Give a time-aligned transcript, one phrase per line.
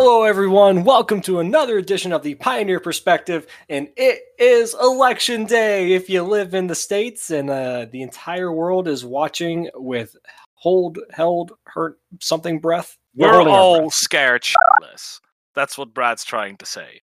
[0.00, 0.84] Hello, everyone.
[0.84, 5.90] Welcome to another edition of the Pioneer Perspective, and it is Election Day.
[5.92, 10.14] If you live in the states and uh, the entire world is watching with
[10.54, 13.92] hold, held, hurt, something breath, We're our all breath.
[13.94, 15.18] scared shitless.
[15.56, 17.00] That's what Brad's trying to say.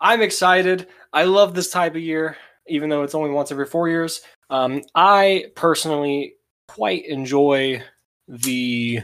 [0.00, 0.86] I'm excited.
[1.12, 2.36] I love this type of year,
[2.68, 4.20] even though it's only once every four years.
[4.48, 6.34] Um, I personally
[6.68, 7.82] quite enjoy
[8.28, 9.00] the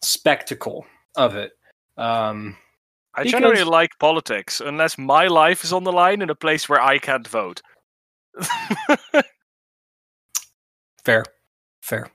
[0.00, 0.86] spectacle
[1.16, 1.50] of it.
[1.96, 2.56] Um,
[3.14, 6.68] I Because- generally like politics, unless my life is on the line in a place
[6.68, 7.62] where I can't vote.
[11.04, 11.24] Fair,
[11.82, 12.10] fair.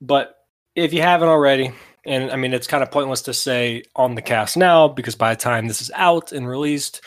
[0.00, 0.34] but
[0.74, 1.72] if you haven't already,
[2.06, 5.34] and I mean, it's kind of pointless to say on the cast now because by
[5.34, 7.02] the time this is out and released,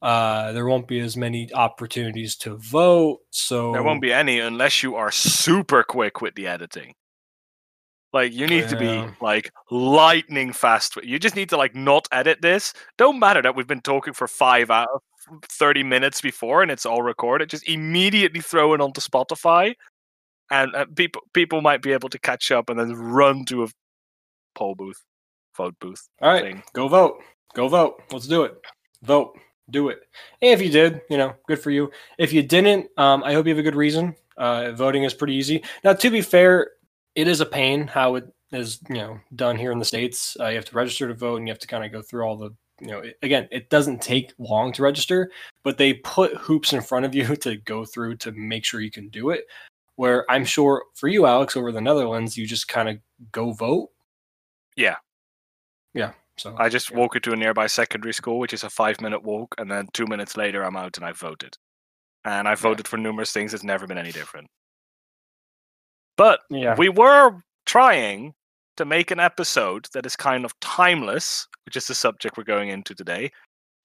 [0.00, 3.18] uh, there won't be as many opportunities to vote.
[3.30, 6.94] So there won't be any unless you are super quick with the editing.
[8.12, 10.96] Like you need to be like lightning fast.
[11.02, 12.72] You just need to like not edit this.
[12.96, 15.00] Don't matter that we've been talking for five hours,
[15.50, 17.50] thirty minutes before, and it's all recorded.
[17.50, 19.74] Just immediately throw it onto Spotify,
[20.50, 23.68] and uh, people people might be able to catch up and then run to a
[24.54, 25.04] poll booth,
[25.54, 26.08] vote booth.
[26.22, 26.62] All right, thing.
[26.72, 27.22] go vote.
[27.54, 28.02] Go vote.
[28.10, 28.54] Let's do it.
[29.02, 29.38] Vote.
[29.70, 30.00] Do it.
[30.40, 31.90] And if you did, you know, good for you.
[32.18, 34.16] If you didn't, um, I hope you have a good reason.
[34.38, 35.62] Uh, voting is pretty easy.
[35.84, 36.70] Now, to be fair,
[37.18, 40.36] it is a pain how it is, you know, done here in the states.
[40.38, 42.22] Uh, you have to register to vote, and you have to kind of go through
[42.22, 45.28] all the, you know, it, again, it doesn't take long to register,
[45.64, 48.92] but they put hoops in front of you to go through to make sure you
[48.92, 49.46] can do it.
[49.96, 52.98] Where I'm sure for you, Alex, over the Netherlands, you just kind of
[53.32, 53.88] go vote.
[54.76, 54.94] Yeah.
[55.92, 56.12] Yeah.
[56.36, 56.98] So I just yeah.
[56.98, 60.06] walk into a nearby secondary school, which is a five minute walk, and then two
[60.06, 61.56] minutes later I'm out and I voted.
[62.24, 63.54] And I voted for numerous things.
[63.54, 64.46] It's never been any different.
[66.18, 66.74] But Yeah.
[66.76, 68.34] we were trying
[68.76, 72.68] to make an episode that is kind of timeless, which is the subject we're going
[72.68, 73.32] into today.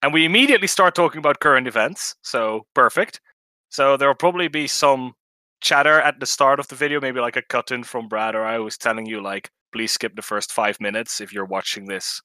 [0.01, 2.15] And we immediately start talking about current events.
[2.23, 3.21] So perfect.
[3.69, 5.13] So there will probably be some
[5.61, 8.43] chatter at the start of the video, maybe like a cut in from Brad or
[8.43, 12.21] I was telling you, like, please skip the first five minutes if you're watching this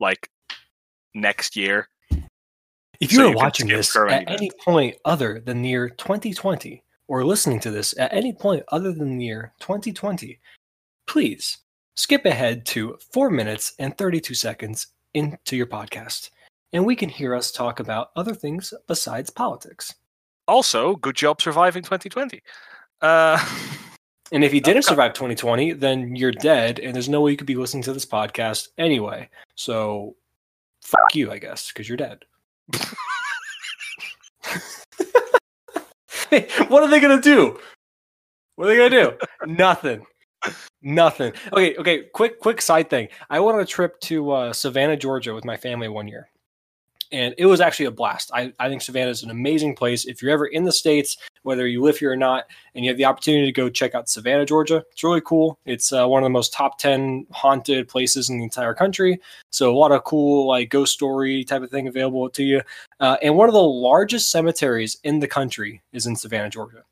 [0.00, 0.28] like
[1.14, 1.88] next year.
[3.00, 6.82] If so you are you watching this current at any point other than near 2020,
[7.12, 10.40] or listening to this at any point other than the year 2020,
[11.06, 11.58] please
[11.94, 16.30] skip ahead to 4 minutes and 32 seconds into your podcast,
[16.72, 19.94] and we can hear us talk about other things besides politics.
[20.48, 22.42] Also, good job surviving 2020.
[23.02, 23.38] Uh,
[24.32, 27.46] And if you didn't survive 2020, then you're dead, and there's no way you could
[27.46, 29.28] be listening to this podcast anyway.
[29.56, 30.16] So,
[30.80, 32.24] fuck you, I guess, because you're dead.
[36.68, 37.58] What are they gonna do?
[38.56, 39.18] What are they gonna do?
[39.46, 40.06] Nothing.
[40.82, 41.32] Nothing.
[41.52, 42.04] Okay, okay.
[42.14, 43.08] Quick, quick side thing.
[43.30, 46.28] I went on a trip to uh, Savannah, Georgia, with my family one year,
[47.12, 48.30] and it was actually a blast.
[48.34, 50.06] I, I think Savannah is an amazing place.
[50.06, 52.98] If you're ever in the states, whether you live here or not, and you have
[52.98, 55.58] the opportunity to go check out Savannah, Georgia, it's really cool.
[55.64, 59.20] It's uh, one of the most top ten haunted places in the entire country.
[59.50, 62.62] So a lot of cool like ghost story type of thing available to you.
[63.02, 66.84] Uh, and one of the largest cemeteries in the country is in Savannah, Georgia.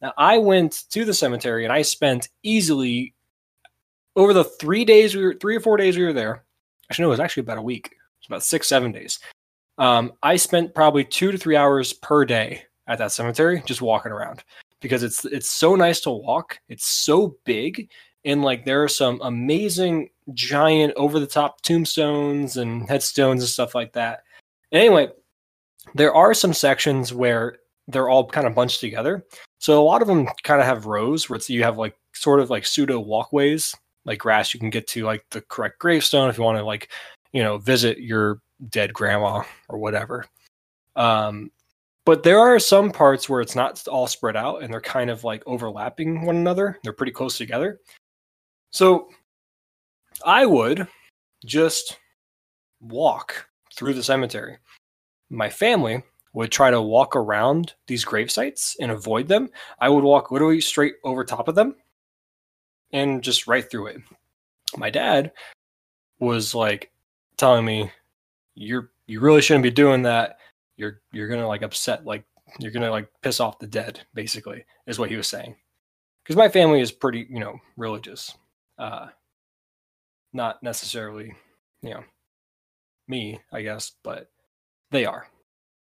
[0.00, 3.14] Now, I went to the cemetery and I spent easily
[4.16, 6.42] over the three days we were, three or four days we were there.
[6.90, 7.86] Actually, no, it was actually about a week.
[7.86, 9.18] It was about six, seven days.
[9.76, 14.10] Um, I spent probably two to three hours per day at that cemetery just walking
[14.10, 14.44] around
[14.80, 16.58] because it's it's so nice to walk.
[16.68, 17.90] It's so big,
[18.24, 23.74] and like there are some amazing giant over the top tombstones and headstones and stuff
[23.74, 24.24] like that.
[24.72, 25.10] And anyway,
[25.94, 29.24] there are some sections where they're all kind of bunched together.
[29.58, 32.40] So a lot of them kind of have rows where it's, you have like sort
[32.40, 36.38] of like pseudo walkways, like grass you can get to like the correct gravestone if
[36.38, 36.90] you want to like,
[37.32, 40.24] you know, visit your dead grandma or whatever.
[40.96, 41.50] Um,
[42.04, 45.24] but there are some parts where it's not all spread out and they're kind of
[45.24, 46.78] like overlapping one another.
[46.82, 47.80] They're pretty close together.
[48.70, 49.08] So
[50.24, 50.88] I would
[51.44, 51.98] just
[52.80, 54.58] walk through the cemetery.
[55.30, 56.02] My family
[56.32, 59.50] would try to walk around these grave sites and avoid them.
[59.78, 61.74] I would walk literally straight over top of them
[62.92, 64.02] and just right through it.
[64.76, 65.32] My dad
[66.20, 66.90] was like
[67.36, 67.90] telling me,
[68.54, 70.38] "You're you really shouldn't be doing that.
[70.76, 72.24] You're you're gonna like upset like
[72.58, 75.56] you're gonna like piss off the dead." Basically, is what he was saying.
[76.22, 78.36] Because my family is pretty you know religious,
[78.78, 79.08] uh,
[80.32, 81.34] not necessarily
[81.82, 82.04] you know
[83.06, 84.30] me I guess, but
[84.90, 85.26] they are.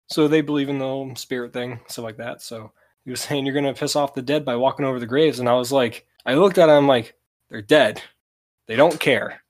[0.09, 2.41] So they believe in the whole spirit thing, stuff like that.
[2.41, 2.71] So
[3.05, 5.49] he was saying you're gonna piss off the dead by walking over the graves, and
[5.49, 7.15] I was like, I looked at him like,
[7.49, 8.01] they're dead.
[8.67, 9.41] They don't care.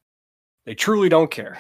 [0.66, 1.60] They truly don't care.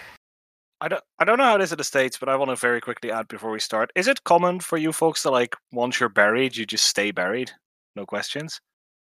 [0.79, 2.55] I don't I don't know how it is in the states, but I want to
[2.55, 3.91] very quickly add before we start.
[3.95, 7.51] Is it common for you folks to like once you're buried, you just stay buried,
[7.95, 8.59] no questions?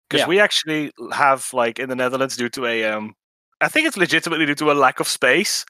[0.09, 0.27] Because Yeah.
[0.27, 3.15] we actually have like in the Netherlands due to a um,
[3.61, 5.65] I think it's legitimately due to a lack of space.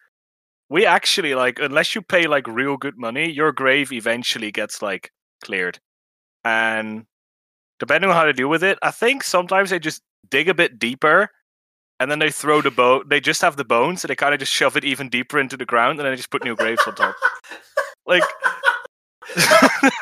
[0.73, 5.11] We actually like unless you pay like real good money, your grave eventually gets like
[5.43, 5.77] cleared,
[6.43, 7.05] and
[7.77, 10.79] depending on how to deal with it, I think sometimes they just dig a bit
[10.79, 11.29] deeper
[11.99, 13.03] and then they throw the bone.
[13.07, 15.57] They just have the bones, so they kind of just shove it even deeper into
[15.57, 17.15] the ground, and then they just put new graves on top.
[18.07, 18.23] Like,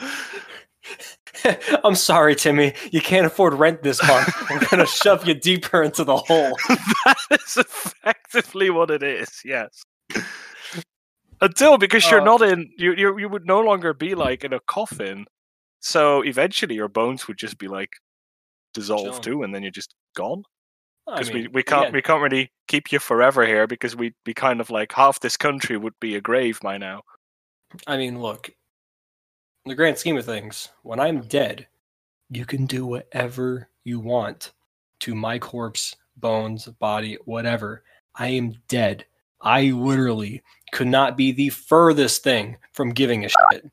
[1.84, 2.72] I'm sorry, Timmy.
[2.90, 4.32] You can't afford rent this month.
[4.50, 6.56] I'm gonna shove you deeper into the hole.
[6.68, 9.28] that is effectively what it is.
[9.44, 9.82] Yes.
[11.40, 14.52] Until because you're Uh, not in, you you you would no longer be like in
[14.52, 15.26] a coffin.
[15.80, 17.90] So eventually, your bones would just be like
[18.72, 20.42] dissolved too, and then you're just gone.
[21.06, 24.14] Because we, mean, we can't again, we can't really keep you forever here because we'd
[24.24, 27.02] be kind of like half this country would be a grave by now.
[27.86, 28.50] I mean, look.
[29.66, 31.66] In the grand scheme of things, when I'm dead,
[32.30, 34.52] you can do whatever you want
[35.00, 37.82] to my corpse, bones, body, whatever.
[38.14, 39.06] I am dead.
[39.40, 43.68] I literally could not be the furthest thing from giving a shit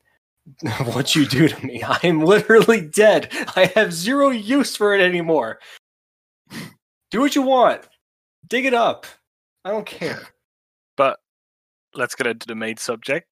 [0.92, 1.84] what you do to me.
[1.84, 3.28] I am literally dead.
[3.54, 5.60] I have zero use for it anymore.
[7.12, 7.82] Do what you want.
[8.48, 9.06] Dig it up.
[9.64, 10.22] I don't care.
[10.96, 11.20] But
[11.94, 13.28] let's get into the main subject.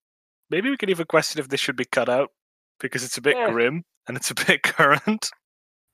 [0.48, 2.30] Maybe we could even question if this should be cut out
[2.82, 3.50] because it's a bit Eh.
[3.50, 5.30] grim and it's a bit current.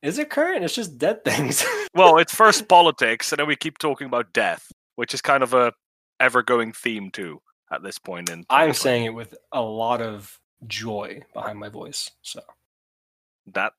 [0.03, 0.65] Is it current?
[0.65, 1.65] It's just dead things.
[1.95, 5.55] well, it's first politics, and then we keep talking about death, which is kind of
[5.55, 5.73] a
[6.21, 7.41] ever-going theme too
[7.73, 8.45] at this point in.
[8.51, 12.11] I'm saying it with a lot of joy behind my voice.
[12.23, 12.41] So
[13.55, 13.73] that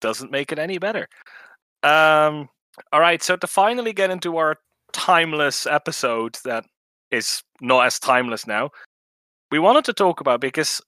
[0.00, 1.08] doesn't make it any better.
[1.82, 2.48] Um,
[2.92, 4.56] all right, so to finally get into our
[4.92, 6.64] timeless episode that
[7.10, 8.70] is not as timeless now,
[9.50, 10.80] we wanted to talk about because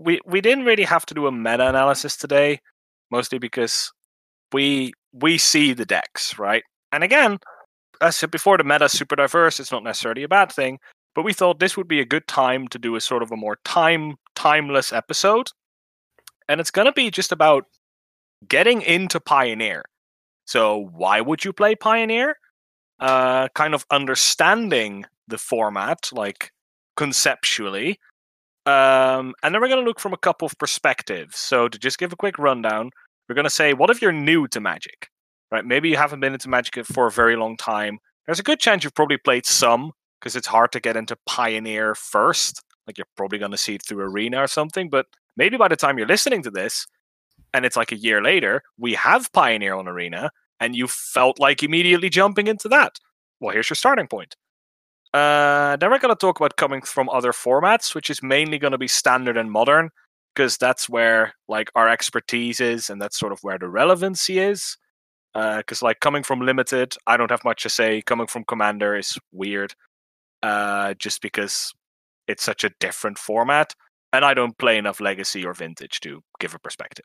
[0.00, 2.60] we we didn't really have to do a meta analysis today,
[3.10, 3.92] mostly because
[4.52, 6.64] we we see the decks, right?
[6.92, 7.38] And again,
[8.00, 9.60] as I said before, the meta is super diverse.
[9.60, 10.78] It's not necessarily a bad thing,
[11.14, 13.36] but we thought this would be a good time to do a sort of a
[13.36, 15.50] more time timeless episode
[16.50, 17.66] and it's going to be just about
[18.48, 19.84] getting into Pioneer.
[20.46, 22.34] So, why would you play Pioneer?
[22.98, 26.50] Uh, kind of understanding the format, like
[26.96, 28.00] conceptually.
[28.66, 31.38] Um, and then we're going to look from a couple of perspectives.
[31.38, 32.90] So, to just give a quick rundown,
[33.28, 35.08] we're going to say, what if you're new to Magic?
[35.50, 35.64] Right?
[35.64, 37.98] Maybe you haven't been into Magic for a very long time.
[38.26, 41.94] There's a good chance you've probably played some because it's hard to get into Pioneer
[41.94, 42.62] first.
[42.86, 44.90] Like, you're probably going to see it through Arena or something.
[44.90, 46.86] But maybe by the time you're listening to this,
[47.54, 50.30] and it's like a year later, we have Pioneer on Arena,
[50.60, 52.98] and you felt like immediately jumping into that.
[53.40, 54.36] Well, here's your starting point.
[55.12, 58.72] Uh, then we're going to talk about coming from other formats, which is mainly going
[58.72, 59.90] to be standard and modern,
[60.34, 64.76] because that's where like our expertise is, and that's sort of where the relevancy is.
[65.34, 68.02] Because like coming from limited, I don't have much to say.
[68.02, 69.74] Coming from commander is weird,
[70.42, 71.72] uh, just because
[72.26, 73.74] it's such a different format,
[74.12, 77.04] and I don't play enough legacy or vintage to give a perspective.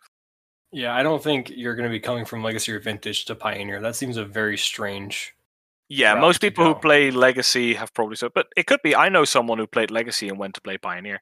[0.71, 3.79] yeah, I don't think you're going to be coming from Legacy or Vintage to Pioneer.
[3.79, 5.33] That seems a very strange.
[5.89, 8.95] Yeah, most people who play Legacy have probably so, but it could be.
[8.95, 11.21] I know someone who played Legacy and went to play Pioneer,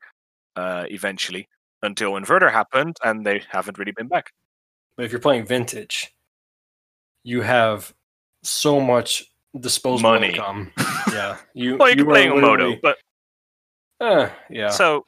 [0.56, 1.50] uh, eventually
[1.82, 4.32] until Inverter happened, and they haven't really been back.
[4.96, 6.14] But if you're playing Vintage,
[7.24, 7.94] you have
[8.44, 9.24] so much
[9.60, 10.30] disposable Money.
[10.30, 10.72] income.
[11.12, 11.78] Yeah, you.
[11.78, 12.98] well, you are play a Moto, but
[14.02, 14.70] Eh, yeah.
[14.70, 15.06] so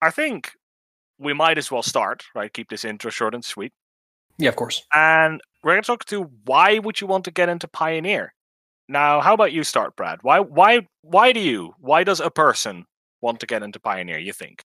[0.00, 0.52] I think
[1.18, 2.22] we might as well start.
[2.34, 3.72] Right, keep this intro short and sweet,
[4.38, 4.82] yeah, of course.
[4.92, 8.34] and we're going to talk to why would you want to get into Pioneer?
[8.88, 10.18] Now, how about you start, Brad?
[10.22, 11.74] Why, why, why do you?
[11.78, 12.84] Why does a person
[13.22, 14.18] want to get into Pioneer?
[14.18, 14.62] You think?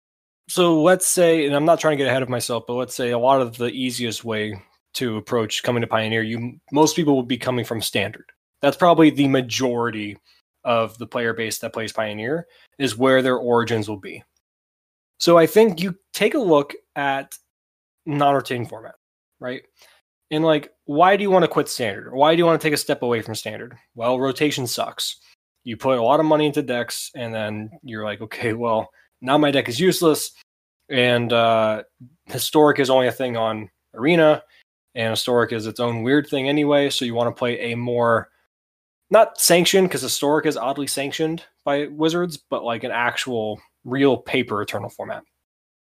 [0.48, 3.10] So let's say, and I'm not trying to get ahead of myself, but let's say
[3.10, 4.60] a lot of the easiest way
[4.94, 8.25] to approach coming to Pioneer, you most people would be coming from Standard.
[8.60, 10.16] That's probably the majority
[10.64, 12.46] of the player base that plays Pioneer
[12.78, 14.25] is where their origins will be.
[15.20, 17.34] So I think you take a look at
[18.06, 18.94] non-rotating format,
[19.40, 19.62] right?
[20.30, 22.12] And like, why do you want to quit Standard?
[22.12, 23.76] Why do you want to take a step away from Standard?
[23.95, 25.16] Well, rotation sucks.
[25.64, 28.90] You put a lot of money into decks, and then you're like, okay, well,
[29.21, 30.33] now my deck is useless
[30.88, 31.83] and uh
[32.26, 34.42] historic is only a thing on arena
[34.95, 38.28] and historic is its own weird thing anyway so you want to play a more
[39.11, 44.62] not sanctioned because historic is oddly sanctioned by wizards but like an actual real paper
[44.62, 45.23] eternal format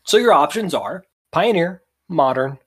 [0.04, 2.58] so your options are pioneer modern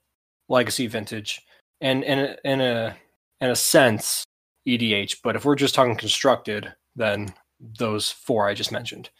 [0.48, 1.40] legacy vintage
[1.80, 2.96] and in a, in a
[3.40, 4.24] in a sense
[4.68, 5.18] EDH.
[5.22, 7.32] But if we're just talking constructed, then
[7.78, 9.10] those four I just mentioned.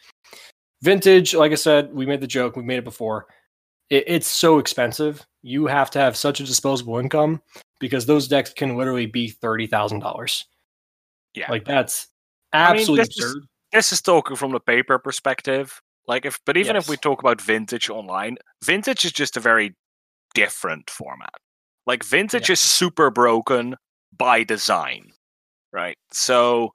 [0.81, 3.25] Vintage, like I said, we made the joke, we made it before.
[3.89, 5.25] It, it's so expensive.
[5.41, 7.41] You have to have such a disposable income
[7.79, 10.45] because those decks can literally be thirty thousand dollars.
[11.33, 11.51] Yeah.
[11.51, 12.07] like that's
[12.53, 13.43] I mean, absolutely this is- absurd.
[13.73, 15.81] this is talking from the paper perspective.
[16.07, 19.75] Like if, but even if we talk about vintage online, vintage is just a very
[20.35, 21.33] different format.
[21.87, 23.75] Like vintage is super broken
[24.15, 25.11] by design,
[25.73, 25.97] right?
[26.11, 26.71] So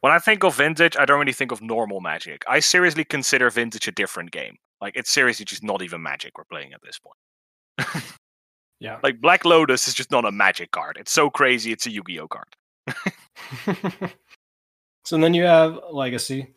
[0.00, 2.42] when I think of vintage, I don't really think of normal Magic.
[2.48, 4.56] I seriously consider vintage a different game.
[4.80, 8.04] Like it's seriously just not even Magic we're playing at this point.
[8.82, 8.98] Yeah.
[9.00, 10.96] Like Black Lotus is just not a Magic card.
[10.98, 11.70] It's so crazy.
[11.70, 12.56] It's a Yu-Gi-Oh card.
[15.04, 16.52] so then you have legacy,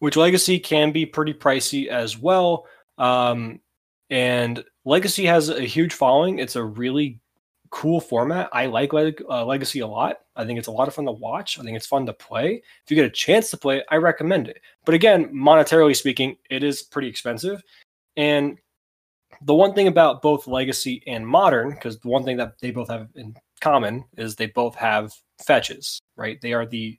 [0.00, 2.66] which legacy can be pretty pricey as well.
[2.98, 3.60] Um,
[4.10, 6.38] and legacy has a huge following.
[6.38, 7.20] It's a really
[7.70, 8.48] cool format.
[8.52, 10.18] I like Leg- uh, legacy a lot.
[10.34, 11.58] I think it's a lot of fun to watch.
[11.58, 12.62] I think it's fun to play.
[12.84, 14.60] If you get a chance to play I recommend it.
[14.84, 17.62] But again, monetarily speaking, it is pretty expensive.
[18.16, 18.58] And
[19.42, 22.88] the one thing about both legacy and modern, because the one thing that they both
[22.88, 25.14] have in common is they both have
[25.44, 26.40] fetches, right?
[26.40, 26.98] They are the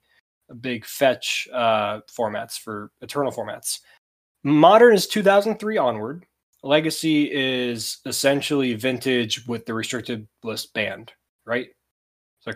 [0.62, 3.80] big fetch uh, formats for eternal formats.
[4.44, 6.25] Modern is 2003 onward.
[6.63, 11.12] Legacy is essentially vintage with the restricted list banned,
[11.46, 11.68] right?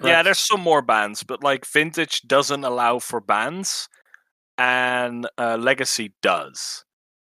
[0.04, 3.88] Yeah, there's some more bans, but like vintage doesn't allow for bans,
[4.58, 6.84] and uh, legacy does.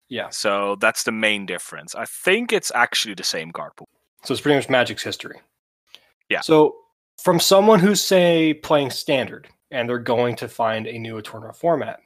[0.08, 0.28] yeah.
[0.28, 1.94] So that's the main difference.
[1.94, 3.88] I think it's actually the same card pool.
[4.24, 5.40] So it's pretty much Magic's history.
[6.28, 6.40] Yeah.
[6.40, 6.74] So
[7.22, 12.00] from someone who's say playing standard and they're going to find a new Eternal format,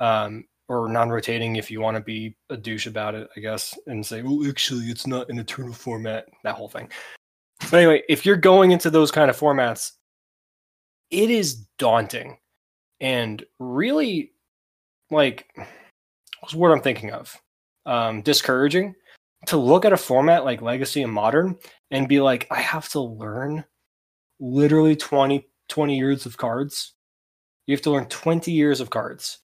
[0.00, 4.04] um, or non-rotating if you want to be a douche about it, I guess, and
[4.04, 6.26] say, well, actually, it's not an Eternal format.
[6.42, 6.88] That whole thing.
[7.70, 9.92] But anyway, if you're going into those kind of formats,
[11.10, 12.38] it is daunting
[13.00, 14.32] and really
[15.10, 15.46] like
[16.40, 17.34] what's word I'm thinking of?
[17.86, 18.94] Um, discouraging
[19.46, 21.56] to look at a format like Legacy and Modern
[21.90, 23.64] and be like, I have to learn
[24.40, 26.94] literally 20, 20 years of cards.
[27.66, 29.38] You have to learn 20 years of cards.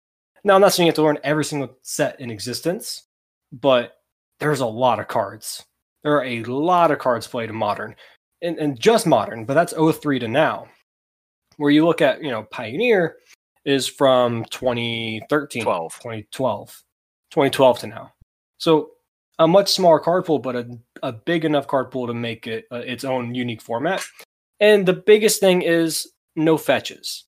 [0.45, 3.05] Now, I'm not saying you have to learn every single set in existence,
[3.53, 3.99] but
[4.39, 5.65] there's a lot of cards.
[6.03, 7.95] There are a lot of cards played in Modern
[8.43, 10.69] and, and just Modern, but that's 03 to now.
[11.57, 13.17] Where you look at, you know, Pioneer
[13.67, 15.93] is from 2013, 12.
[15.95, 16.83] 2012,
[17.31, 18.13] 2012 to now.
[18.57, 18.93] So
[19.39, 22.67] a much smaller card pool, but a, a big enough card pool to make it
[22.73, 24.03] uh, its own unique format.
[24.61, 27.25] And the biggest thing is no fetches.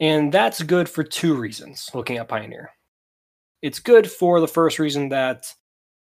[0.00, 2.70] And that's good for two reasons looking at Pioneer.
[3.62, 5.52] It's good for the first reason that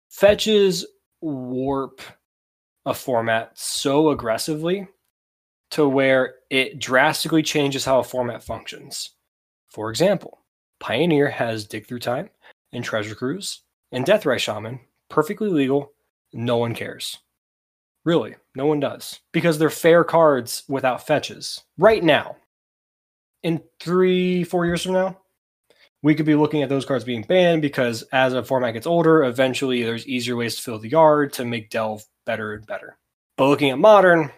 [0.09, 0.87] fetches
[1.21, 2.01] warp
[2.87, 4.87] a format so aggressively
[5.73, 9.11] to where it drastically changes how a format functions.
[9.71, 10.41] For example,
[10.81, 12.29] Pioneer has Dig Through Time
[12.73, 15.93] and Treasure Cruise and Deathrite Shaman, perfectly legal.
[16.33, 17.19] No one cares.
[18.05, 19.21] Really, no one does.
[19.33, 21.63] Because they're fair cards without fetches.
[21.79, 22.37] Right now,
[23.43, 25.19] in three, four years from now,
[26.03, 29.23] we could be looking at those cards being banned because as a format gets older,
[29.23, 32.99] eventually there's easier ways to fill the yard to make Delve better and better.
[33.37, 34.31] But looking at modern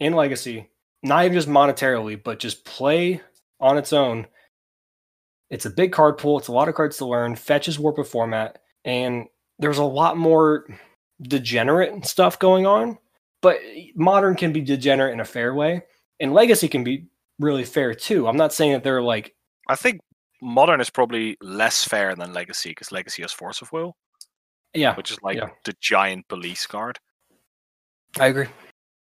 [0.00, 0.68] and legacy,
[1.02, 3.22] not even just monetarily, but just play
[3.60, 4.26] on its own,
[5.50, 6.38] it's a big card pool.
[6.38, 7.34] It's a lot of cards to learn.
[7.34, 9.26] Fetches warp a format, and
[9.58, 10.66] there's a lot more
[11.22, 12.98] degenerate stuff going on.
[13.40, 13.58] But
[13.94, 15.84] modern can be degenerate in a fair way,
[16.20, 17.06] and legacy can be
[17.38, 18.26] really fair too.
[18.28, 19.34] I'm not saying that they're like
[19.68, 20.00] I think
[20.40, 23.96] modern is probably less fair than legacy because legacy has force of will,
[24.74, 25.50] yeah, which is like Yeah.
[25.64, 26.98] the giant police card.
[28.18, 28.46] I agree.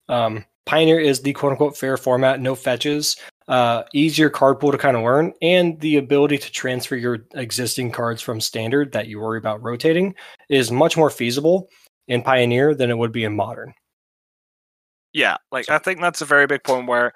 [0.09, 3.17] Um, Pioneer is the quote unquote fair format, no fetches,
[3.49, 7.91] uh, easier card pool to kind of learn, and the ability to transfer your existing
[7.93, 10.15] cards from standard that you worry about rotating
[10.49, 11.69] is much more feasible
[12.09, 13.73] in Pioneer than it would be in Modern.
[15.13, 17.13] Yeah, like So- I think that's a very big point where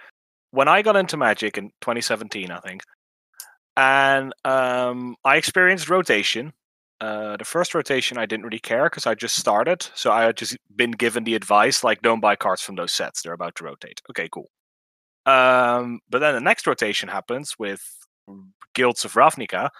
[0.54, 2.82] when I got into Magic in 2017, I think,
[3.76, 6.52] and um, I experienced rotation.
[7.00, 10.36] Uh, the first rotation I didn't really care because I just started, so I had
[10.36, 13.64] just been given the advice like, don't buy cards from those sets; they're about to
[13.64, 14.00] rotate.
[14.10, 14.48] Okay, cool.
[15.26, 17.82] Um, but then the next rotation happens with
[18.74, 19.70] Guilds of Ravnica,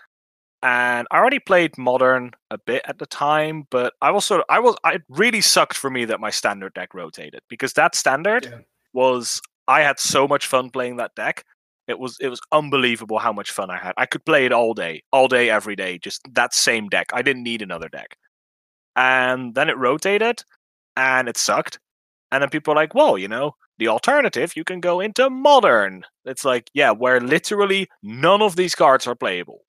[0.63, 4.47] and I already played Modern a bit at the time, but I was sort of
[4.49, 7.95] I was I it really sucked for me that my standard deck rotated because that
[7.95, 8.59] standard Yeah.
[8.93, 11.45] was I had so much fun playing that deck.
[11.89, 13.93] It was it was unbelievable how much fun I had.
[13.99, 17.09] I could play it all day, all day, every day, just that same deck.
[17.13, 18.17] I didn't need another deck.
[18.97, 20.43] And then it rotated,
[20.97, 21.79] and it sucked.
[22.33, 26.05] And then people were like, "Well, you know, The alternative, you can go into modern.
[26.25, 29.65] It's like, yeah, where literally none of these cards are playable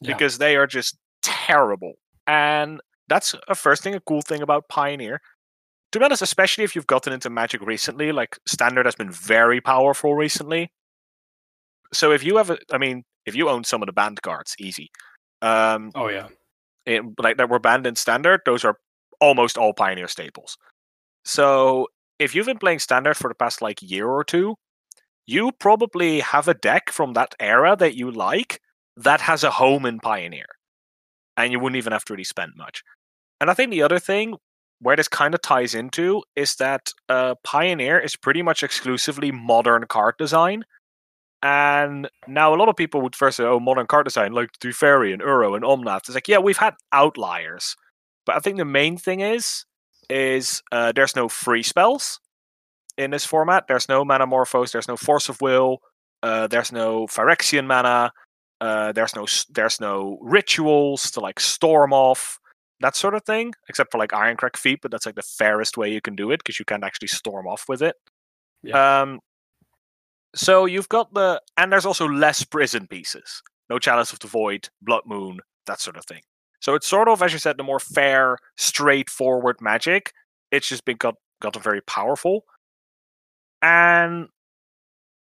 [0.00, 0.16] Yeah.
[0.16, 1.94] because they are just terrible.
[2.26, 5.20] And that's a first thing, a cool thing about Pioneer.
[5.94, 9.60] To be honest, especially if you've gotten into Magic recently, like Standard has been very
[9.60, 10.72] powerful recently.
[11.92, 14.56] So if you have, a, I mean, if you own some of the banned cards,
[14.58, 14.90] easy.
[15.40, 16.26] Um, Oh yeah.
[16.84, 18.76] it, like that were banned in standard, those are
[19.20, 20.58] almost all Pioneer staples.
[21.24, 21.86] So
[22.18, 24.56] if you've been playing standard for the past like year or two,
[25.26, 28.60] you probably have a deck from that era that you like
[28.96, 30.46] that has a home in Pioneer.
[31.36, 32.82] And you wouldn't even have to really spend much.
[33.40, 34.34] And I think the other thing
[34.84, 39.86] where this kind of ties into is that uh, Pioneer is pretty much exclusively modern
[39.86, 40.62] card design.
[41.42, 45.14] And now a lot of people would first say, oh, modern card design, like Teferi
[45.14, 46.00] and Uro and Omnath.
[46.00, 47.76] It's like, yeah, we've had outliers.
[48.26, 49.64] But I think the main thing is,
[50.10, 52.20] is uh, there's no free spells
[52.98, 53.66] in this format.
[53.68, 55.78] There's no Manamorphose, there's no Force of Will,
[56.22, 58.12] uh, there's no Phyrexian mana,
[58.60, 62.38] uh, there's no there's no rituals to like storm off
[62.84, 65.90] that sort of thing, except for like Irencrag Feat, but that's like the fairest way
[65.90, 67.96] you can do it because you can't actually storm off with it.
[69.02, 69.20] Um,
[70.34, 73.42] so you've got the and there's also less prison pieces.
[73.70, 76.20] No Chalice of the Void, Blood Moon, that sort of thing.
[76.60, 80.12] So it's sort of, as you said, the more fair, straightforward magic.
[80.50, 82.44] It's just been got gotten very powerful.
[83.62, 84.28] And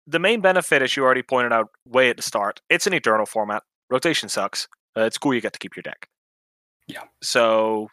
[0.09, 3.27] the main benefit, as you already pointed out way at the start, it's an eternal
[3.27, 3.63] format.
[3.91, 4.67] Rotation sucks.
[4.97, 6.09] Uh, it's cool you get to keep your deck.
[6.87, 7.05] Yeah.
[7.23, 7.89] So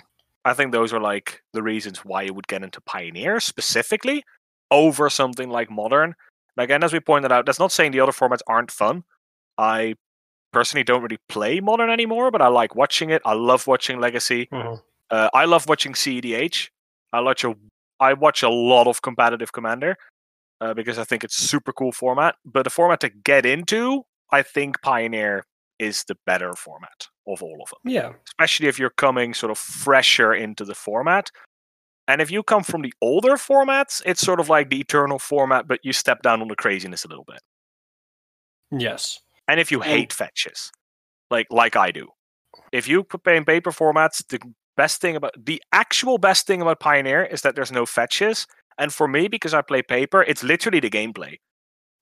[0.45, 4.24] I think those are like the reasons why you would get into Pioneer specifically
[4.69, 6.15] over something like Modern.
[6.57, 9.03] Again, as we pointed out, that's not saying the other formats aren't fun.
[9.57, 9.95] I
[10.51, 13.21] personally don't really play Modern anymore, but I like watching it.
[13.25, 14.48] I love watching Legacy.
[14.51, 14.81] Mhm.
[15.10, 16.69] Uh, I love watching CEDH.
[17.13, 17.55] I watch a,
[18.00, 19.98] I watch a lot of competitive Commander
[20.59, 22.35] uh, because I think it's super cool format.
[22.46, 25.46] But the format to get into, I think Pioneer
[25.81, 28.13] is the better format of all of them Yeah.
[28.27, 31.31] especially if you're coming sort of fresher into the format.
[32.07, 35.67] And if you come from the older formats, it's sort of like the eternal format,
[35.67, 37.41] but you step down on the craziness a little bit.
[38.72, 39.20] Yes.
[39.48, 40.72] And if you hate fetches,
[41.29, 42.07] like like I do,
[42.72, 44.39] if you play in paper formats, the
[44.77, 48.48] best thing about the actual best thing about Pioneer is that there's no fetches.
[48.77, 51.37] And for me, because I play paper, it's literally the gameplay.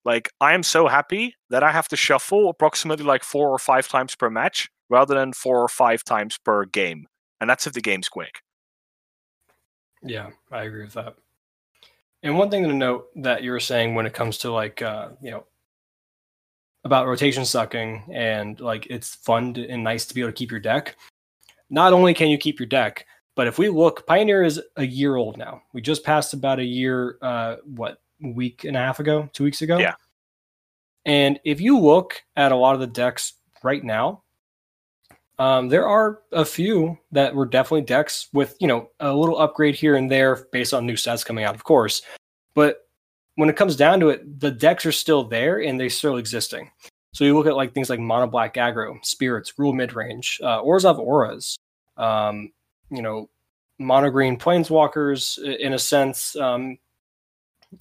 [0.06, 3.88] Like I am so happy that I have to shuffle approximately like four or five
[3.88, 7.08] times per match rather than four or five times per game.
[7.42, 8.42] And that's if the game's quick.
[10.02, 11.16] Yeah, I agree with that.
[12.24, 15.10] And one thing to note that you were saying when it comes to like uh,
[15.22, 15.46] you know
[16.84, 20.52] about rotation sucking and like it's fun to, and nice to be able to keep
[20.52, 20.96] your deck.
[21.70, 25.16] Not only can you keep your deck, but if we look, Pioneer is a year
[25.16, 25.62] old now.
[25.74, 29.62] We just passed about a year, uh, what week and a half ago, two weeks
[29.62, 29.78] ago.
[29.78, 29.96] Yeah.
[31.06, 34.24] And if you look at a lot of the decks right now,
[35.40, 39.76] um, there are a few that were definitely decks with you know a little upgrade
[39.76, 42.02] here and there based on new sets coming out, of course.
[42.54, 42.88] But
[43.36, 46.70] when it comes down to it, the decks are still there and they're still existing.
[47.14, 50.62] So you look at like things like Mono Black Aggro, Spirits, Gruul Mid Range, uh,
[50.62, 51.58] Orzhov Auras,
[51.98, 52.52] um,
[52.92, 53.30] you know,
[53.80, 56.78] Mono Green Planeswalkers in a sense um,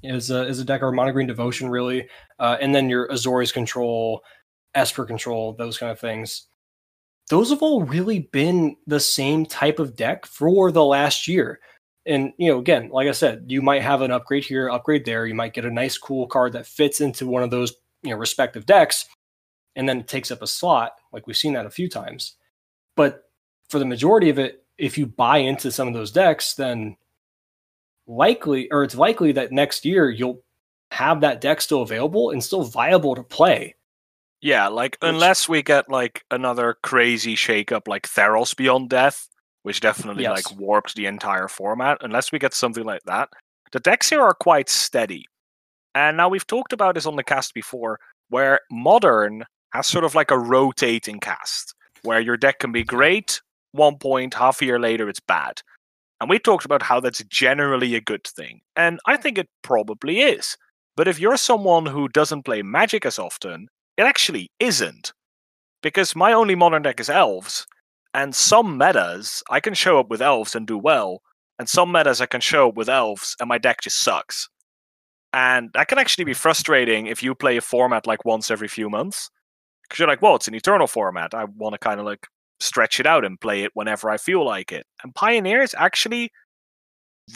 [0.02, 3.52] is a is a deck or Mono Green Devotion really, uh, and then your Azorius
[3.52, 4.22] Control,
[4.74, 6.48] Esper Control, those kind of things
[7.28, 11.60] those have all really been the same type of deck for the last year.
[12.06, 15.26] And you know, again, like I said, you might have an upgrade here, upgrade there.
[15.26, 18.16] You might get a nice, cool card that fits into one of those you know
[18.16, 19.06] respective decks,
[19.76, 20.92] and then it takes up a slot.
[21.12, 22.36] Like we've seen that a few times.
[22.96, 23.24] But
[23.68, 26.96] for the majority of it, if you buy into some of those decks, then
[28.08, 30.42] likely, or it's likely that next year you'll
[30.90, 33.74] have that deck still available and still viable to play.
[34.40, 39.28] Yeah, like Which- unless we get like another crazy shakeup like Theros Beyond Death,
[39.62, 40.46] which definitely Yes.
[40.50, 43.28] like warped the entire format, unless we get something like that,
[43.72, 45.26] the decks here are quite steady.
[45.94, 47.98] And now we've talked about this on the cast before,
[48.30, 53.42] where modern has sort of like a rotating cast, where your deck can be great,
[53.72, 55.60] one point, half a year later it's bad.
[56.20, 58.60] And we talked about how that's generally a good thing.
[58.76, 60.56] And I think it probably is.
[60.96, 65.12] But if you're someone who doesn't play Magic as often, it actually isn't.
[65.82, 67.66] Because my only modern deck is elves,
[68.14, 71.22] and some metas I can show up with elves and do well,
[71.58, 74.48] and some metas I can show up with elves and my deck just sucks.
[75.32, 78.88] And that can actually be frustrating if you play a format like once every few
[78.88, 79.30] months.
[79.82, 81.34] Because you're like, well, it's an eternal format.
[81.34, 82.26] I want to kind of like
[82.60, 84.86] stretch it out and play it whenever I feel like it.
[85.02, 86.30] And Pioneer is actually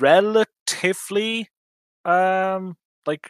[0.00, 1.48] relatively
[2.04, 3.28] um like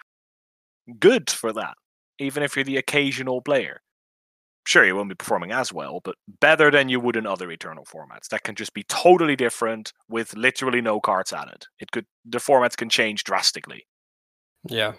[0.98, 1.74] good for that,
[2.18, 3.80] even if you're the occasional player.
[4.64, 7.84] Sure, you won't be performing as well, but better than you would in other Eternal
[7.84, 8.28] formats.
[8.30, 11.66] That can just be totally different with literally no cards added.
[11.80, 13.86] It could the formats can change drastically.
[14.68, 14.92] Yeah,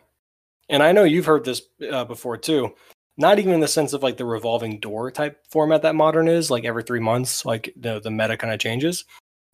[0.69, 2.73] and I know you've heard this uh, before too.
[3.17, 6.49] Not even in the sense of like the revolving door type format that modern is,
[6.49, 9.05] like every three months, like the the meta kind of changes.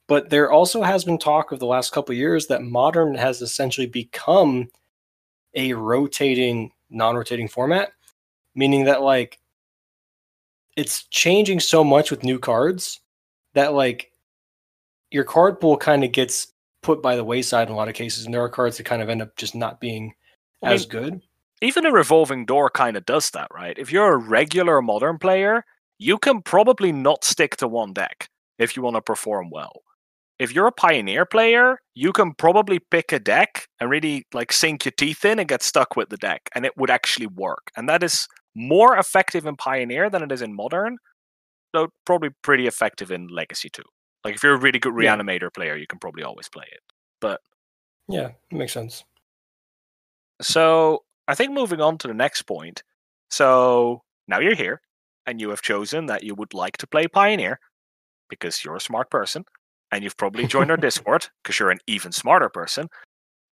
[0.07, 3.87] But there also has been talk of the last couple years that modern has essentially
[3.87, 4.69] become
[5.55, 7.91] a rotating, non-rotating format,
[8.55, 9.39] meaning that like
[10.77, 13.01] it's changing so much with new cards
[13.53, 14.11] that like
[15.11, 18.25] your card pool kind of gets put by the wayside in a lot of cases,
[18.25, 20.13] and there are cards that kind of end up just not being
[20.63, 21.21] I as mean, good.
[21.61, 23.77] Even a revolving door kind of does that, right?
[23.77, 25.65] If you're a regular modern player,
[25.97, 29.81] you can probably not stick to one deck if you want to perform well.
[30.39, 34.85] If you're a pioneer player, you can probably pick a deck and really like sink
[34.85, 37.71] your teeth in and get stuck with the deck, and it would actually work.
[37.75, 40.97] And that is more effective in Pioneer than it is in Modern,
[41.73, 43.83] though probably pretty effective in Legacy too.
[44.23, 45.49] Like if you're a really good reanimator yeah.
[45.53, 46.81] player, you can probably always play it.
[47.19, 47.41] But
[48.07, 49.03] yeah, it makes sense.
[50.41, 52.81] So I think moving on to the next point.
[53.29, 54.81] So now you're here,
[55.27, 57.59] and you have chosen that you would like to play Pioneer
[58.29, 59.45] because you're a smart person,
[59.91, 62.89] and you've probably joined our Discord because you're an even smarter person.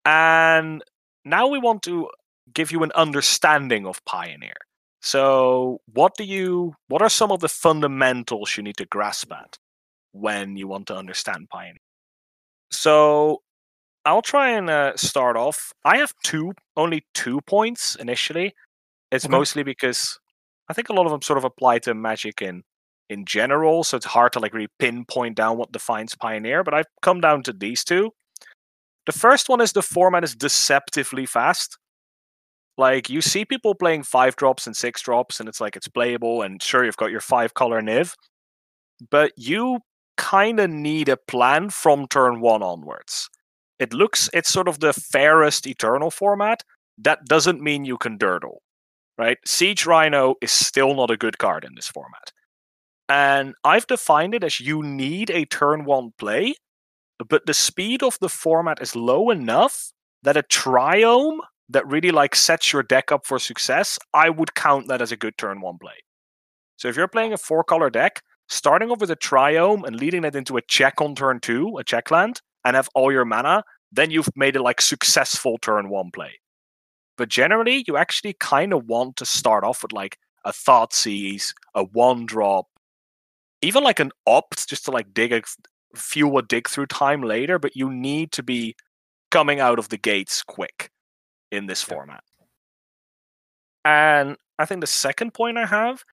[0.04, 0.82] And
[1.24, 2.08] now we want to
[2.52, 4.56] give you an understanding of Pioneer.
[5.00, 6.74] So, what do you?
[6.88, 9.56] What are some of the fundamentals you need to grasp at
[10.10, 11.76] when you want to understand Pioneer?
[12.72, 13.42] So,
[14.08, 15.70] I'll try and uh, start off.
[15.84, 18.54] I have two, only two points initially.
[19.12, 19.30] It's okay.
[19.36, 20.18] mostly because
[20.70, 22.62] I think a lot of them sort of apply to Magic in
[23.10, 26.64] in general, so it's hard to like really pinpoint down what defines Pioneer.
[26.64, 28.12] But I've come down to these two.
[29.04, 31.76] The first one is the format is deceptively fast.
[32.78, 36.40] Like you see people playing five drops and six drops, and it's like it's playable,
[36.40, 38.14] and sure you've got your five color Niv,
[39.10, 39.80] but you
[40.16, 43.28] kind of need a plan from turn one onwards.
[43.78, 46.64] It looks it's sort of the fairest eternal format.
[46.96, 48.58] That doesn't mean you can durdle,
[49.16, 49.38] right?
[49.46, 52.32] Siege Rhino is still not a good card in this format.
[53.08, 56.54] And I've defined it as you need a turn one play,
[57.28, 61.38] but the speed of the format is low enough that a triome
[61.68, 65.16] that really like sets your deck up for success, I would count that as a
[65.16, 65.94] good turn one play.
[66.76, 70.24] So if you're playing a four color deck, starting off with a triome and leading
[70.24, 73.64] it into a check on turn two, a check land, and have all your mana,
[73.92, 76.40] then you've made it like successful turn one play.
[77.16, 81.84] But generally, you actually kind of want to start off with like a Thoughtseize, a
[81.84, 82.66] one drop,
[83.62, 85.42] even like an opt just to like dig a
[85.94, 88.76] fuel a dig through time later, but you need to be
[89.30, 90.90] coming out of the gates quick
[91.50, 91.94] in this yeah.
[91.94, 92.24] format.
[93.84, 96.04] And I think the second point I have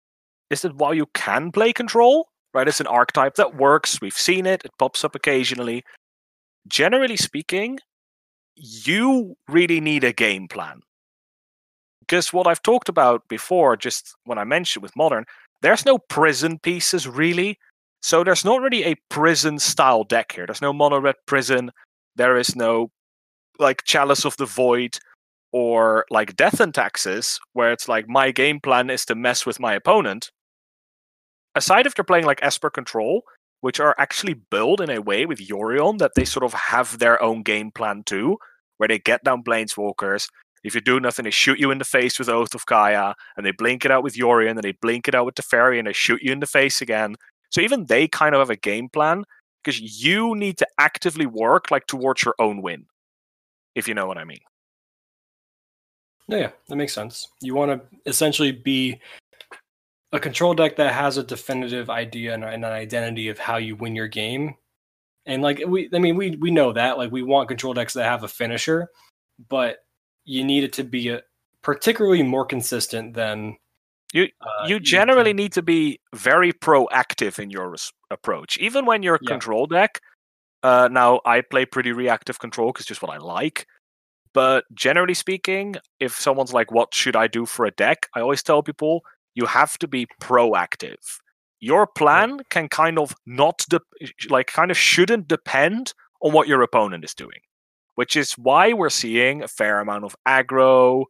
[0.49, 3.99] is that while you can play control, right, it's an archetype that works.
[4.01, 5.84] We've seen it, it pops up occasionally.
[6.67, 7.80] Generally speaking,
[8.56, 10.82] you really need a game plan.
[11.99, 15.25] Because what I've talked about before, just when I mentioned with modern,
[15.62, 17.58] there's no prison pieces really.
[18.01, 20.45] So there's not really a prison style deck here.
[20.45, 21.71] There's no mono red prison.
[22.15, 22.91] There is no
[23.58, 24.99] like Chalice of the Void
[25.51, 29.60] or like Death and Taxes, where it's like my game plan is to mess with
[29.60, 30.30] my opponent.
[31.56, 33.23] Aside if they're playing like Esper Control,
[33.65, 37.19] which are actually built in a way with Yorion that they sort of have their
[37.19, 38.38] own game plan too,
[38.78, 40.28] where they get down Planeswalkers,
[40.63, 43.43] if you do nothing, they shoot you in the face with Oath of Kaya, and
[43.43, 45.93] they blink it out with Yorion, and they blink it out with Teferi, and they
[45.93, 47.15] shoot you in the face again.
[47.49, 49.23] So even they kind of have a game plan
[49.63, 52.86] because you need to actively work like towards your own win,
[53.73, 54.41] if you know what I mean.
[56.28, 57.30] Yeah, yeah, that makes sense.
[57.41, 58.99] You want to essentially be
[60.15, 63.95] a control deck that has a definitive idea and an identity of how you win
[63.95, 64.56] your game.
[65.25, 68.06] And like we, I mean, we we know that like we want control decks that
[68.06, 68.89] have a finisher,
[69.49, 69.80] but
[70.25, 71.21] you need it to be a,
[71.62, 73.58] particularly more consistent than
[74.13, 77.75] you uh, you generally need to be very proactive in your
[78.12, 79.30] approach even when you're yeah.
[79.30, 79.99] control deck
[80.62, 83.65] uh, now i play pretty reactive control because just what i like
[84.34, 88.43] but generally speaking if someone's like what should i do for a deck i always
[88.43, 89.01] tell people
[89.36, 91.19] you have to be proactive.
[91.60, 93.80] Your plan can kind of not de-
[94.30, 97.39] like kind of shouldn't depend on what your opponent is doing
[97.95, 101.06] which is why we're seeing a fair amount of aggro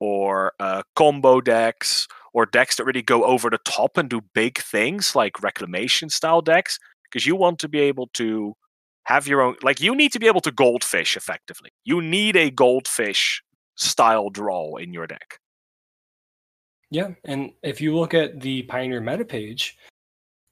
[0.00, 4.58] or uh, combo decks or decks that really go over the top and do big
[4.58, 8.54] things like reclamation style decks because you want to be able to
[9.04, 11.70] have your own like you need to be able to goldfish effectively.
[11.84, 13.42] You need a goldfish
[13.76, 15.38] style draw in your deck.
[16.92, 19.78] Yeah, and if you look at the Pioneer meta page,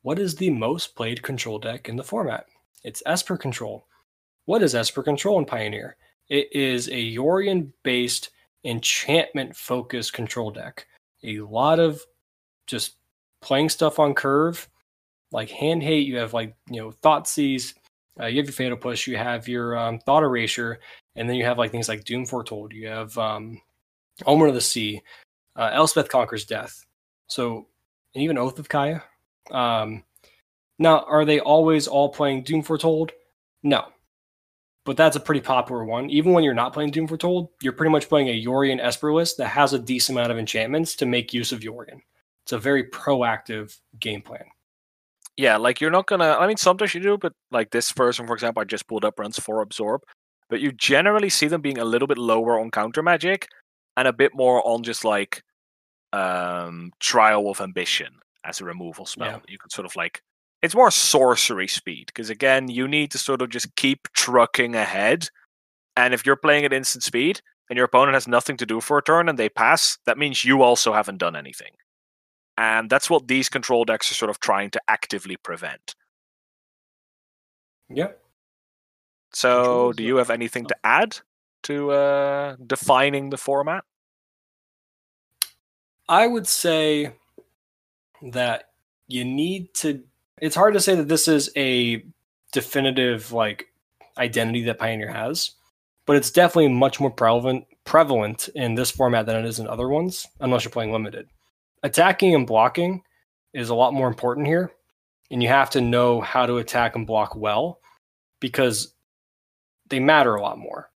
[0.00, 2.46] what is the most played control deck in the format?
[2.82, 3.86] It's Esper Control.
[4.46, 5.98] What is Esper Control in Pioneer?
[6.30, 8.30] It is a Yorion based
[8.64, 10.86] enchantment focused control deck.
[11.24, 12.00] A lot of
[12.66, 12.94] just
[13.42, 14.66] playing stuff on curve,
[15.32, 16.06] like hand hate.
[16.06, 17.74] You have like you know Thoughtseize,
[18.18, 20.80] uh, you have your Fatal Push, you have your um, Thought Erasure,
[21.16, 22.72] and then you have like things like Doom Foretold.
[22.72, 23.60] You have um,
[24.24, 25.02] Omen of the Sea,
[25.56, 26.86] uh, Elspeth Conquers Death.
[27.26, 27.66] So
[28.14, 29.02] and even Oath of Kaya.
[29.50, 30.04] Um,
[30.78, 33.12] now, are they always all playing Doom Foretold?
[33.62, 33.86] No,
[34.84, 36.08] but that's a pretty popular one.
[36.10, 39.36] Even when you're not playing Doom Foretold, you're pretty much playing a Yorion Esper list
[39.38, 42.00] that has a decent amount of enchantments to make use of Yorion.
[42.44, 44.44] It's a very proactive game plan.
[45.36, 46.36] Yeah, like you're not gonna.
[46.38, 49.18] I mean, sometimes you do, but like this version, for example, I just pulled up
[49.18, 50.02] runs for Absorb,
[50.48, 53.48] but you generally see them being a little bit lower on counter magic
[53.96, 55.42] and a bit more on just like
[56.12, 59.26] um Trial of Ambition as a removal spell.
[59.26, 59.40] Yeah.
[59.48, 60.22] You could sort of like
[60.62, 65.28] it's more sorcery speed because again, you need to sort of just keep trucking ahead.
[65.96, 68.98] And if you're playing at instant speed and your opponent has nothing to do for
[68.98, 71.72] a turn and they pass, that means you also haven't done anything.
[72.58, 75.94] And that's what these control decks are sort of trying to actively prevent.
[77.88, 78.08] Yeah.
[79.32, 81.18] So, do you have anything to add
[81.64, 83.84] to uh, defining the format?
[86.08, 87.12] I would say
[88.22, 88.70] that
[89.06, 90.02] you need to.
[90.40, 92.04] It's hard to say that this is a
[92.52, 93.66] definitive like
[94.18, 95.52] identity that Pioneer has,
[96.06, 99.88] but it's definitely much more prevalent prevalent in this format than it is in other
[99.88, 101.28] ones, unless you're playing limited.
[101.82, 103.02] Attacking and blocking
[103.52, 104.72] is a lot more important here,
[105.30, 107.80] and you have to know how to attack and block well
[108.38, 108.94] because
[109.88, 110.90] they matter a lot more.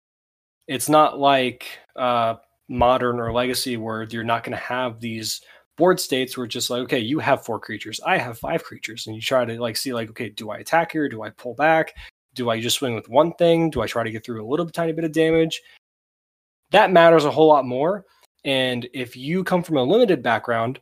[0.66, 2.36] It's not like uh,
[2.68, 5.40] modern or legacy where you're not going to have these
[5.76, 9.08] board states where it's just like okay you have four creatures i have five creatures
[9.08, 11.08] and you try to like see like okay do i attack here?
[11.08, 11.94] Do i pull back?
[12.34, 13.70] Do i just swing with one thing?
[13.70, 15.60] Do i try to get through a little tiny bit of damage?
[16.70, 18.04] That matters a whole lot more
[18.44, 20.80] and if you come from a limited background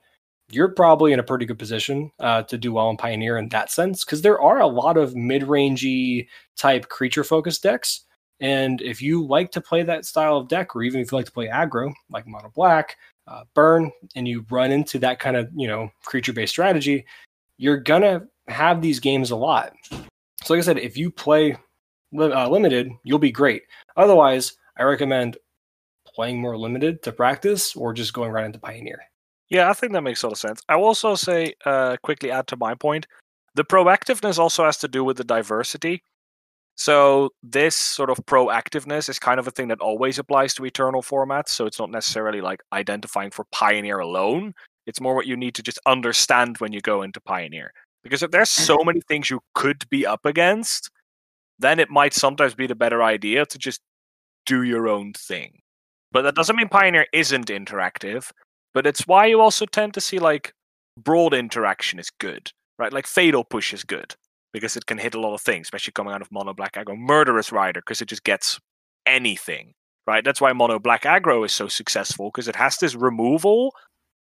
[0.50, 3.70] you're probably in a pretty good position uh, to do well in pioneer in that
[3.70, 8.04] sense because there are a lot of mid-rangey type creature focused decks
[8.42, 11.26] and if you like to play that style of deck, or even if you like
[11.26, 12.96] to play aggro, like mono black,
[13.28, 17.06] uh, burn, and you run into that kind of you know creature based strategy,
[17.56, 19.72] you're gonna have these games a lot.
[20.42, 21.56] So, like I said, if you play
[22.18, 23.62] uh, limited, you'll be great.
[23.96, 25.38] Otherwise, I recommend
[26.04, 29.00] playing more limited to practice, or just going right into pioneer.
[29.50, 30.62] Yeah, I think that makes a lot of sense.
[30.68, 33.06] I will also say, uh, quickly add to my point,
[33.54, 36.02] the proactiveness also has to do with the diversity.
[36.76, 41.02] So this sort of proactiveness is kind of a thing that always applies to eternal
[41.02, 41.50] formats.
[41.50, 44.54] So it's not necessarily like identifying for Pioneer alone.
[44.86, 47.72] It's more what you need to just understand when you go into Pioneer.
[48.02, 50.90] Because if there's so many things you could be up against,
[51.58, 53.80] then it might sometimes be the better idea to just
[54.46, 55.60] do your own thing.
[56.10, 58.30] But that doesn't mean Pioneer isn't interactive.
[58.74, 60.54] But it's why you also tend to see like
[60.96, 62.92] broad interaction is good, right?
[62.92, 64.16] Like Fatal Push is good
[64.52, 66.96] because it can hit a lot of things, especially coming out of Mono Black Aggro.
[66.96, 68.60] Murderous Rider because it just gets
[69.06, 69.74] anything,
[70.06, 70.24] right?
[70.24, 73.74] That's why Mono Black Aggro is so successful because it has this removal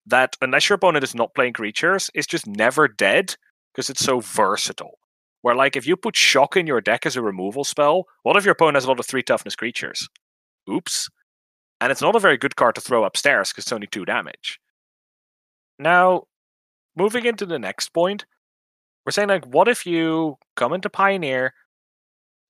[0.05, 3.35] that, unless your opponent is not playing creatures, is just never dead
[3.73, 4.97] because it's so versatile.
[5.41, 8.45] Where, like, if you put Shock in your deck as a removal spell, what if
[8.45, 10.07] your opponent has a lot of three toughness creatures?
[10.71, 11.09] Oops.
[11.81, 14.59] And it's not a very good card to throw upstairs because it's only two damage.
[15.77, 16.23] Now,
[16.95, 18.25] moving into the next point,
[19.05, 21.53] we're saying like, what if you come into Pioneer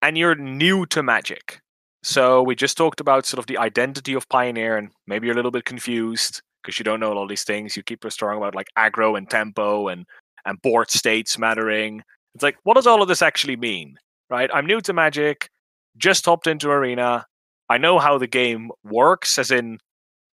[0.02, 1.62] and you're new to Magic?
[2.04, 5.38] So we just talked about sort of the identity of Pioneer, and maybe you're a
[5.38, 7.78] little bit confused because you don't know all these things.
[7.78, 10.06] You keep restoring about like aggro and tempo and
[10.46, 12.02] and board states mattering.
[12.36, 13.98] It's like, what does all of this actually mean?
[14.30, 14.50] Right?
[14.54, 15.50] I'm new to Magic,
[15.98, 17.26] just hopped into Arena.
[17.70, 19.80] I know how the game works, as in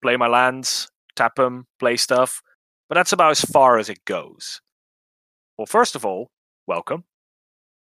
[0.02, 2.42] play my lands, tap them, play stuff,
[2.88, 4.60] but that's about as far as it goes.
[5.60, 6.30] Well, first of all,
[6.66, 7.04] welcome.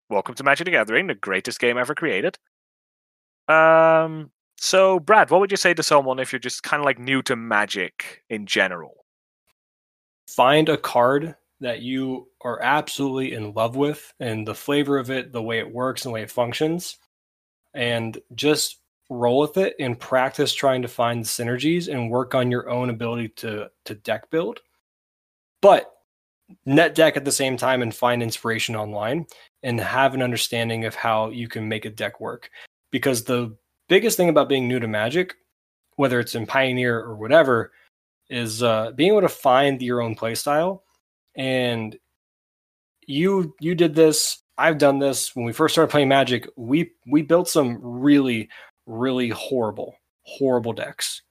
[0.10, 2.40] Welcome to Magic the Gathering, the greatest game ever created.
[3.48, 6.98] Um, so, Brad, what would you say to someone if you're just kind of like
[6.98, 9.06] new to Magic in general?
[10.28, 15.32] Find a card that you are absolutely in love with and the flavor of it,
[15.32, 16.98] the way it works and the way it functions,
[17.76, 18.80] and just
[19.12, 23.30] roll with it and practice trying to find synergies and work on your own ability
[23.36, 24.62] to to deck build.
[25.62, 25.94] But
[26.66, 29.26] net deck at the same time and find inspiration online
[29.64, 32.50] and have an understanding of how you can make a deck work.
[32.92, 33.56] Because the
[33.90, 35.36] biggest thing about being new to Magic,
[35.96, 37.72] whether it's in Pioneer or whatever,
[38.30, 40.82] is uh, being able to find your own playstyle.
[41.36, 41.98] And
[43.06, 44.42] you you did this.
[44.58, 46.48] I've done this when we first started playing Magic.
[46.56, 48.50] We we built some really
[48.86, 51.22] really horrible horrible decks.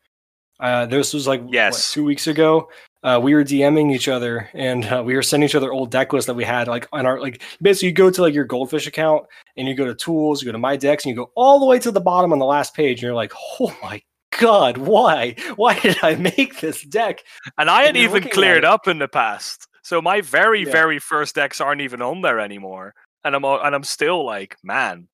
[0.58, 1.74] Uh, this was like Yes.
[1.74, 2.68] what, two weeks ago.
[3.06, 6.12] Uh, we were DMing each other and uh, we were sending each other old deck
[6.12, 8.88] lists that we had like on our like basically you go to like your goldfish
[8.88, 9.24] account
[9.56, 11.66] and you go to tools, you go to my decks, and you go all the
[11.66, 14.02] way to the bottom on the last page, and you're like, oh my
[14.40, 15.36] god, why?
[15.54, 17.22] Why did I make this deck?
[17.58, 19.68] And I had even cleared up in the past.
[19.82, 20.72] So my very, Yeah.
[20.72, 22.92] very first decks aren't even on there anymore.
[23.22, 25.06] And I'm and I'm still like, man,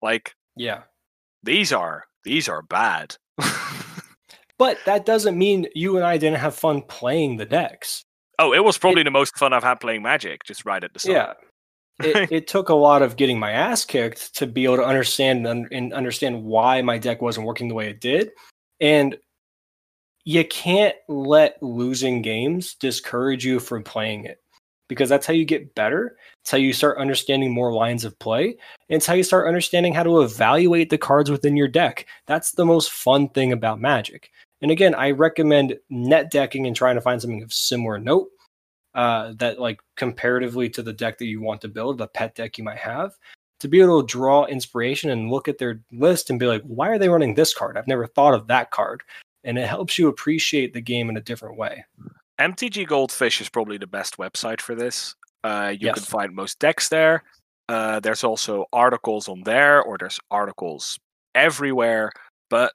[0.00, 0.82] like Yeah.
[1.42, 3.16] these are these are bad.
[4.60, 8.04] But that doesn't mean you and I didn't have fun playing the decks.
[8.38, 10.98] oh, it was probably the most fun I've had playing Magic, just right at the
[10.98, 11.38] start.
[11.98, 12.06] Yeah.
[12.06, 15.46] It, it took a lot of getting my ass kicked to be able to understand
[15.46, 18.32] and, and understand why my deck wasn't working the way it did.
[18.82, 19.16] And
[20.26, 24.42] you can't let losing games discourage you from playing it
[24.90, 26.18] because that's how you get better.
[26.42, 28.58] It's how you start understanding more lines of play.
[28.90, 32.04] And it's how you start understanding how to evaluate the cards within your deck.
[32.26, 34.30] That's the most fun thing about Magic.
[34.62, 38.28] And again, I recommend net decking and trying to find something of similar note
[38.94, 42.58] uh, that, like, comparatively to the deck that you want to build, the pet deck
[42.58, 43.12] you might have,
[43.60, 46.88] to be able to draw inspiration and look at their list and be like, why
[46.88, 47.78] are they running this card?
[47.78, 49.02] I've never thought of that card.
[49.44, 51.84] And it helps you appreciate the game in a different way.
[52.38, 55.14] MTG Goldfish is probably the best website for this.
[55.44, 57.22] Uh, you can find most decks there.
[57.68, 60.98] Uh, there's also articles on there, or there's articles
[61.34, 62.10] everywhere.
[62.48, 62.72] But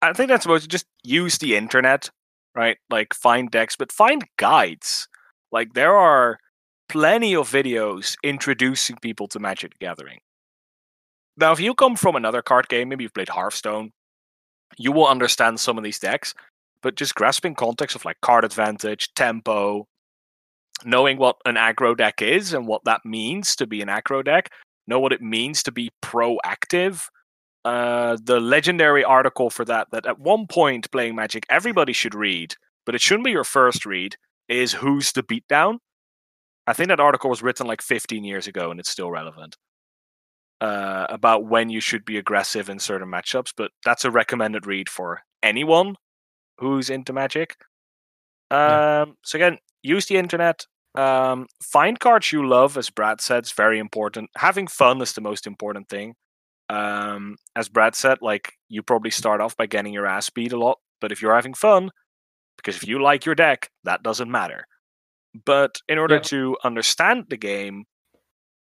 [0.00, 2.10] I think that's about just use the internet,
[2.54, 2.78] right?
[2.90, 5.08] Like find decks, but find guides.
[5.50, 6.38] Like there are
[6.88, 10.20] plenty of videos introducing people to Magic the Gathering.
[11.36, 13.92] Now, if you come from another card game, maybe you've played Hearthstone,
[14.76, 16.34] you will understand some of these decks
[16.82, 19.86] but just grasping context of like card advantage, tempo,
[20.84, 24.50] knowing what an aggro deck is and what that means to be an aggro deck,
[24.86, 27.06] know what it means to be proactive.
[27.64, 32.54] Uh, the legendary article for that, that at one point playing Magic, everybody should read,
[32.86, 34.16] but it shouldn't be your first read,
[34.48, 35.78] is Who's the Beatdown?
[36.66, 39.56] I think that article was written like 15 years ago and it's still relevant.
[40.60, 44.88] Uh, about when you should be aggressive in certain matchups, but that's a recommended read
[44.88, 45.94] for anyone
[46.58, 47.54] who's into magic.
[48.50, 49.04] Um, Yeah.
[49.22, 50.66] So again, use the internet.
[50.94, 54.30] Um, find cards you love, as Brad said, is very important.
[54.36, 56.14] Having fun is the most important thing.
[56.68, 60.58] Um, as Brad said, like you probably start off by getting your ass beat a
[60.58, 61.90] lot, but if you're having fun,
[62.56, 64.66] because if you like your deck, that doesn't matter.
[65.44, 66.20] But in order Yeah.
[66.22, 67.84] to understand the game,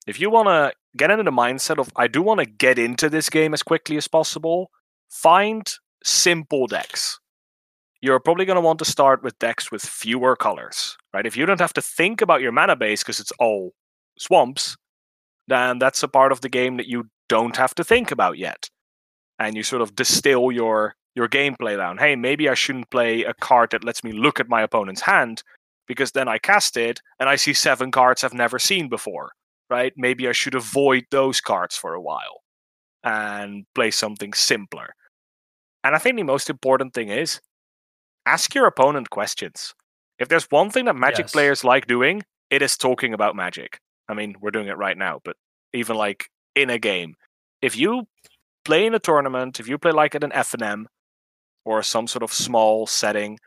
[0.05, 3.09] if you want to get into the mindset of I do want to get into
[3.09, 4.71] this game as quickly as possible,
[5.09, 5.67] find
[6.03, 7.19] simple decks
[8.01, 11.25] you're probably going to want to start with decks with fewer colors, right?
[11.25, 13.73] If you don't have to think about your mana base because it's all
[14.19, 14.77] swamps,
[15.47, 18.69] then that's a part of the game that you don't have to think about yet.
[19.39, 21.97] And you sort of distill your your gameplay down.
[21.97, 25.41] Hey, maybe I shouldn't play a card that lets me look at my opponent's hand
[25.87, 29.31] because then I cast it and I see seven cards I've never seen before,
[29.69, 29.93] right?
[29.97, 32.41] Maybe I should avoid those cards for a while
[33.03, 34.93] and play something simpler.
[35.83, 37.39] And I think the most important thing is
[38.25, 39.73] ask your opponent questions.
[40.19, 41.31] If there's one thing that Magic Yes.
[41.31, 43.79] players like doing, it is talking about Magic.
[44.09, 45.35] I mean, we're doing it right now, but
[45.73, 47.15] even like in a game,
[47.61, 48.07] if you
[48.65, 50.85] play in a tournament, if you play like at an FNM
[51.65, 53.37] or some sort of small setting,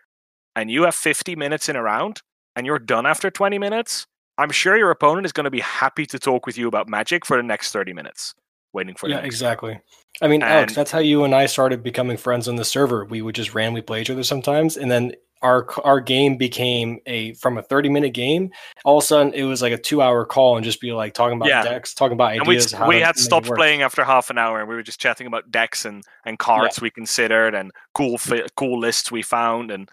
[0.57, 2.21] and you have 50 minutes in a round
[2.57, 4.07] and you're done after 20 minutes,
[4.39, 7.25] I'm sure your opponent is going to be happy to talk with you about Magic
[7.25, 8.35] for the next 30 minutes,
[8.73, 9.79] waiting for yeah, exactly.
[10.23, 13.05] I mean, Alex, that's how you and I started becoming friends on the server.
[13.05, 17.33] We would just randomly play each other sometimes, and then our our game became a
[17.35, 18.51] from a thirty minute game.
[18.85, 21.15] All of a sudden, it was like a two hour call and just be like
[21.15, 21.63] talking about Yeah.
[21.63, 22.73] decks, talking about and we, ideas.
[22.73, 25.27] how we to had stopped playing after half an hour and we were just chatting
[25.27, 29.91] about decks and, and cards we considered and cool fi- cool lists we found and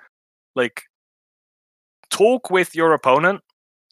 [0.55, 0.83] like
[2.09, 3.41] talk with your opponent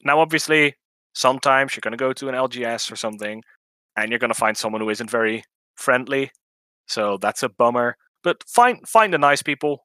[0.04, 0.74] now obviously
[1.14, 3.44] sometimes you're going to go to an lgs or something
[3.98, 5.44] and you're going to find someone who isn't very
[5.76, 6.32] friendly
[6.88, 9.84] so that's a bummer but find find the nice people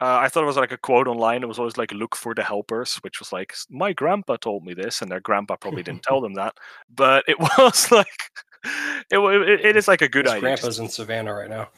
[0.00, 1.42] uh, I thought it was like a quote online.
[1.42, 4.74] It was always like "look for the helpers," which was like my grandpa told me
[4.74, 6.54] this, and their grandpa probably didn't tell them that.
[6.94, 8.06] But it was like
[9.10, 10.40] it, it, it is like a good His idea.
[10.42, 11.68] Grandpa's in Savannah right now.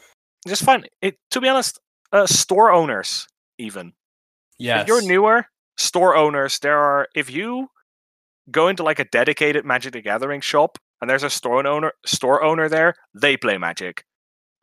[0.47, 1.17] just find it.
[1.31, 1.79] To be honest,
[2.11, 3.93] uh, store owners even
[4.57, 5.45] Yes, if you're newer,
[5.77, 7.69] store owners, there are if you
[8.51, 12.43] go into like a dedicated Magic the Gathering shop and there's a store owner store
[12.43, 14.03] owner there, they play Magic.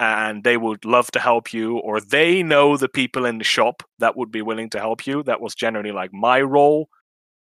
[0.01, 3.83] And they would love to help you, or they know the people in the shop
[3.99, 5.23] that would be willing to help you.
[5.23, 6.89] That was generally like my role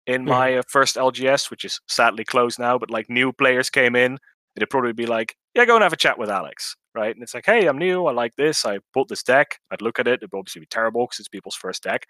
[0.07, 0.27] in Mhm.
[0.29, 2.77] my uh, first LGS, which is sadly closed now.
[2.77, 4.17] But like new players came in,
[4.55, 7.33] it'd probably be like, "Yeah, go and have a chat with Alex." Right, and it's
[7.35, 8.07] like, "Hey, I'm new.
[8.07, 8.65] I like this.
[8.65, 9.59] I bought this deck.
[9.71, 10.19] I'd look at it.
[10.23, 12.05] It'd obviously be terrible because it's people's first deck,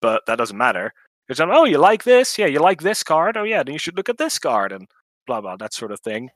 [0.00, 0.92] but that doesn't matter.
[1.26, 2.38] Because I'm, oh, you like this?
[2.38, 3.36] Yeah, you like this card?
[3.36, 4.86] Oh, yeah, then you should look at this card and
[5.26, 6.30] blah blah that sort of thing,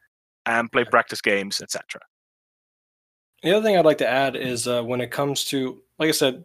[0.46, 2.00] and play practice games, etc.
[3.42, 6.12] The other thing I'd like to add is uh, when it comes to, like I
[6.12, 6.44] said,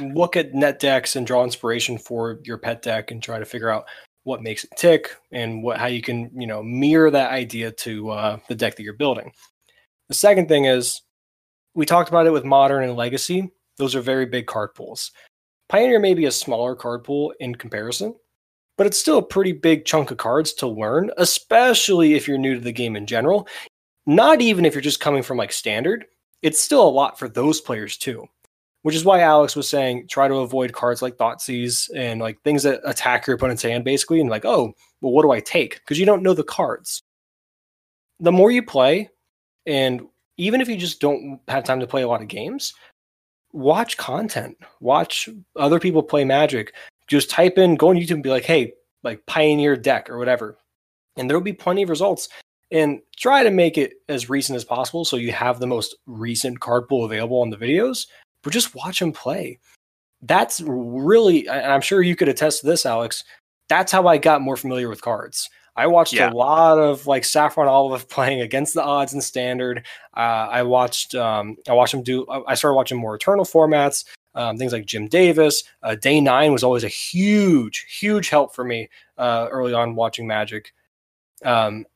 [0.00, 3.70] look at net decks and draw inspiration for your pet deck and try to figure
[3.70, 3.86] out
[4.24, 8.10] what makes it tick and what how you can you know mirror that idea to
[8.10, 9.32] uh, the deck that you're building.
[10.08, 11.02] The second thing is
[11.74, 13.50] we talked about it with modern and legacy.
[13.78, 15.12] Those are very big card pools.
[15.68, 18.14] Pioneer may be a smaller card pool in comparison,
[18.76, 22.54] but it's still a pretty big chunk of cards to learn, especially if you're new
[22.54, 23.46] to the game in general.
[24.06, 26.06] Not even if you're just coming from like standard,
[26.42, 28.26] it's still a lot for those players too.
[28.82, 32.62] Which is why Alex was saying try to avoid cards like Thoughtseize and like things
[32.62, 35.80] that attack your opponent's hand basically, and like, oh, well, what do I take?
[35.80, 37.02] Because you don't know the cards.
[38.20, 39.10] The more you play,
[39.66, 40.02] and
[40.36, 42.72] even if you just don't have time to play a lot of games,
[43.52, 46.74] watch content, watch other people play Magic.
[47.08, 48.72] Just type in, go on YouTube and be like, hey,
[49.02, 50.56] like Pioneer deck or whatever.
[51.16, 52.28] And there'll be plenty of results.
[52.70, 56.60] And try to make it as recent as possible so you have the most recent
[56.60, 58.06] card pool available on the videos,
[58.42, 59.58] but just watch them play.
[60.22, 63.24] That's really, and I'm sure you could attest to this, Alex.
[63.68, 65.48] That's how I got more familiar with cards.
[65.76, 66.30] I watched Yeah.
[66.30, 69.86] a lot of like Saffron Olive playing against the odds in standard.
[70.16, 72.26] Uh, I watched um, I watched him do.
[72.46, 74.04] I started watching more eternal formats,
[74.34, 75.62] um, things like Jim Davis.
[75.82, 80.26] Uh, Day nine was always a huge, huge help for me uh, early on watching
[80.26, 80.72] Magic.
[81.44, 81.86] Um,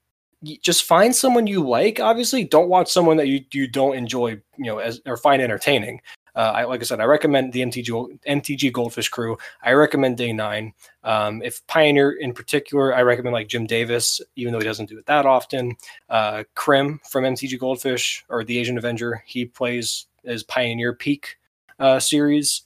[0.43, 2.01] just find someone you like.
[2.01, 6.01] Obviously, don't watch someone that you you don't enjoy, you know, as or find entertaining.
[6.35, 9.37] Uh, I like I said, I recommend the MTG MTG Goldfish crew.
[9.63, 10.73] I recommend Day Nine.
[11.05, 14.99] Um, if Pioneer in particular, I recommend like Jim Davis, even though he doesn't do
[14.99, 15.77] it that often.
[16.09, 21.37] Uh, Krim from MTG Goldfish or the Asian Avenger, he plays as Pioneer Peak
[21.79, 22.63] uh, series.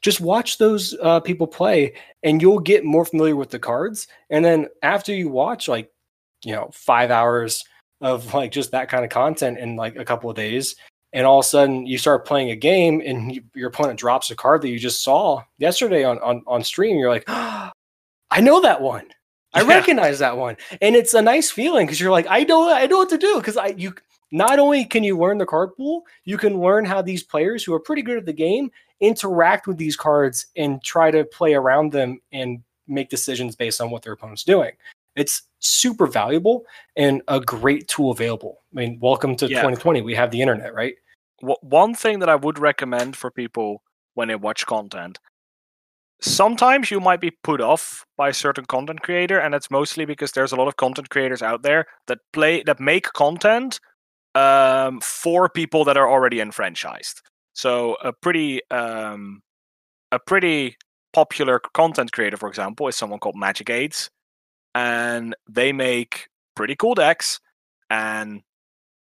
[0.00, 4.06] Just watch those uh, people play, and you'll get more familiar with the cards.
[4.30, 5.90] And then after you watch, like
[6.44, 7.64] you know, five hours
[8.00, 10.76] of like just that kind of content in like a couple of days,
[11.12, 14.30] and all of a sudden you start playing a game and you, your opponent drops
[14.30, 16.98] a card that you just saw yesterday on on, on stream.
[16.98, 17.24] You're like
[18.30, 19.06] I know that one.
[19.54, 19.68] I Yeah.
[19.68, 20.56] recognize that one.
[20.82, 23.36] And it's a nice feeling because you're like I know I know what to do
[23.38, 23.94] because I you
[24.30, 27.72] not only can you learn the card pool you can learn how these players who
[27.72, 28.70] are pretty good at the game
[29.00, 33.90] interact with these cards and try to play around them and make decisions based on
[33.90, 34.72] what their opponent's doing
[35.18, 36.64] it's super valuable
[36.96, 38.62] and a great tool available.
[38.72, 39.62] I mean, welcome to Yeah.
[39.62, 40.02] 2020.
[40.02, 40.94] We have the internet, right?
[41.40, 43.82] One thing that I would recommend for people
[44.14, 45.18] when they watch content,
[46.20, 50.32] sometimes you might be put off by a certain content creator, and it's mostly because
[50.32, 53.80] there's a lot of content creators out there that play that make content
[54.34, 57.22] um, for people that are already enfranchised.
[57.52, 59.42] So a pretty um,
[60.10, 60.76] a pretty
[61.12, 64.10] popular content creator, for example, is someone called Magic Aids,
[64.74, 67.40] and they make pretty cool decks
[67.90, 68.42] and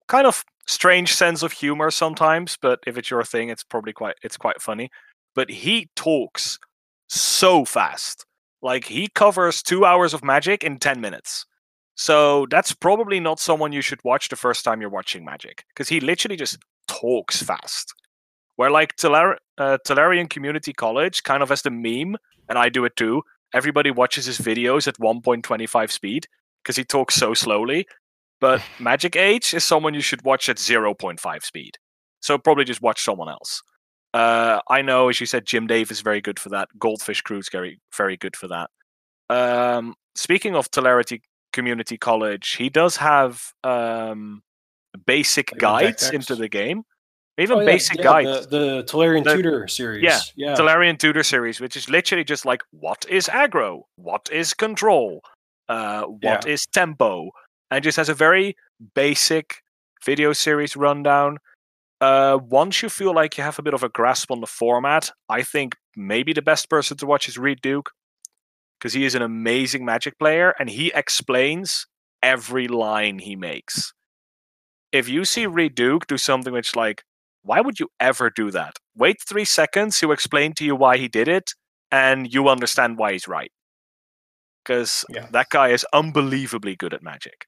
[0.08, 2.56] kind of strange sense of humor sometimes.
[2.60, 4.90] But if it's your thing, it's probably quite it's quite funny.
[5.34, 6.58] But he talks
[7.08, 8.24] so fast,
[8.62, 11.46] like he covers two hours of Magic in ten minutes.
[11.96, 15.88] So that's probably not someone you should watch the first time you're watching Magic because
[15.88, 16.58] he literally just
[16.88, 17.94] talks fast.
[18.56, 19.78] Where like Telar- uh,
[20.28, 22.16] Community College kind of has the meme,
[22.48, 23.22] and I do it too.
[23.54, 26.26] Everybody watches his videos at 1.25 speed
[26.62, 27.86] because he talks so slowly.
[28.40, 31.78] But Magic Aids is someone you should watch at 0.5 speed.
[32.20, 33.62] So probably just watch someone else.
[34.12, 36.68] Uh, I know, as you said, Jim Dave is very good for that.
[36.78, 38.70] Goldfish Crew's very, very good for that.
[39.30, 41.20] Um, speaking of Tolarian
[41.52, 44.42] Community College, he does have um,
[45.06, 46.84] basic Like guides into the game.
[47.36, 48.46] Even Oh, yeah, basic yeah, guides.
[48.46, 50.02] The, the Tolarian The- Tutor series.
[50.02, 50.54] yeah, yeah.
[50.54, 55.20] Tolarian Tutor series, which is literally just like what is aggro, what is control,
[55.68, 57.30] uh, what is tempo,
[57.70, 58.54] and just has a very
[58.94, 59.56] basic
[60.04, 61.38] video series rundown.
[62.00, 65.10] Uh, once you feel like you have a bit of a grasp on the format,
[65.28, 67.90] I think maybe the best person to watch is Reed Duke
[68.78, 71.86] because he is an amazing Magic player and he explains
[72.22, 73.92] every line he makes.
[74.92, 77.02] If you see Reed Duke do something which like
[77.44, 78.74] why would you ever do that?
[78.96, 81.52] Wait three seconds, he'll explain to you why he did it,
[81.92, 83.52] and you understand why he's right.
[84.64, 85.26] Because Yeah.
[85.32, 87.46] that guy is unbelievably good at magic.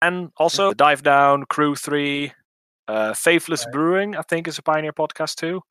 [0.00, 2.32] And also, the Dive Down, Crew 3,
[2.88, 3.72] Uh, Faithless Right.
[3.72, 5.62] Brewing, I think, is a Pioneer podcast too.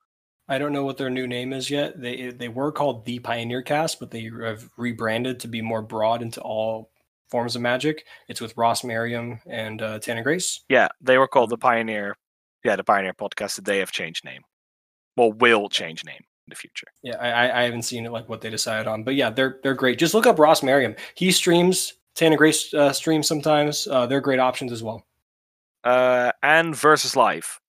[0.48, 2.00] I don't know what their new name is yet.
[2.02, 6.22] They they were called the Pioneer Cast, but they have rebranded to be more broad
[6.22, 6.90] into all
[7.30, 8.06] forms of magic.
[8.30, 10.62] It's with Ross Merriam and uh, Tannon Grace.
[10.70, 12.16] Yeah, they were called the Pioneer.
[12.64, 13.64] Yeah, the Pioneer podcast.
[13.64, 14.42] They have changed name.
[15.18, 16.88] Well, will change name in the future.
[17.04, 19.74] Yeah, I, I- haven't seen it like what they decided on, but yeah, they're they're
[19.76, 20.00] great.
[20.00, 20.96] Just look up Ross Merriam.
[21.16, 21.94] He streams.
[22.14, 23.88] Tannon Grace uh, streams sometimes.
[23.88, 25.06] Uh, they're great options as well.
[25.86, 27.60] Uh, and Versus Live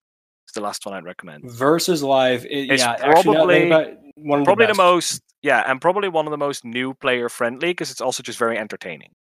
[0.49, 1.49] is the last one I'd recommend.
[1.51, 4.67] Versus live, it, It's yeah, actually, now that I think probably- about one of Probably
[4.67, 8.01] the, the most, yeah, and probably one of the most new player friendly because it's
[8.01, 9.13] also just very entertaining.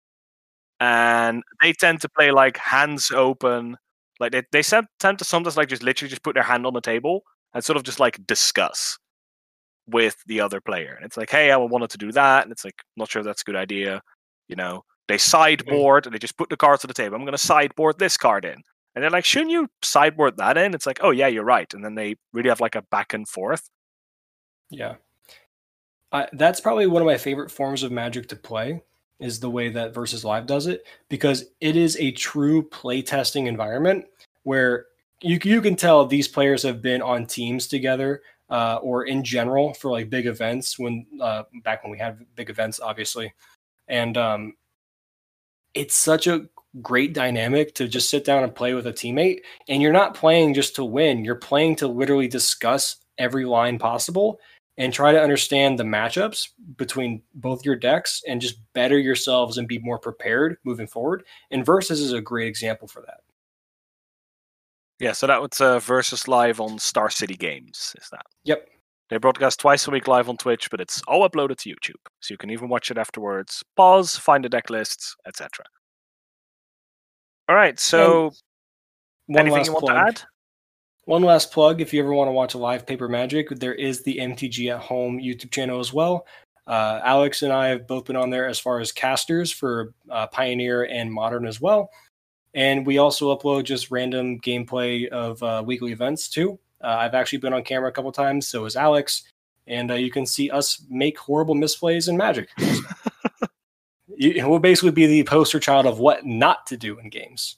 [0.80, 3.76] And they tend to play like hands open,
[4.22, 6.80] like they they tend to sometimes like just literally just put their hand on the
[6.80, 8.98] table and sort of just like discuss
[9.86, 10.94] with the other player.
[10.94, 13.26] And it's like, hey, I wanted to do that, and it's like, not sure if
[13.26, 14.00] that's a good idea.
[14.48, 15.30] You know, they mm-hmm.
[15.30, 17.16] sideboard and they just put the cards on the table.
[17.16, 18.62] I'm going to sideboard this card in.
[18.94, 20.74] And they're like, shouldn't you sideboard that in?
[20.74, 21.72] It's like, oh yeah, you're right.
[21.72, 23.70] And then they really have like a back and forth.
[24.70, 24.96] Yeah.
[26.12, 28.82] I, that's probably one of my favorite forms of magic to play
[29.22, 34.04] is the way that versus live does it because it is a true playtesting environment
[34.42, 34.86] where
[35.20, 39.72] you you can tell these players have been on teams together uh, or in general
[39.74, 43.32] for like big events when uh, back when we had big events obviously.
[43.88, 44.54] And um,
[45.74, 46.48] it's such a
[46.80, 50.54] great dynamic to just sit down and play with a teammate and you're not playing
[50.54, 54.40] just to win you're playing to literally discuss every line possible
[54.78, 59.68] and try to understand the matchups between both your decks and just better yourselves and
[59.68, 61.24] be more prepared moving forward.
[61.50, 63.20] And Versus is a great example for that.
[64.98, 67.94] Yeah, so that was uh, versus live on Star City Games.
[68.00, 68.24] Is that?
[68.44, 68.68] Yep.
[69.10, 72.32] They broadcast twice a week live on Twitch, but it's all uploaded to YouTube, so
[72.32, 73.62] you can even watch it afterwards.
[73.76, 75.66] Pause, find the deck lists, etc.
[77.48, 77.78] All right.
[77.78, 78.30] So,
[79.26, 79.96] One anything you want plug.
[79.96, 80.22] to add?
[81.04, 84.02] One last plug if you ever want to watch a live paper magic, there is
[84.02, 86.26] the MTG at Home YouTube channel as well.
[86.66, 90.28] Uh, Alex and I have both been on there as far as casters for uh,
[90.28, 91.90] Pioneer and Modern as well.
[92.54, 96.58] And we also upload just random gameplay of uh, weekly events too.
[96.80, 99.24] Uh, I've actually been on camera a couple times, so is Alex.
[99.66, 102.48] And uh, you can see us make horrible misplays in Magic.
[104.18, 107.56] We'll basically be the poster child of what not to do in games.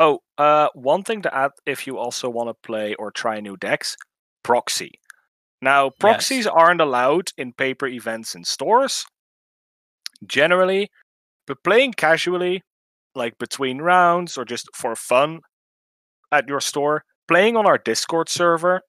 [0.00, 3.58] Oh, uh, one thing to add if you also want to play or try new
[3.58, 3.98] decks,
[4.42, 4.92] proxy.
[5.60, 9.04] Now, proxies aren't allowed in paper events in stores
[10.26, 10.88] generally,
[11.46, 12.62] but playing casually,
[13.14, 15.40] like between rounds or just for fun
[16.32, 18.80] at your store, playing on our Discord server,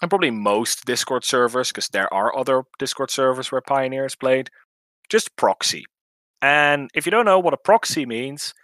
[0.00, 4.48] and probably most Discord servers, because there are other Discord servers where Pioneers played,
[5.10, 5.84] just proxy.
[6.40, 8.54] And if you don't know what a proxy means,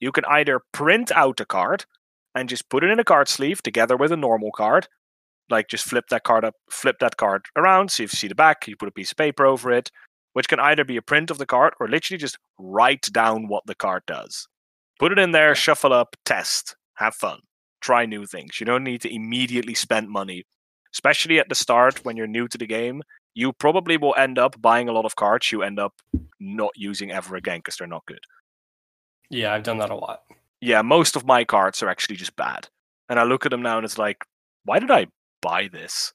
[0.00, 1.84] you can either print out a card
[2.34, 4.88] and just put it in a card sleeve together with a normal card.
[5.50, 8.68] Like just flip that card up, flip that card around, so you see the back,
[8.68, 9.90] you put a piece of paper over it,
[10.34, 13.64] which can either be a print of the card or literally just write down what
[13.66, 14.46] the card does.
[14.98, 17.40] Put it in there, shuffle up, test, have fun,
[17.80, 18.60] try new things.
[18.60, 20.44] You don't need to immediately spend money,
[20.92, 23.02] especially at the start when you're new to the game.
[23.34, 25.94] You probably will end up buying a lot of cards you end up
[26.40, 28.20] not using ever again because they're not good.
[29.30, 30.22] Yeah, I've done that a lot.
[30.60, 32.68] yeah, most of my cards are actually just bad.
[33.08, 34.24] And I look at them now and it's like,
[34.64, 35.06] why did I
[35.40, 36.12] buy this?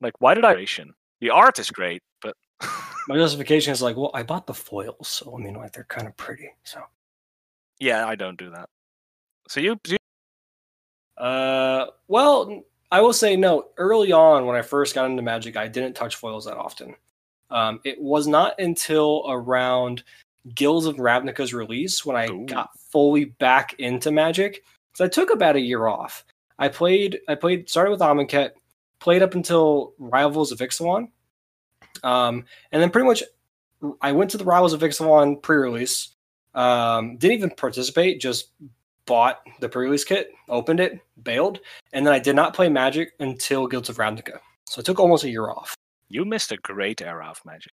[0.00, 0.66] Like, why did I?
[1.20, 2.34] The art is great, but
[3.08, 6.06] My justification is like, well, I bought the foils, so I mean, like they're kind
[6.06, 6.50] of pretty.
[6.64, 6.82] So,
[7.78, 8.68] yeah, I don't do that.
[9.48, 9.96] So you, you
[11.16, 13.68] uh, well, I will say no.
[13.76, 16.94] Early on, when I first got into Magic, I didn't touch foils that often.
[17.50, 20.02] Um, it was not until around
[20.54, 22.46] Guilds of Ravnica's release when I Ooh.
[22.46, 24.62] got fully back into Magic.
[24.94, 26.24] So I took about a year off.
[26.58, 27.20] I played.
[27.28, 27.68] I played.
[27.68, 28.50] Started with Amonkhet,
[28.98, 31.08] played up until Rivals of Ixalan,
[32.02, 33.22] um, and then pretty much
[34.00, 36.14] I went to the Rivals of Ixalan pre-release.
[36.54, 38.20] Um, didn't even participate.
[38.20, 38.52] Just
[39.04, 41.60] bought the pre-release kit, opened it, bailed,
[41.92, 44.38] and then I did not play Magic until Guilds of Ravnica.
[44.68, 45.74] So I took almost a year off.
[46.08, 47.72] you missed a great era of Magic.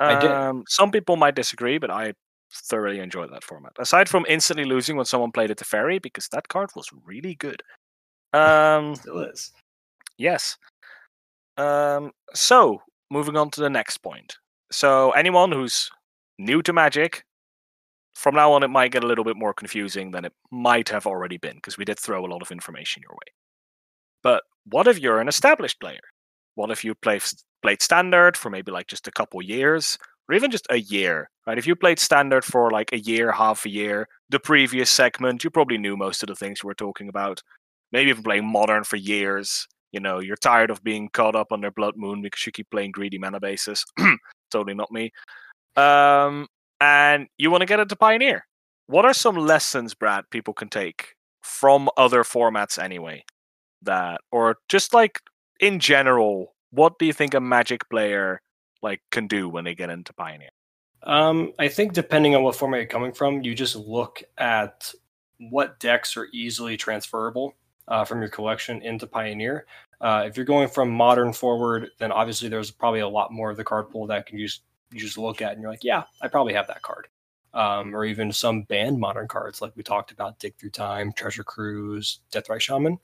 [0.00, 0.30] I did.
[0.30, 2.14] Um, some people might disagree, but I
[2.52, 3.72] thoroughly enjoyed that format.
[3.78, 7.62] Aside from instantly losing when someone played it Teferi, because that card was really good.
[8.34, 9.52] Um, Still is.
[10.18, 10.56] Yes.
[11.56, 14.38] Um, so, moving on to the next point.
[14.72, 15.88] So, anyone who's
[16.36, 17.22] new to Magic,
[18.16, 21.06] from now on, it might get a little bit more confusing than it might have
[21.06, 23.32] already been, because we did throw a lot of information your way.
[24.24, 26.00] But what if you're an established player?
[26.56, 27.20] What if you play,
[27.64, 29.98] played Standard for maybe like just a couple years,
[30.28, 31.56] or even just a year, right?
[31.56, 35.50] If you played Standard for like a year, half a year, the previous segment, you
[35.50, 37.42] probably knew most of the things we were talking about.
[37.90, 39.66] maybe you've playing modern for years.
[39.92, 42.90] You know, you're tired of being caught up their blood moon because you keep playing
[42.90, 43.84] greedy mana bases.
[44.50, 45.12] totally not me.
[45.76, 46.48] Um,
[46.80, 48.46] and you want to get into Pioneer.
[48.86, 53.24] What are some lessons, Brad, people can take from other formats anyway?
[53.82, 55.20] That or just like
[55.60, 58.40] in general, what do you think a Magic player
[58.82, 60.50] like can do when they get into Pioneer?
[61.02, 64.92] Um, I think depending on what format you're coming from, you just look at
[65.38, 67.54] what decks are easily transferable
[67.88, 69.66] uh, from your collection into Pioneer.
[70.00, 73.56] Uh, if you're going from modern forward, then obviously there's probably a lot more of
[73.56, 74.60] the card pool that can use
[74.92, 77.08] you just look at and you're like, yeah, I probably have that card.
[77.52, 81.44] Um, or even some banned modern cards like we talked about, Dig Through Time, Treasure
[81.44, 82.98] Cruise, Deathrite Shaman.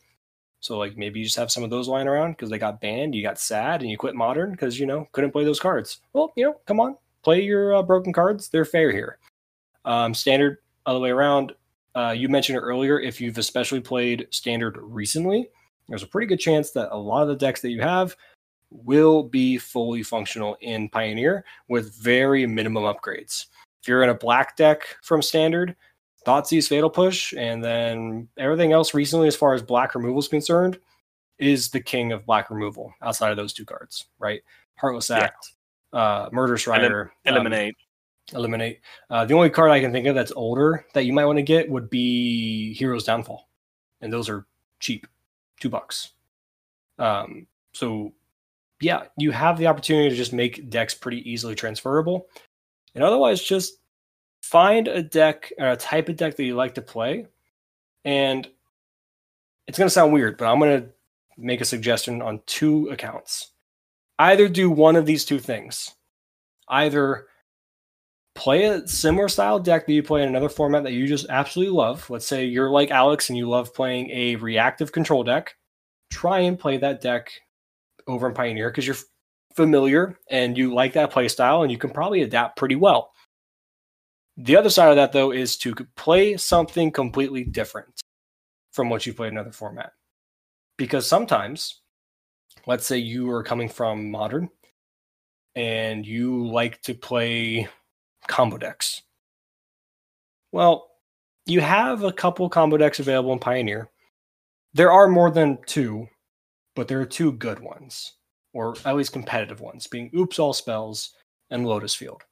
[0.60, 3.14] So like maybe you just have some of those lying around because they got banned,
[3.14, 5.98] you got sad, and you quit modern because you know couldn't play those cards.
[6.12, 8.48] Well, you know, come on, play your uh, broken cards.
[8.48, 9.18] They're fair here.
[9.84, 11.52] Um, standard other way around.
[11.94, 13.00] Uh, you mentioned it earlier.
[13.00, 15.48] If you've especially played standard recently,
[15.88, 18.16] there's a pretty good chance that a lot of the decks that you have
[18.70, 23.46] will be fully functional in Pioneer with very minimum upgrades.
[23.82, 25.74] If you're in a black deck from standard,
[26.26, 30.78] Thoughtseize Fatal Push, and then everything else recently, as far as black removal is concerned,
[31.38, 34.42] is the king of black removal outside of those two cards, right?
[34.76, 35.52] Heartless Act,
[35.92, 35.98] yeah.
[35.98, 37.76] uh, Murderous Rider, Elim- eliminate.
[38.32, 38.80] Um, eliminate.
[39.08, 41.42] Uh, the only card I can think of that's older that you might want to
[41.42, 43.48] get would be Hero's Downfall,
[44.00, 44.46] and those are
[44.78, 45.06] cheap,
[45.58, 46.10] two bucks.
[46.98, 48.12] Um, so
[48.80, 52.26] yeah, you have the opportunity to just make decks pretty easily transferable.
[52.94, 53.78] And otherwise, just
[54.50, 57.26] find a deck or a type of deck that you like to play.
[58.04, 58.48] And
[59.68, 60.88] it's going to sound weird, but I'm going to
[61.38, 63.52] make a suggestion on two accounts.
[64.18, 65.94] Either do one of these two things.
[66.68, 67.26] Either
[68.34, 71.72] play a similar style deck that you play in another format that you just absolutely
[71.72, 72.10] love.
[72.10, 75.54] Let's say you're like Alex and you love playing a reactive control deck.
[76.10, 77.30] Try and play that deck
[78.08, 78.96] over in Pioneer because you're
[79.54, 83.12] familiar and you like that play style and you can probably adapt pretty well.
[84.44, 88.00] The other side of that, though, is to play something completely different
[88.72, 89.92] from what you played in another format.
[90.78, 91.80] Because sometimes,
[92.66, 94.48] let's say you are coming from modern
[95.54, 97.68] and you like to play
[98.28, 99.02] combo decks.
[100.52, 100.88] Well,
[101.46, 103.90] you have a couple combo decks available in Pioneer.
[104.72, 106.08] There are more than two
[106.80, 108.14] but there are two good ones,
[108.52, 111.14] or at least competitive ones, being Oops All Spells
[111.50, 112.22] and Lotus Field.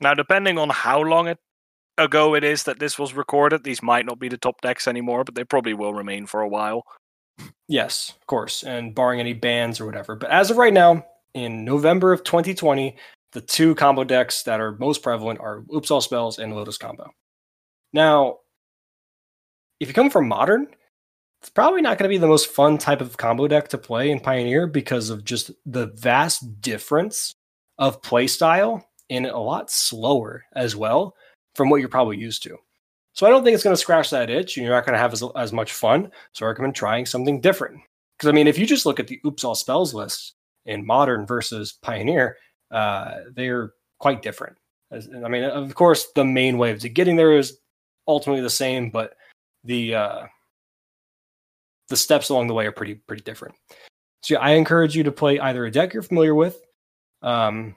[0.00, 1.38] Now, depending on how long it
[1.98, 5.24] ago it is that this was recorded, these might not be the top decks anymore,
[5.24, 6.82] but they probably will remain for a while.
[7.68, 10.16] Yes, of course, and barring any bans or whatever.
[10.16, 12.96] But as of right now, in November of 2020,
[13.32, 17.10] the two combo decks that are most prevalent are Oops All Spells and Lotus Combo.
[17.92, 18.38] Now,
[19.80, 20.68] if you come from modern,
[21.42, 24.10] it's probably not going to be the most fun type of combo deck to play
[24.10, 27.34] in Pioneer because of just the vast difference
[27.78, 31.14] of play style and a lot slower as well
[31.54, 32.56] from what you're probably used to.
[33.12, 34.98] So I don't think it's going to scratch that itch and you're not going to
[34.98, 36.10] have as, as much fun.
[36.32, 37.80] So I recommend trying something different.
[38.16, 40.34] Because I mean, if you just look at the Oops All Spells list
[40.66, 42.36] in Modern versus Pioneer,
[42.70, 44.56] uh, they're quite different.
[44.90, 47.58] As, I mean, of course, the main way to getting there is
[48.06, 49.14] ultimately the same, but
[49.64, 50.26] the uh,
[51.88, 53.54] the steps along the way are pretty pretty different.
[54.22, 56.60] So yeah, I encourage you to play either a deck you're familiar with,
[57.22, 57.74] um,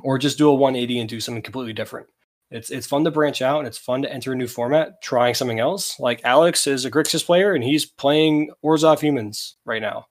[0.00, 2.08] or just do a 180 and do something completely different.
[2.50, 5.34] It's it's fun to branch out and it's fun to enter a new format, trying
[5.34, 5.98] something else.
[5.98, 10.06] Like Alex is a Grixis player and he's playing Orzhov Humans right now,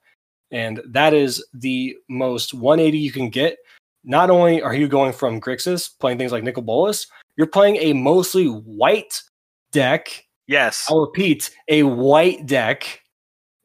[0.50, 3.58] and that is the most 180 you can get.
[4.04, 7.06] Not only are you going from Grixis playing things like Nicol Bolas,
[7.36, 9.22] you're playing a mostly white
[9.70, 10.26] deck.
[10.48, 13.02] Yes, I'll repeat, a white deck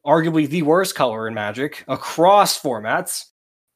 [0.08, 3.26] arguably the worst color in Magic across formats.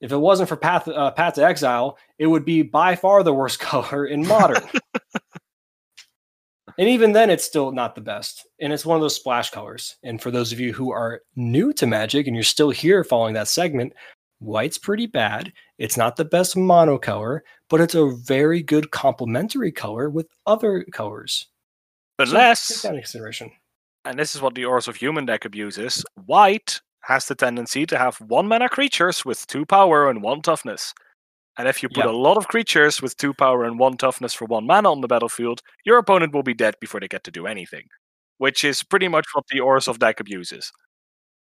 [0.02, 3.32] If it wasn't for Path, uh, Path to Exile, it would be by far the
[3.32, 4.62] worst color in Modern.
[6.78, 8.46] and even then, it's still not the best.
[8.60, 9.96] And it's one of those splash colors.
[10.02, 13.34] And for those of you who are new to Magic and you're still here following
[13.34, 13.94] that segment,
[14.40, 15.52] white's pretty bad.
[15.78, 20.84] It's not the best mono color, but it's a very good complementary color with other
[20.92, 21.46] colors.
[22.18, 23.52] Unless so take that into consideration
[24.04, 28.16] and this is what the Orzhov Human deck abuses, white has the tendency to have
[28.20, 30.94] one mana creatures with two power and one toughness.
[31.58, 32.06] And if you put yep.
[32.06, 35.08] a lot of creatures with two power and one toughness for one mana on the
[35.08, 37.84] battlefield, your opponent will be dead before they get to do anything.
[38.38, 40.72] Which is pretty much what the Orzhov deck abuses.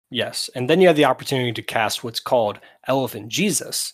[0.09, 3.93] Yes, and then you have the opportunity to cast what's called Elephant Jesus,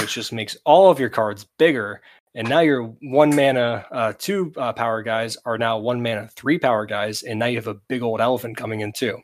[0.00, 2.00] which just makes all of your cards bigger
[2.36, 6.58] and now your one mana uh, two uh, power guys are now one mana three
[6.58, 9.18] power guys, and now you have a big old elephant coming in too.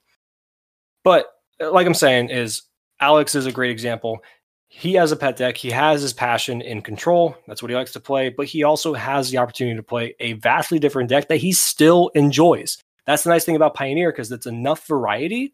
[1.05, 1.26] But
[1.70, 2.62] like I'm saying, is
[3.00, 4.22] Alex is a great example.
[4.68, 5.56] He has a pet deck.
[5.56, 7.36] He has his passion in control.
[7.46, 8.30] That's what he likes to play.
[8.30, 12.08] But he also has the opportunity to play a vastly different deck that he still
[12.14, 12.78] enjoys.
[13.06, 15.52] That's the nice thing about Pioneer because it's enough variety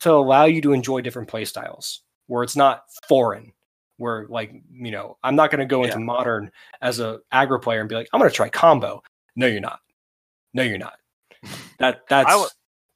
[0.00, 3.52] to allow you to enjoy different play styles where it's not foreign.
[3.96, 6.04] Where like you know, I'm not going to go into Yeah.
[6.04, 6.50] modern
[6.80, 9.02] as a aggro player and be like, I'm going to try combo.
[9.34, 9.80] No, you're not.
[10.54, 10.94] No, you're not.
[11.78, 12.46] That that's I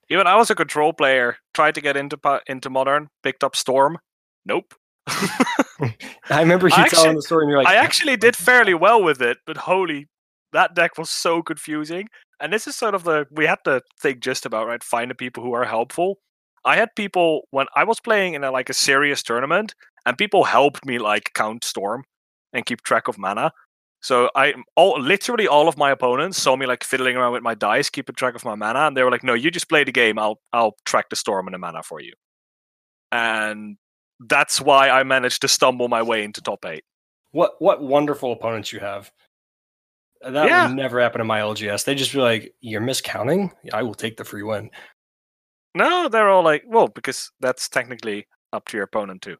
[0.08, 3.98] Even I was a control player, tried to get into into modern, picked up Storm.
[4.44, 4.74] Nope.
[5.08, 8.74] I remember you I telling actually- the story and you're like, I actually did fairly
[8.74, 10.06] well with it, but holy,
[10.52, 12.08] that deck was so confusing.
[12.40, 15.14] And this is sort of the we had to think just about right, find the
[15.14, 16.18] people who are helpful.
[16.64, 20.44] I had people when I was playing in a, like a serious tournament, and people
[20.44, 22.04] helped me like count storm
[22.52, 23.52] and keep track of mana.
[24.06, 27.56] So I all literally all of my opponents saw me like fiddling around with my
[27.56, 29.90] dice, keeping track of my mana, and they were like, "No, you just play the
[29.90, 30.16] game.
[30.16, 32.12] I'll I'll track the storm and the mana for you."
[33.10, 33.78] And
[34.20, 36.84] that's why I managed to stumble my way into top eight.
[37.32, 39.10] what what wonderful opponents you have.
[40.22, 40.68] That Yeah.
[40.68, 41.82] would never happen in my LGS.
[41.84, 43.50] They just be like, "You're miscounting.
[43.72, 44.70] I will take the free win."
[45.74, 49.36] No, they're all like, well, because that's technically up to your opponent too.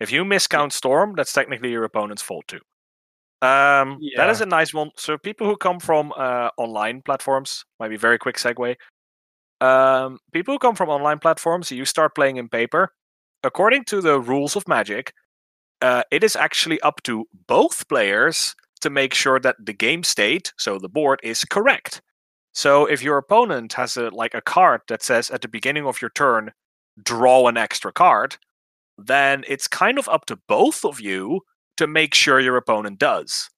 [0.00, 2.60] If you miscount Storm, that's technically your opponent's fault too.
[3.42, 4.90] Um, that is a nice one.
[4.96, 8.76] So people who come from uh, online platforms might be very quick segue.
[9.60, 12.92] Um, people who come from online platforms, you start playing in paper.
[13.42, 15.12] According to the rules of Magic,
[15.80, 20.52] uh, it is actually up to both players to make sure that the game state,
[20.56, 22.00] so the board, is correct.
[22.54, 26.00] So if your opponent has a like a card that says at the beginning of
[26.00, 26.52] your turn,
[27.02, 28.36] draw an extra card,
[28.98, 31.40] then it's kind of up to both of you
[31.76, 33.48] to make sure your opponent does.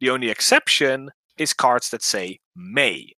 [0.00, 3.12] The only exception is cards that say may.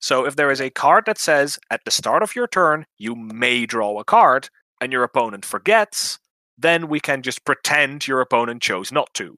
[0.00, 3.16] So if there is a card that says at the start of your turn you
[3.16, 4.48] may draw a card
[4.80, 6.18] and your opponent forgets,
[6.58, 9.36] then we can just pretend your opponent chose not to.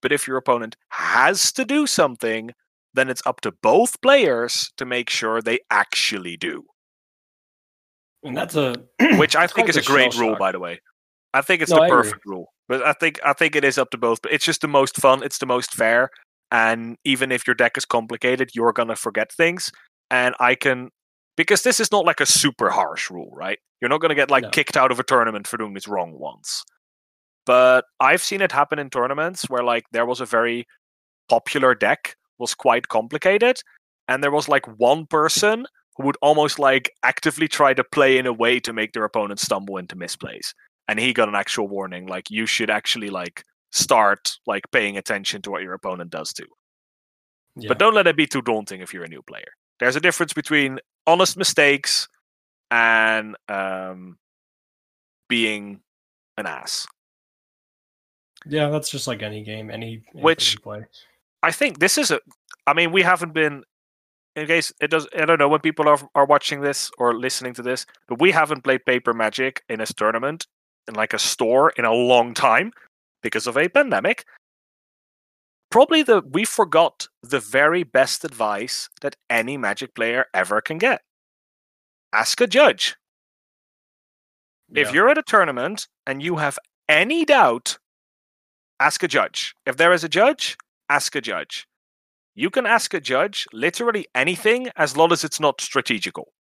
[0.00, 2.52] But if your opponent has to do something,
[2.94, 6.64] then it's up to both players to make sure they actually do.
[8.22, 8.74] And that's a
[9.18, 10.80] Which I think is a great rule, by the way.
[11.34, 12.02] I think it's No, the I agree.
[12.02, 12.46] perfect rule.
[12.68, 14.22] But I think I think it is up to both.
[14.22, 15.22] But it's just the most fun.
[15.22, 16.10] It's the most fair.
[16.50, 19.70] And even if your deck is complicated, you're gonna forget things.
[20.10, 20.90] And I can
[21.36, 23.58] because this is not like a super harsh rule, right?
[23.80, 24.50] You're not gonna get like No.
[24.50, 26.64] kicked out of a tournament for doing this wrong once.
[27.46, 30.66] But I've seen it happen in tournaments where like there was a very
[31.28, 33.60] popular deck was quite complicated,
[34.06, 35.66] and there was like one person
[35.96, 39.40] who would almost like actively try to play in a way to make their opponent
[39.40, 40.52] stumble into misplays.
[40.88, 45.42] And he got an actual warning, like you should actually like start like paying attention
[45.42, 46.46] to what your opponent does too.
[47.56, 47.68] yeah.
[47.68, 49.52] But don't let it be too daunting if you're a new player.
[49.80, 52.08] There's a difference between honest mistakes
[52.70, 54.16] and um,
[55.28, 55.80] being
[56.38, 56.86] an ass.
[58.46, 60.86] yeah, that's just like any game, any anything Which- play.
[61.42, 62.18] I think this is a.
[62.66, 63.62] I mean, we haven't been.
[64.34, 67.54] In case it does, I don't know when people are are watching this or listening
[67.54, 70.46] to this, but we haven't played Paper Magic in a tournament
[70.88, 72.72] in like a store in a long time
[73.22, 74.24] because of a pandemic.
[75.70, 81.02] Probably the we forgot the very best advice that any Magic player ever can get.
[82.12, 82.96] Ask a judge.
[84.74, 86.58] If you're at a tournament and you have
[86.88, 87.78] any doubt,
[88.80, 89.54] ask a judge.
[89.66, 90.56] If there is a judge,
[90.88, 91.66] ask a judge.
[92.34, 96.32] You can ask a judge literally anything as long as it's not strategical.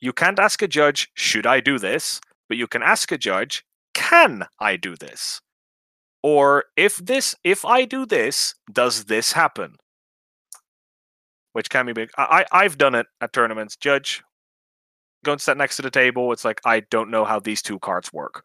[0.00, 2.20] You can't ask a judge, should I do this?
[2.48, 3.64] But you can ask a judge,
[3.94, 5.40] can I do this?
[6.22, 9.76] Or if this if I do this, does this happen?
[11.52, 12.10] Which can be big.
[12.16, 13.76] I, I've done it at tournaments.
[13.76, 14.22] Judge,
[15.24, 16.32] go and sit next to the table.
[16.32, 18.44] It's like I don't know how these two cards work.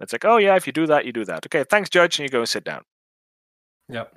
[0.00, 1.44] It's like, oh yeah, if you do that, you do that.
[1.46, 2.82] Okay, thanks, Judge, and you go and sit down.
[3.88, 4.14] Yep.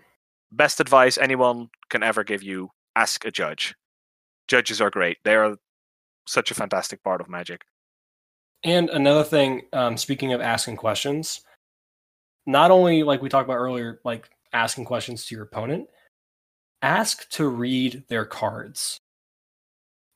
[0.52, 3.76] Best advice anyone can ever give you: ask a judge.
[4.48, 5.18] Judges are great.
[5.24, 5.56] They are
[6.28, 7.66] such a fantastic part of Magic.
[8.64, 11.42] And another thing, um, speaking of asking questions,
[12.46, 15.90] not only like we talked about earlier, like asking questions to your opponent,
[16.82, 19.00] ask to read their cards.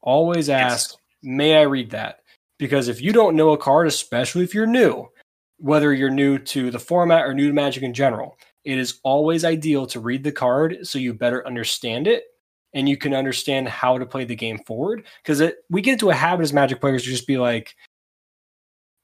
[0.01, 2.21] Always ask, may I read that?
[2.59, 5.09] Because if you don't know a card, especially if you're new,
[5.57, 9.45] whether you're new to the format or new to Magic in general, it is always
[9.45, 12.25] ideal to read the card so you better understand it
[12.73, 15.05] and you can understand how to play the game forward.
[15.23, 17.75] Because we get into a habit as Magic players to just be like,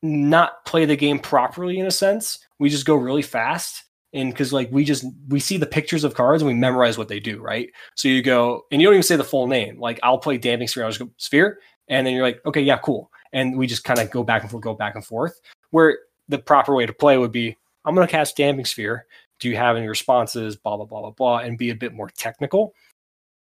[0.03, 2.39] not play the game properly in a sense.
[2.59, 3.85] We just go really fast.
[4.13, 7.07] And because like we just we see the pictures of cards and we memorize what
[7.07, 7.69] they do, right?
[7.95, 9.79] So you go and you don't even say the full name.
[9.79, 12.77] Like I'll play Damping Sphere, I'll just go Sphere, and then you're like, okay, yeah,
[12.77, 13.09] cool.
[13.33, 15.41] and we just kind of go back and forth, go back and forth.
[15.71, 15.97] Where
[16.29, 19.05] the proper way to play would be, I'm going to cast Damping Sphere.
[19.39, 20.55] Do you have any responses?
[20.55, 22.75] Blah blah blah blah blah, and be a bit more technical.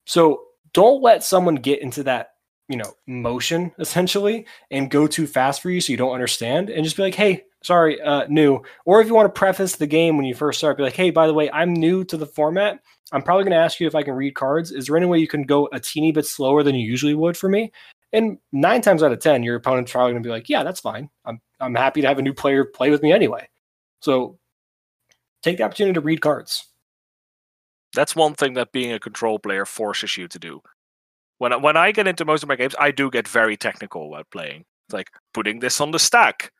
[0.06, 0.42] So
[0.72, 2.30] don't let someone get into that
[2.68, 6.84] you know motion essentially and go too fast for you so you don't understand and
[6.84, 8.60] just be like hey sorry uh new.
[8.84, 11.10] Or if you want to preface the game when you first start be like hey
[11.10, 12.80] by the way i'm new to the format.
[13.12, 14.72] I'm probably going to ask you if i can read cards.
[14.72, 17.36] Is there any way you can go a teeny bit slower than you usually would
[17.36, 17.72] for me?
[18.12, 20.80] And nine times out of ten your opponent's probably going to be like yeah that's
[20.80, 21.08] fine.
[21.24, 23.48] I'm i'm happy to have a new player play with me anyway.
[24.00, 24.38] So
[25.42, 26.66] take the opportunity to read cards.
[27.94, 30.62] That's one thing that being a control player forces you to do.
[31.38, 34.10] When I, when I get into most of my games, I do get very technical
[34.10, 34.64] while playing.
[34.86, 36.52] It's like putting this on the stack.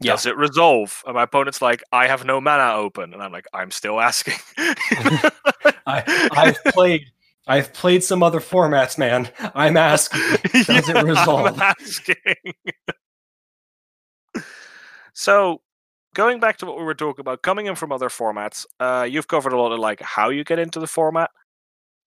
[0.00, 0.12] Yeah.
[0.12, 1.02] Does it resolve?
[1.06, 4.34] And my opponent's like, I have no mana open, and I'm like, I'm still asking.
[5.86, 7.06] I, I've played
[7.46, 9.30] I've played some other formats, man.
[9.54, 10.20] I'm asking.
[10.64, 11.58] Does it I'm resolve?
[11.60, 12.16] asking.
[15.12, 15.62] so,
[16.14, 19.28] going back to what we were talking about, coming in from other formats, uh, you've
[19.28, 21.30] covered a lot of like how you get into the format.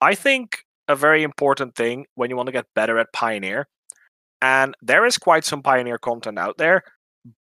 [0.01, 3.67] I think a very important thing when you want to get better at Pioneer,
[4.41, 6.83] and there is quite some Pioneer content out there,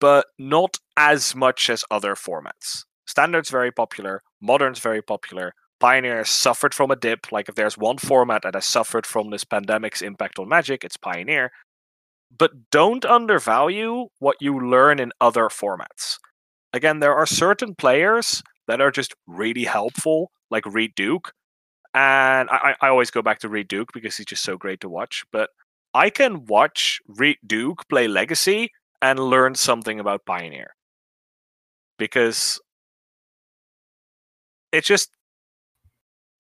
[0.01, 2.85] but not as much as other formats.
[3.07, 5.55] Standard's very popular, Modern's very popular.
[5.81, 7.31] Pioneer has suffered from a dip.
[7.31, 10.97] Like if there's one format that has suffered from this pandemic's impact on Magic, it's
[10.97, 11.51] Pioneer.
[12.37, 16.19] But don't undervalue what you learn in other formats.
[16.73, 21.33] Again, there are certain players that are just really helpful, like Reed Duke.
[21.99, 24.89] And I, I always go back to Reed Duke because he's just so great to
[24.89, 25.25] watch.
[25.33, 25.51] But
[25.93, 28.71] I can watch Reed Duke play Legacy
[29.03, 30.77] and learn something about Pioneer.
[31.99, 32.61] Because
[34.71, 35.11] it's just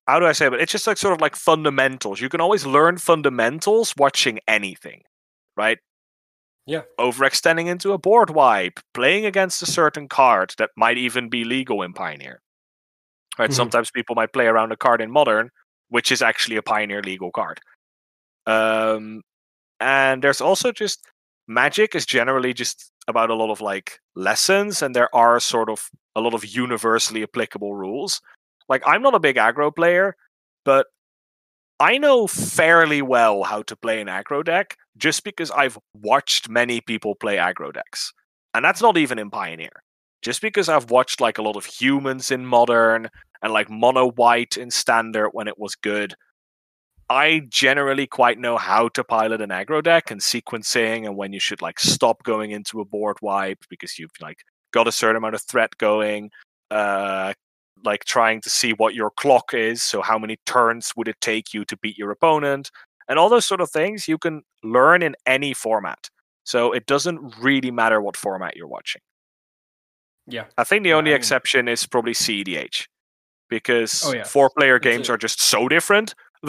[0.06, 0.54] how do I say it?
[0.54, 2.20] It's just like sort of like fundamentals.
[2.20, 5.02] You can always learn fundamentals watching anything,
[5.56, 5.78] right?
[6.66, 6.82] Yeah.
[7.00, 11.82] Overextending into a board wipe, playing against a certain card that might even be legal
[11.82, 12.42] in Pioneer.
[13.38, 13.50] Right?
[13.50, 13.54] Mhm.
[13.54, 15.50] Sometimes people might play around a card in Modern,
[15.88, 17.60] which is actually a Pioneer legal card.
[18.46, 19.22] Um,
[19.80, 21.06] and there's also just
[21.48, 25.88] Magic is generally just about a lot of like lessons, and there are sort of
[26.16, 28.20] a lot of universally applicable rules.
[28.68, 30.16] Like I'm not a big aggro player,
[30.64, 30.86] but
[31.80, 36.80] I know fairly well how to play an aggro deck just because I've watched many
[36.80, 38.12] people play aggro decks.
[38.54, 39.82] And that's not even in Pioneer.
[40.22, 43.08] Just because I've watched like a lot of humans in modern
[43.42, 46.14] and like mono white in standard when it was good.
[47.10, 51.40] I generally quite know how to pilot an aggro deck and sequencing and when you
[51.40, 54.38] should like stop going into a board wipe because you've like
[54.72, 56.30] got a certain amount of threat going.
[56.70, 57.32] Uh
[57.84, 59.82] like trying to see what your clock is.
[59.82, 62.70] So, how many turns would it take you to beat your opponent?
[63.08, 66.10] And all those sort of things you can learn in any format.
[66.44, 69.02] So, it doesn't really matter what format you're watching.
[70.28, 70.44] Yeah.
[70.56, 72.86] I think the Yeah, only I mean- exception is probably CEDH
[73.48, 74.24] because Oh, yeah.
[74.24, 76.14] four player games are just so different.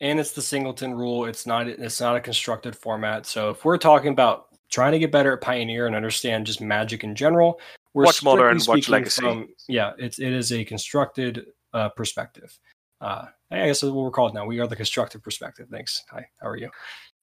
[0.00, 1.24] and it's the singleton rule.
[1.26, 3.26] It's not it's not a constructed format.
[3.26, 7.04] So if we're talking about trying to get better at Pioneer and understand just Magic
[7.04, 7.60] in general,
[7.94, 9.20] we're Watch Modern, watch Legacy.
[9.22, 12.56] From, yeah, it's it is a constructed uh, perspective.
[13.00, 14.46] Uh, I guess that's what we're called now.
[14.46, 15.68] We are the constructive perspective.
[15.70, 16.02] Thanks.
[16.10, 16.70] Hi, how are you?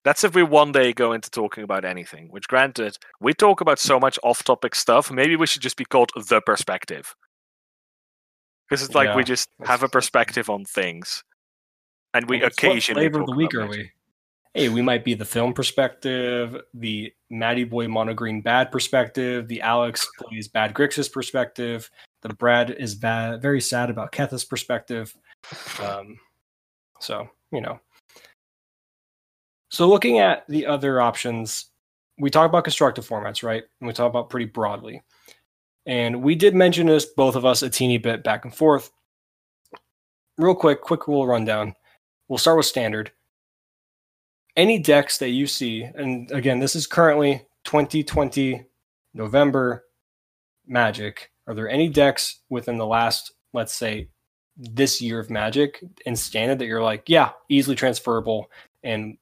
[0.06, 3.80] That's if we one day go into talking about anything, which granted, we talk about
[3.80, 5.12] so much off topic stuff.
[5.12, 7.14] Maybe we should just be called the perspective.
[8.70, 11.24] Because it's like we just have a perspective on things.
[12.14, 13.02] And we it's what occasionally.
[13.02, 13.92] flavor of the week are we?
[14.54, 19.62] Hey, we might be the film perspective, the Matty Boy Mono Green bad perspective, the
[19.62, 21.90] Alex plays bad Grixis perspective,
[22.22, 25.14] the Brad is bad, very sad about Keth's perspective.
[25.84, 26.20] Um,
[27.00, 27.80] so you know.
[29.70, 31.66] So looking at the other options,
[32.18, 33.64] we talk about constructive formats, right?
[33.80, 35.02] And we talk about pretty broadly.
[35.86, 38.92] And we did mention this, both of us, a teeny bit back and forth.
[40.38, 41.76] Real quick, quick rule rundown.
[42.28, 43.12] We'll start with standard.
[44.56, 48.66] Any decks that you see, and again, this is currently 2020
[49.14, 49.86] November
[50.68, 51.32] Magic.
[51.48, 54.10] Are there any decks within the last, let's say,
[54.58, 58.52] this year of Magic in standard that you're like, yeah, easily transferable
[58.84, 59.18] and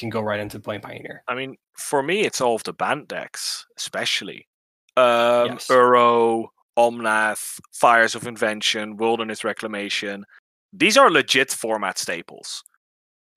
[0.00, 1.22] can go right into playing Pioneer?
[1.28, 4.48] I mean, for me, it's all of the banned decks, especially.
[4.96, 5.68] Um, Yes.
[5.68, 10.24] Uro, Omnath, Fires of Invention, Wilderness Reclamation.
[10.72, 12.64] These are legit format staples.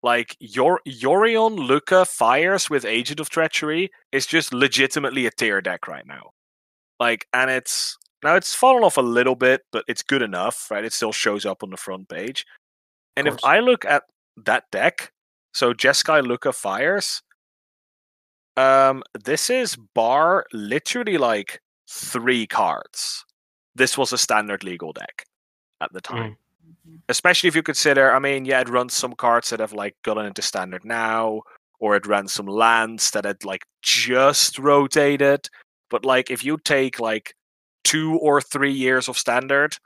[0.03, 5.87] Like your Yorion Lukka Fires with Agent of Treachery is just legitimately a tier deck
[5.87, 6.31] right now.
[6.99, 10.85] Like, and it's now it's fallen off a little bit, but it's good enough, right?
[10.85, 12.47] It still shows up on the front page.
[13.17, 13.37] And if.
[13.45, 14.05] I look at
[14.45, 15.12] that deck,
[15.53, 17.23] so Jeskai Lukka Fires,
[18.57, 23.25] Um, this is bar literally like three cards.
[23.75, 25.25] This was a standard legal deck
[25.81, 26.37] at the time.
[27.09, 30.27] Especially if you consider, I mean, yeah, it runs some cards that have like gotten
[30.27, 31.43] into standard now,
[31.81, 35.49] or it runs some lands that had like just rotated.
[35.91, 37.35] But like if you take like
[37.85, 39.77] two or three years of standard,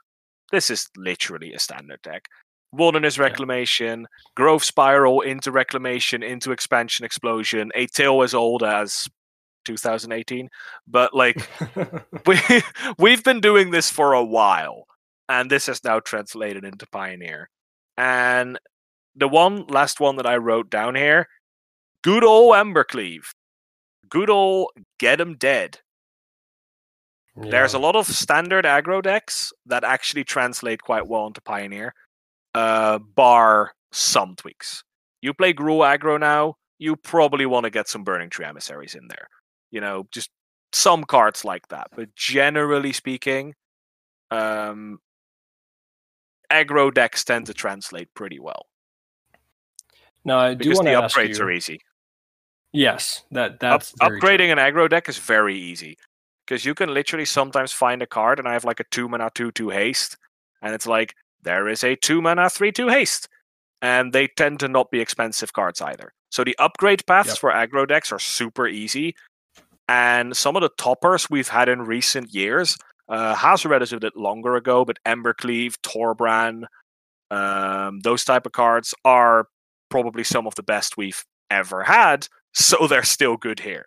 [0.51, 2.27] this is literally a standard deck.
[2.71, 9.07] Wilderness Reclamation, Growth Spiral into Reclamation, into Expansion Explosion, a tale as old as
[9.65, 10.49] 2018.
[10.87, 11.47] But like
[12.25, 12.39] we
[12.97, 14.85] we've been doing this for a while,
[15.29, 17.49] and this has now translated into Pioneer.
[17.97, 18.59] And
[19.15, 21.27] the one last one that I wrote down here,
[22.03, 23.33] good old Embercleave,
[24.09, 25.79] good old get 'em dead.
[27.35, 31.93] There's a lot of standard aggro decks that actually translate quite well into Pioneer,
[32.57, 34.83] uh, bar some tweaks.
[35.21, 39.07] You play Gruul aggro now, you probably want to get some Burning Tree emissaries in
[39.07, 39.27] there.
[39.71, 40.29] You know, just
[40.73, 41.87] some cards like that.
[41.95, 43.55] But generally speaking,
[44.31, 44.99] um,
[46.51, 48.67] aggro decks tend to translate pretty well
[50.25, 51.45] Now I do want the to ask upgrades you.
[51.45, 51.79] are easy.
[52.73, 54.19] Yes, that Up, that's true.
[54.19, 55.97] upgrading an aggro deck is very easy
[56.45, 59.29] because you can literally sometimes find a card, and I have like a two mana
[59.33, 60.17] two two haste,
[60.61, 61.15] and it's like
[61.47, 63.29] there is a two mana three two haste,
[63.81, 66.11] and they tend to not be expensive cards either.
[66.29, 67.37] So the upgrade paths Yep.
[67.37, 69.15] for aggro decks are super easy,
[69.87, 72.77] and some of the toppers we've had in recent years.
[73.09, 76.65] Uh, Hazoret is a bit longer ago, but Embercleave, Torbran,
[77.31, 79.47] um, those type of cards are
[79.89, 82.27] probably some of the best we've ever had.
[82.53, 83.85] So they're still good here.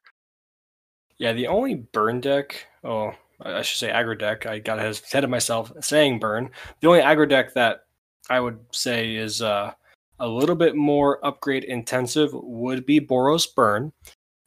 [1.18, 3.12] Yeah, the only burn deck, oh,
[3.42, 4.46] I should say aggro deck.
[4.46, 6.50] I got ahead of myself saying burn.
[6.80, 7.84] The only aggro deck that
[8.28, 9.72] I would say is uh,
[10.18, 13.92] a little bit more upgrade intensive would be Boros Burn,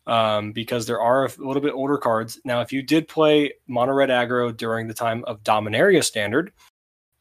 [0.05, 2.39] um, because there are a little bit older cards.
[2.45, 6.51] Now, if you did play mono red aggro during the time of Dominaria Standard,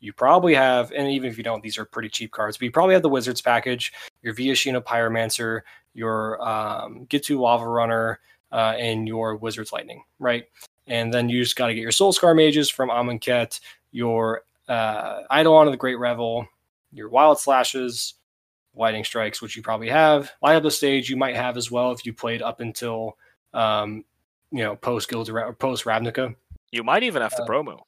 [0.00, 2.72] you probably have, and even if you don't, these are pretty cheap cards, but you
[2.72, 3.92] probably have the Wizards package,
[4.22, 5.60] your Viashino Pyromancer,
[5.94, 8.16] your um, Ghitu Lavarunner,
[8.50, 10.44] uh, and your Wizard's Lightning, right?
[10.86, 13.60] And then you just got to get your Soul Scar Mages from Amonkhet,
[13.92, 16.46] your uh, Eidolon of the Great Revel,
[16.92, 18.14] your Wild Slashes,
[18.74, 20.32] Lightning Strikes, which you probably have.
[20.42, 23.16] Light up the stage you might have as well if you played up until
[23.54, 24.04] um,
[24.50, 26.34] you know post Guild or post Ravnica.
[26.70, 27.80] You might even have the Uh, promo.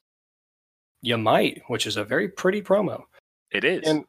[1.01, 3.03] You might, which is a very pretty promo.
[3.51, 3.87] It is.
[3.87, 4.05] And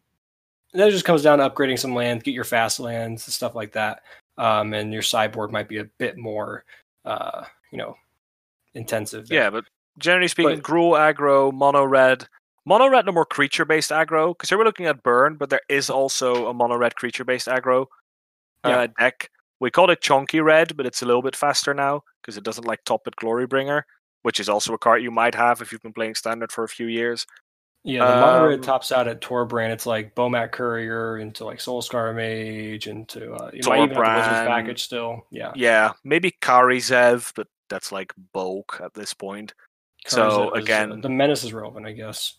[0.74, 3.72] that just comes down to upgrading some lands, get your fast lands, and stuff like
[3.72, 4.02] that.
[4.38, 6.64] Um, and your sideboard might be a bit more,
[7.04, 7.96] uh, you know,
[8.76, 9.28] intensive.
[9.28, 9.38] there.
[9.44, 9.64] yeah, but
[9.98, 12.28] generally speaking, But- Gruul aggro, mono red.
[12.68, 15.60] Mono red, no more creature based aggro, because here we're looking at burn, but there
[15.68, 17.86] is also a mono red creature based aggro
[18.64, 18.86] uh, Yeah.
[18.98, 19.30] deck.
[19.60, 22.66] We called it chunky red, but it's a little bit faster now because it doesn't
[22.66, 23.82] like top it Glorybringer,
[24.22, 26.68] which is also a card you might have if you've been playing standard for a
[26.68, 27.24] few years.
[27.84, 29.70] Yeah, the mono red Um, tops out at Torbran.
[29.70, 33.94] It's like Bomat Courier into like Soul Scar Mage into uh, you might even have
[33.94, 35.24] the Wizards package still.
[35.30, 35.52] Yeah.
[35.54, 39.54] Yeah, maybe Kari Zev, but that's like bulk at this point.
[40.06, 42.34] So, uh, again- the menace is relevant, I guess.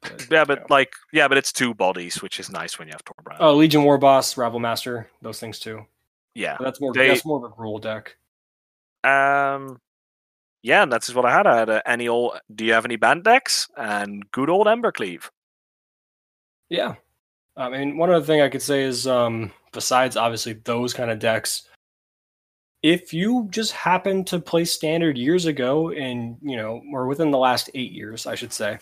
[0.00, 0.66] But, Yeah, you but know.
[0.70, 3.36] like, yeah, but it's two bodies, which is nice when you have Torbran.
[3.40, 5.86] oh, Legion War Boss, Rabblemaster, those things too.
[6.34, 6.56] yeah.
[6.58, 8.16] But that's more They- that's more of a Gruul deck.
[9.04, 9.80] Um,
[10.62, 11.46] yeah, and that's just what I had.
[11.46, 12.38] I had a, any old.
[12.54, 13.68] Do you have any banned decks?
[13.76, 15.28] And good old Embercleave.
[16.68, 16.94] Yeah.
[17.56, 21.18] I mean, one other thing I could say is, um, besides obviously those kind of
[21.18, 21.68] decks,
[22.82, 27.38] if you just happen to play standard years ago and, you know, or within the
[27.38, 28.78] last eight years, I should say,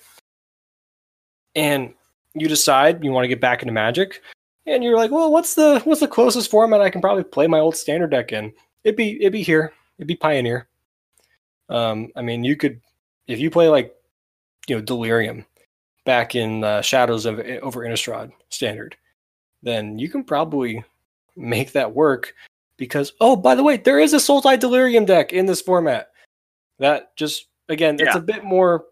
[1.54, 1.92] and
[2.34, 4.22] you decide you want to get back into Magic,
[4.66, 7.58] and you're like, well, what's the what's the closest format I can probably play my
[7.58, 8.52] old standard deck in?
[8.84, 9.72] It'd be it'd be here.
[9.98, 10.68] It'd be Pioneer.
[11.68, 12.80] Um, I mean, you could
[13.26, 13.94] if you play like,
[14.66, 15.44] you know, Delirium
[16.04, 18.96] back in uh, Shadows of over Innistrad standard,
[19.62, 20.82] then you can probably
[21.36, 22.34] make that work.
[22.80, 26.08] Because oh, by the way, there is a Sultai Delirium deck in this format.
[26.78, 28.86] That just again, it's a bit more,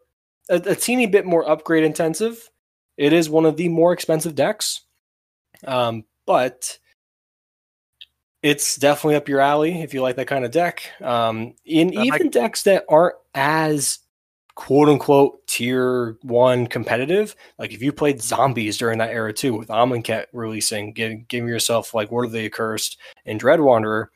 [0.51, 2.51] a, a teeny bit more upgrade intensive.
[2.99, 4.83] It is one of the more expensive decks,
[5.67, 6.79] um, but
[8.43, 10.83] it's definitely up your alley if you like that kind of deck.
[11.01, 14.01] Um, in I like- even decks that aren't as
[14.59, 19.69] quote unquote tier one competitive, like if you played zombies during that era too, with
[19.69, 24.11] Amonkhet releasing, giving, giving yourself like Lord of the Accursed and Dread Wanderer,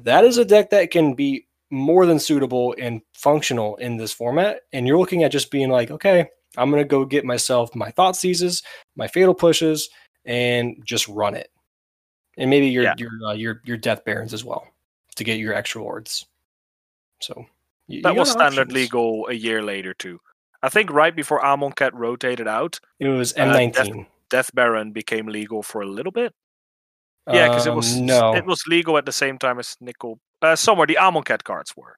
[0.00, 4.62] that is a deck that can be more than suitable and functional in this format.
[4.72, 8.16] And you're looking at just being like, okay, I'm gonna go get myself my thought
[8.16, 8.60] seizes,
[8.96, 9.88] my fatal pushes,
[10.24, 11.48] and just run it.
[12.38, 12.94] And maybe your Yeah.
[12.98, 14.66] your uh, your your death barons as well.
[15.16, 16.26] to get your extra lords.
[17.20, 17.46] So
[17.88, 18.72] you, That you was standard options.
[18.72, 20.20] legal a year later too.
[20.62, 24.06] I think right before Amonkhet rotated out, It was Uh, M19.
[24.30, 26.32] Death Baron became legal for a little bit.
[27.30, 28.34] Yeah, because it Um, was no.
[28.34, 30.18] it was legal at the same time as Nickel.
[30.42, 31.96] Uh, somewhere the Amonkhet cards were,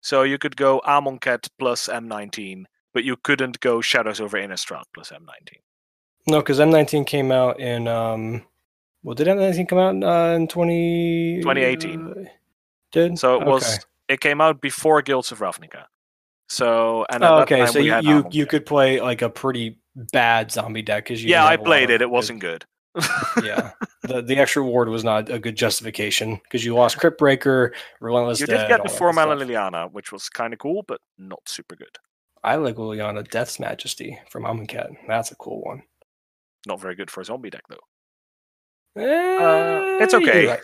[0.00, 5.10] so you could go Amonkhet plus M19, but you couldn't go Shadows over Innistrad plus
[5.12, 5.60] M19.
[6.26, 8.42] No, because M19 came out in um.
[9.04, 11.38] Well, did M19 come out uh, in 20...
[11.42, 12.08] 2018.
[12.08, 12.24] uh,
[12.90, 13.50] did So it Okay.
[13.50, 15.84] was it came out before Guilds of Ravnica.
[16.48, 19.78] So and Oh, okay, so you you, you could play like a pretty
[20.12, 21.94] bad zombie deck because you yeah, I have a lot played it.
[21.94, 22.64] It good- wasn't good.
[23.44, 27.74] yeah, the the extra ward was not a good justification because you lost Crypt Breaker,
[28.00, 28.40] Relentless.
[28.40, 29.34] you Dead, did get the four mana.
[29.36, 31.98] Liliana, which was kind of cool, but not super good.
[32.44, 34.88] I like Liliana Death's Majesty from Amonkhet.
[35.08, 35.82] That's a cool one.
[36.66, 37.76] Not very good for a zombie deck though.
[39.02, 40.46] Eh, it's you're okay.
[40.46, 40.60] right.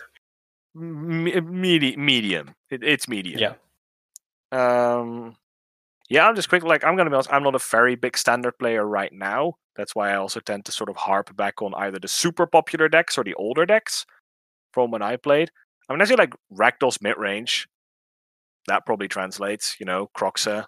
[0.75, 2.55] Me- medi- medium.
[2.69, 3.39] It, it's medium.
[3.39, 3.53] Yeah.
[4.51, 5.35] Um,
[6.09, 6.63] yeah, I'm just quick.
[6.63, 7.31] Like, I'm gonna be honest.
[7.33, 9.55] I'm not a very big standard player right now.
[9.75, 12.87] That's why I also tend to sort of harp back on either the super popular
[12.87, 14.05] decks or the older decks
[14.73, 15.49] from when I played.
[15.89, 17.67] I mean, I see like Rakdos mid range.
[18.67, 19.75] That probably translates.
[19.79, 20.65] You know, Kroxa.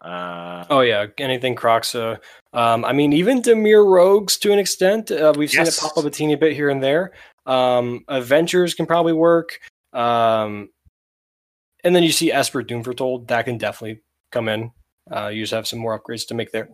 [0.00, 2.18] Uh, Oh yeah, anything Kroxa.
[2.52, 5.10] Um, I mean, even Dimir Rogues to an extent.
[5.10, 7.12] Uh, we've seen it pop up a teeny bit here and there.
[7.46, 9.60] Um, Adventures can probably work.
[9.92, 10.70] Um,
[11.82, 13.28] and then you see Esper Doom Foretold.
[13.28, 14.72] That can definitely come in.
[15.10, 16.68] Uh, you just have some more upgrades to make there.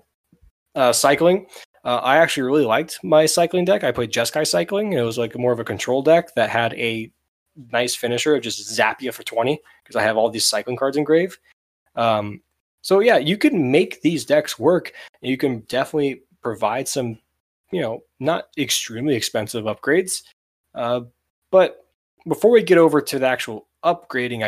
[0.74, 1.46] Uh, cycling.
[1.84, 3.82] Uh, I actually really liked my cycling deck.
[3.82, 4.92] I played Jeskai cycling.
[4.92, 7.10] It was like more of a control deck that had a
[7.72, 10.96] nice finisher of just zap you for 20 because I have all these cycling cards
[10.96, 11.38] engraved.
[11.96, 12.42] Um,
[12.82, 14.92] so yeah, you can make these decks work.
[15.20, 17.18] You can definitely provide some,
[17.72, 20.22] you know, not extremely expensive upgrades.
[20.74, 21.02] Uh,
[21.50, 21.86] but
[22.28, 24.46] before we get over to the actual upgrading,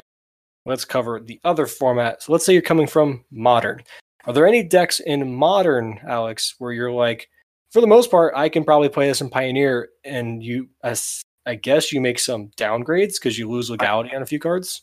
[0.66, 2.22] let's cover the other format.
[2.22, 3.82] So let's say you're coming from modern.
[4.24, 7.28] Are there any decks in modern, Alex, where you're like,
[7.72, 11.54] for the most part, I can probably play this in Pioneer, and you, as I
[11.54, 14.82] guess, you make some downgrades because you lose legality on a few cards.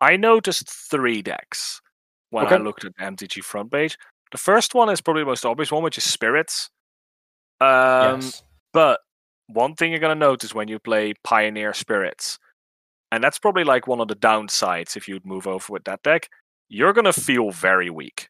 [0.00, 1.80] I noticed three decks
[2.30, 3.98] when I looked at MTG front page.
[4.32, 6.70] The first one is probably the most obvious one, which is Spirits.
[7.60, 8.42] Um, yes.
[8.72, 9.00] But
[9.46, 12.38] one thing you're going to notice when you play Pioneer Spirits,
[13.12, 16.28] and that's probably like one of the downsides if you'd move over with that deck,
[16.68, 18.28] you're going to feel very weak.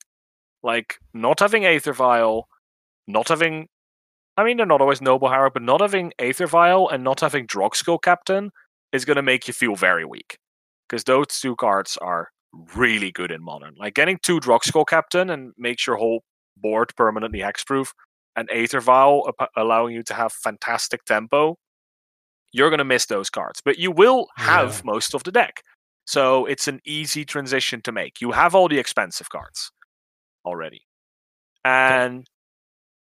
[0.63, 2.49] Like, not having Aether Vial,
[3.07, 3.69] not having.
[4.37, 7.47] I mean, they're not always Noble Harrow, but not having Aether Vial and not having
[7.47, 8.51] Drogskol Captain
[8.93, 10.39] is going to make you feel very weak.
[10.89, 12.29] Because those two cards are
[12.75, 13.75] really good in Modern.
[13.79, 16.23] Like, getting two Drogskol Captain and makes your whole
[16.57, 17.89] board permanently hexproof
[18.37, 21.57] and Aether Vial allowing you to have fantastic tempo,
[22.53, 23.61] you're going to miss those cards.
[23.65, 24.93] But you will have Yeah.
[24.93, 25.63] most of the deck.
[26.07, 28.21] So it's an easy transition to make.
[28.21, 29.73] You have all the expensive cards
[30.45, 30.83] already.
[31.65, 32.27] And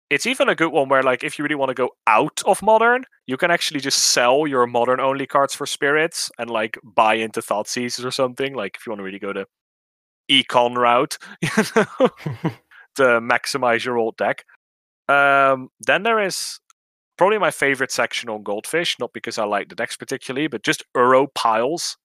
[0.10, 2.62] it's even a good one where, like, if you really want to go out of
[2.62, 7.16] modern, you can actually just sell your modern only cards for spirits and, like, buy
[7.16, 8.54] into Thought Seizes or something.
[8.56, 9.48] Like, if you want to really go the
[10.32, 12.10] econ route, you know,
[12.96, 14.46] to maximize your old deck.
[15.08, 16.60] Um, then there is
[17.18, 20.84] probably my favorite section on Goldfish, not because I like the decks particularly, but just
[20.96, 21.98] Uro piles.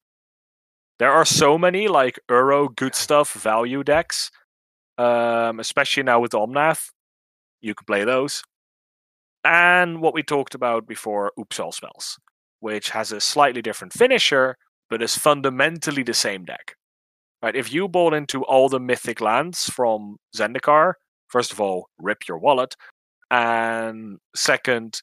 [0.99, 4.31] There are so many like Uro good stuff value decks,
[4.99, 6.91] um, especially now with Omnath.
[7.61, 8.43] You can play those.
[9.43, 12.19] And what we talked about before, Oops All Spells,
[12.61, 14.57] which has a slightly different finisher,
[14.91, 16.77] but is fundamentally the same deck.
[17.43, 17.57] Right?
[17.57, 20.95] If you bought into all the mythic lands from Zendikar,
[21.31, 22.77] first of all, rip your wallet.
[23.31, 25.01] And second,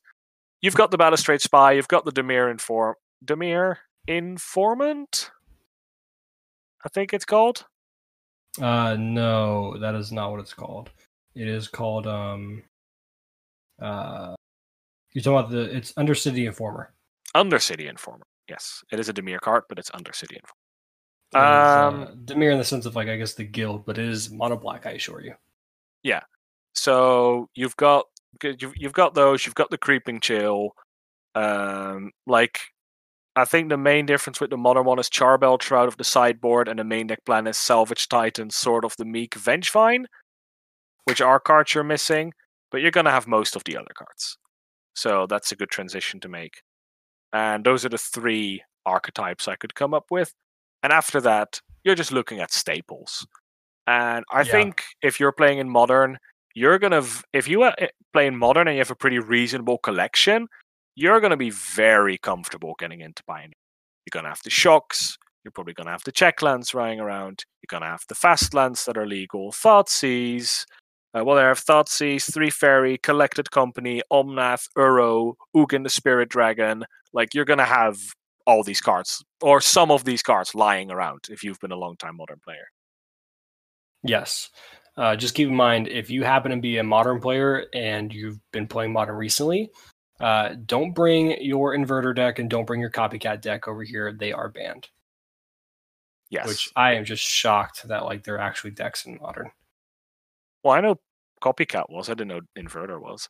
[0.62, 2.96] you've got the Balustrade Spy, you've got the Dimir Inform
[3.26, 3.78] Dimir
[4.08, 5.32] Informant?
[6.86, 7.66] I think it's called.
[8.62, 10.90] Uh, no, that is not what it's called.
[11.36, 12.64] It is called um,
[13.82, 14.36] uh,
[15.14, 16.94] you're talking about the it's Undercity Informer.
[17.36, 18.26] Undercity Informer.
[18.50, 20.64] Yes, it is a Dimir card, but it's Undercity Informer.
[21.34, 23.98] It is, Um, uh, Dimir in the sense of like I guess the guild, but
[23.98, 24.86] it is mono black.
[24.86, 25.34] I assure you.
[26.74, 28.06] So you've got
[28.44, 29.46] you've you've got those.
[29.46, 30.72] You've got the creeping chill.
[31.36, 32.60] Um, like
[33.36, 36.68] I think the main difference with the modern one is Charbel out of the sideboard,
[36.68, 40.06] and the main deck plan is Salvage Titan, Sword of the Meek, Vengevine,
[41.06, 42.34] which are cards you're missing.
[42.72, 44.38] But you're gonna have most of the other cards,
[44.96, 46.62] so that's a good transition to make.
[47.34, 50.34] And those are the three archetypes I could come up with.
[50.84, 53.26] And after that, you're just looking at staples.
[53.88, 54.52] And I Yeah.
[54.52, 56.20] think if you're playing in modern,
[56.56, 57.04] you're gonna
[57.34, 57.74] if you uh,
[58.14, 60.48] play in modern and you have a pretty reasonable collection,
[60.96, 63.54] you're gonna be very comfortable getting into Pioneer.
[64.06, 67.46] You're gonna have the shocks, You're probably going to have the check lands lying around.
[67.62, 70.66] You're going to have the fast lands that are legal, Thoughtseize.
[71.14, 76.84] Uh, well, they have Thoughtseize, Teferi, Collected Company, Omnath, Uro, Ugin the Spirit Dragon.
[77.14, 77.98] Like, you're going to have
[78.46, 81.96] all these cards, or some of these cards, lying around if you've been a long
[81.98, 82.68] time modern player.
[84.08, 84.50] Yes.
[84.96, 88.40] Uh, just keep in mind if you happen to be a modern player and you've
[88.52, 89.70] been playing modern recently,
[90.20, 94.12] uh, don't bring your inverter deck and don't bring your copycat deck over here.
[94.12, 94.88] They are banned.
[96.30, 96.48] Yes.
[96.48, 99.52] Which I am just shocked that like they're actually decks in modern.
[100.64, 101.00] Well, I know
[101.42, 102.10] copycat was.
[102.10, 103.30] I didn't know inverter was.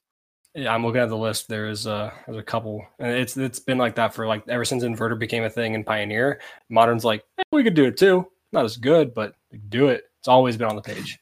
[0.56, 1.50] Yeah, I'm looking at the list.
[1.50, 4.66] There is a there's a couple, and it's it's been like that for like ever
[4.66, 6.40] since inverter became a thing in Pioneer.
[6.70, 8.26] Modern's like eh, we could do it too.
[8.52, 9.36] Not as good, but
[9.70, 10.06] do it.
[10.28, 11.18] It's always been on the page.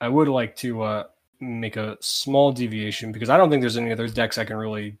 [0.00, 1.04] I would like to uh,
[1.38, 4.98] make a small deviation because I don't think there's any other decks I can really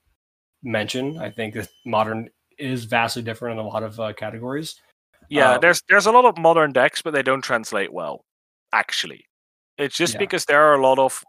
[0.62, 1.18] mention.
[1.18, 2.30] I think that modern
[2.60, 4.80] is vastly different in a lot of uh, categories.
[5.28, 8.24] Yeah, Um, there's there's a lot of modern decks, but they don't translate well.
[8.72, 9.24] Actually,
[9.76, 10.20] it's just Yeah.
[10.20, 11.24] because there are a lot of,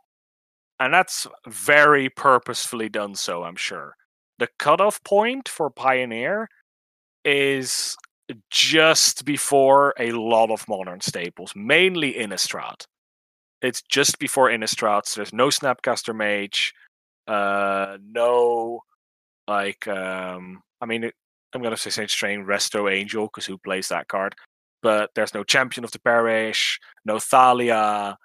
[0.80, 3.16] and that's very purposefully done.
[3.16, 3.96] So I'm sure
[4.38, 6.50] the cutoff point for Pioneer
[7.26, 7.98] is
[8.50, 12.86] just before a lot of modern staples, mainly Innistrad.
[13.62, 15.06] It's just before Innistrad.
[15.06, 16.74] So there's no Snapcaster Mage,
[17.28, 18.82] uh, no
[19.48, 21.12] like um, I mean,
[21.54, 24.36] I'm gonna say Sage Train Resto Angel because who plays that card?
[24.82, 28.18] But there's no Champion of the Parish, no Thalia,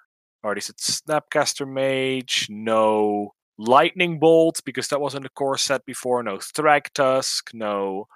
[0.43, 6.23] already said Snapcaster Mage, no Lightning Bolt because that was in the core set before,
[6.23, 8.07] no Thragtusk, no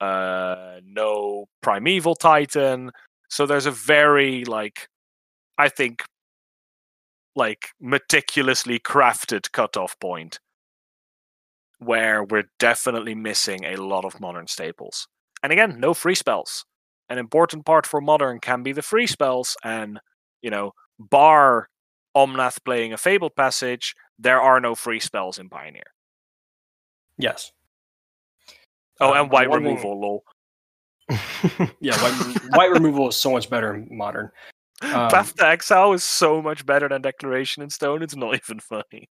[0.00, 2.90] uh no Primeval Titan.
[3.28, 4.88] So there's a very like
[5.58, 6.04] I think
[7.34, 10.40] like meticulously crafted cutoff point
[11.78, 15.06] where we're definitely missing a lot of modern staples.
[15.42, 16.64] And again, no free spells.
[17.08, 20.00] An important part for modern can be the free spells, and
[20.42, 21.68] you know, bar
[22.16, 25.92] Omnath playing a Fabled Passage, there are no free spells in Pioneer.
[27.18, 27.52] Yes.
[29.00, 30.24] Oh, Uh, and white one thing- removal, lol.
[31.80, 34.30] yeah, white, white removal is so much better in modern.
[34.82, 38.02] Um, Path to Exile is so much better than Declaration in Stone.
[38.02, 39.08] It's not even funny.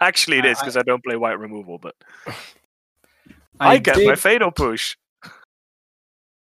[0.00, 1.94] Actually, it I- because I, don't play white removal, but
[3.60, 4.96] I, I get did, my Fatal Push.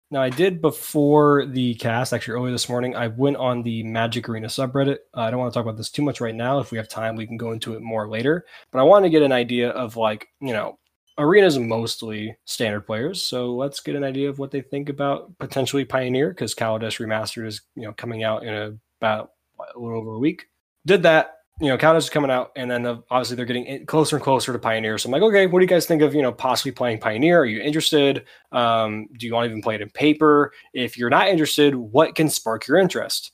[0.10, 4.28] Now, I did before the cast, actually earlier this morning, I went on the Magic
[4.28, 4.98] Arena subreddit.
[5.16, 6.60] Uh, I don't want to talk about this too much right now.
[6.60, 8.46] If we have time, we can go into it more later.
[8.74, 10.78] But I want to get an idea of like, you know,
[11.18, 13.22] arenas mostly standard players.
[13.22, 17.48] So let's get an idea of what they think about potentially Pioneer because Kaladesh Remastered
[17.48, 19.32] is, you know, coming out in a, about
[19.76, 20.48] a little over a week.
[20.86, 21.38] Did that.
[21.60, 24.52] You know, Kaladesh is coming out, and then uh, obviously they're getting closer and closer
[24.52, 24.98] to Pioneer.
[24.98, 27.40] So I'm like, okay, what do you guys think of, you know, possibly playing Pioneer?
[27.42, 28.26] Are you interested?
[28.52, 30.54] Um, do you want to even play it in paper?
[30.74, 33.34] If you're not interested, what can spark your interest?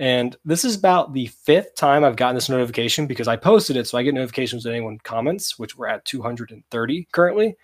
[0.00, 3.86] And this is about the fifth time I've gotten this notification because I posted it,
[3.86, 7.54] so I get notifications when anyone comments, which we're at 230 currently.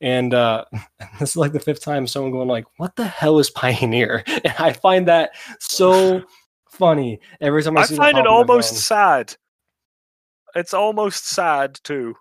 [0.00, 0.64] And uh,
[1.20, 4.54] this is like the fifth time someone going like, "What the hell is Pioneer?" And
[4.58, 6.22] I find that so
[6.70, 9.36] funny every time I, I find it pop on my almost sad.
[10.54, 12.14] It's almost sad too.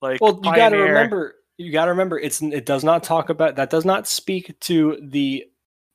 [0.00, 1.34] Like Well, you got to remember.
[1.58, 2.18] You got to remember.
[2.18, 3.68] It's it does not talk about that.
[3.68, 5.44] Does not speak to the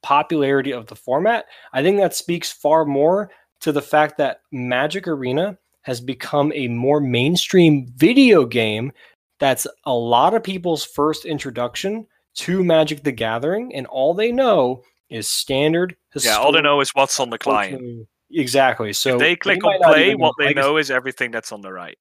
[0.05, 1.45] popularity of the format.
[1.73, 6.67] I think that speaks far more to the fact that Magic Arena has become a
[6.67, 8.91] more mainstream video game.
[9.39, 12.05] That's a lot of people's first introduction
[12.35, 15.95] to Magic the Gathering, and all they know is standard.
[16.15, 18.07] Yeah, all they know is what's on the client.
[18.29, 18.93] Exactly.
[18.93, 21.61] So if they click might on play, what they legacy- know is everything that's on
[21.61, 21.97] the right.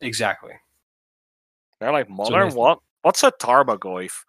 [0.00, 0.54] exactly.
[1.80, 2.48] They're like modern.
[2.48, 2.78] they- what?
[3.02, 4.24] What's a Tarmogoyf?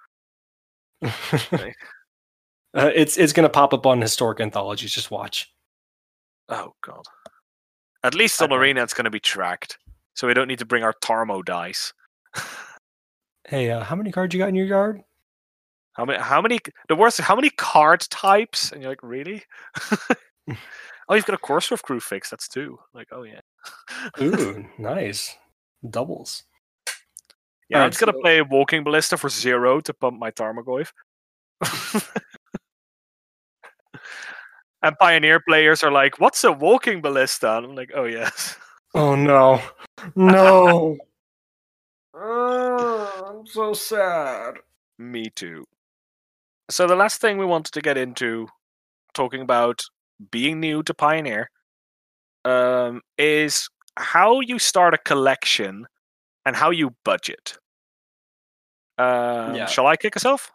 [2.73, 4.93] Uh, it's it's gonna pop up on historic anthologies.
[4.93, 5.51] Just watch.
[6.49, 7.05] Oh god.
[8.03, 9.79] At least on Arena, it's going to be tracked,
[10.13, 11.93] so we don't need to bring our Tarmo dice.
[13.47, 15.01] Hey, uh, how many cards you got in your yard?
[15.93, 16.19] How many?
[16.19, 16.59] How many?
[16.89, 17.21] The worst.
[17.21, 18.73] How many card types?
[18.73, 19.41] And you're like, really?
[21.07, 22.29] oh, you've got a Course with Crew fix.
[22.29, 22.77] That's two.
[22.93, 23.39] Like, oh yeah.
[24.21, 25.33] Ooh, nice
[25.89, 26.43] doubles.
[27.69, 30.91] Yeah, I'm just gonna play Walking Ballista for zero to pump my Tarmogoyf.
[34.83, 38.55] And Pioneer players are like, "What's a Walking Ballista?" And I'm like, "Oh yes."
[38.93, 39.61] Oh no,
[40.15, 40.97] no!
[42.19, 44.55] Oh, I'm so sad.
[44.97, 45.65] Me too.
[46.71, 48.47] So the last thing we wanted to get into,
[49.13, 49.83] talking about
[50.31, 51.51] being new to Pioneer,
[52.43, 55.85] um, is how you start a collection
[56.45, 57.57] and how you budget.
[58.97, 59.67] Um, Yeah.
[59.67, 60.51] Shall I kick us off?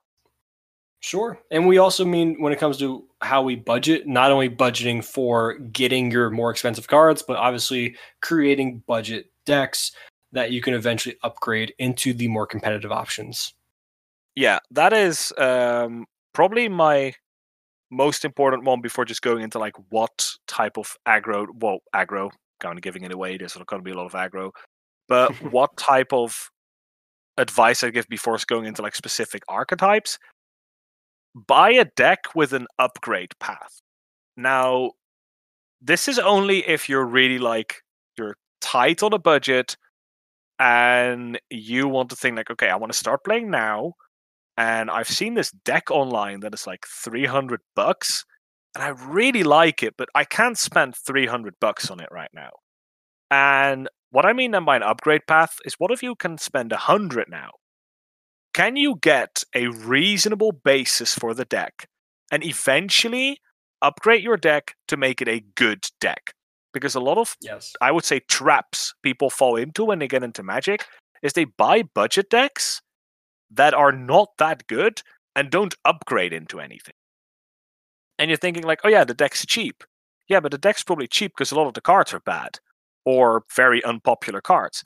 [1.03, 1.37] Sure.
[1.51, 5.59] And we also mean when it comes to how we budget, not only budgeting for
[5.59, 9.91] getting your more expensive cards, but obviously creating budget decks
[10.31, 13.53] that you can eventually upgrade into the more competitive options.
[14.37, 17.15] Yeah, that is um, probably my
[17.91, 22.31] most important one before just going into like what type of aggro, well, aggro,
[22.61, 23.37] kind of giving it away.
[23.37, 24.53] There's going to be a lot of aggro,
[25.09, 26.49] but what type of
[27.39, 30.19] advice I give before going into like specific archetypes
[31.35, 33.81] buy a deck with an upgrade path.
[34.37, 34.93] Now,
[35.81, 37.83] this is only if you're really like
[38.17, 39.77] you're tight on a budget
[40.59, 43.95] and you want to think like, okay, I want to start playing now,
[44.57, 48.25] and I've seen this deck online that is like 300 bucks,
[48.75, 52.51] and I really like it, but I can't spend 300 bucks on it right now.
[53.31, 57.29] And what I mean by an upgrade path is what if you can spend 100
[57.31, 57.51] now
[58.55, 61.89] can you get a reasonable basis for the deck
[62.31, 63.39] and eventually
[63.81, 66.35] upgrade your deck to make it a good deck?
[66.73, 67.73] Because a lot of, yes.
[67.81, 70.87] I would say, traps people fall into when they get into Magic
[71.23, 72.81] is they buy budget decks
[73.51, 75.03] that are not that good
[75.37, 76.95] and don't upgrade into anything.
[78.19, 79.85] And you're thinking, like, oh yeah, the deck's cheap.
[80.29, 82.59] Yeah, but the deck's probably cheap because a lot of the cards are bad
[83.05, 84.83] or very unpopular cards.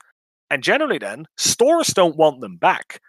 [0.50, 3.00] And generally, then, stores don't want them back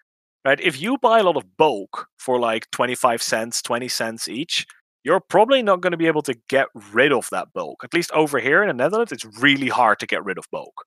[0.46, 0.60] right?
[0.60, 4.66] If you buy a lot of bulk for like 25 cents, 20 cents each,
[5.04, 7.84] you're probably not going to be able to get rid of that bulk.
[7.84, 10.86] At least over here in the Netherlands, it's really hard to get rid of bulk.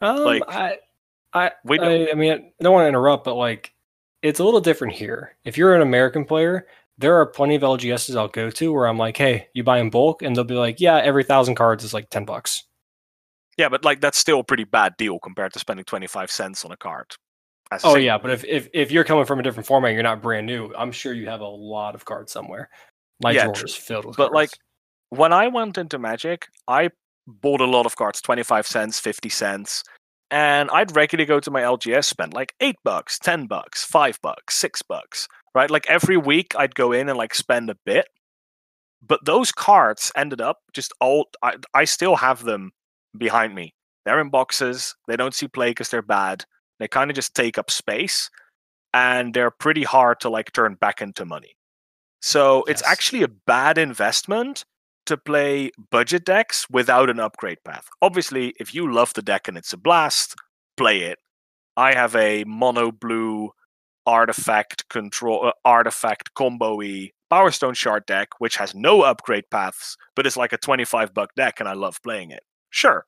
[0.00, 0.78] Um, like, I,
[1.32, 3.74] I, we I, I mean, I don't want to interrupt, but like,
[4.22, 5.36] it's a little different here.
[5.44, 6.66] If you're an American player,
[6.98, 9.90] there are plenty of LGSs I'll go to where I'm like, hey, you buy in
[9.90, 12.64] bulk, and they'll be like, yeah, every thousand cards is like ten bucks.
[13.56, 16.64] Yeah, but like that's still a pretty bad deal compared to spending twenty five cents
[16.64, 17.14] on a card.
[17.84, 20.46] Oh yeah, but if, if if you're coming from a different format, you're not brand
[20.46, 20.72] new.
[20.76, 22.70] I'm sure you have a lot of cards somewhere.
[23.22, 24.16] My yeah, drawer is filled with.
[24.16, 24.34] But cards.
[24.34, 24.50] like
[25.10, 26.90] when I went into Magic, I
[27.26, 29.82] bought a lot of cards, twenty five cents, fifty cents,
[30.30, 34.54] and I'd regularly go to my LGS, spend like eight bucks, ten bucks, five bucks,
[34.54, 35.70] six bucks, right?
[35.70, 38.08] Like every week, I'd go in and like spend a bit.
[39.06, 41.26] But those cards ended up just all.
[41.42, 42.72] I, I still have them
[43.16, 43.74] behind me.
[44.06, 44.96] They're in boxes.
[45.06, 46.46] They don't see play because they're bad
[46.78, 48.30] they kind of just take up space
[48.94, 51.56] and they're pretty hard to like turn back into money.
[52.20, 52.80] So yes.
[52.80, 54.64] it's actually a bad investment
[55.06, 57.86] to play budget decks without an upgrade path.
[58.02, 60.34] Obviously, if you love the deck and it's a blast,
[60.76, 61.18] play it.
[61.76, 63.50] I have a mono blue
[64.04, 66.80] artifact control uh, artifact combo
[67.30, 71.34] Power Stone Shard deck, which has no upgrade paths, but it's like a 25 buck
[71.36, 72.42] deck and I love playing it.
[72.70, 73.04] Sure,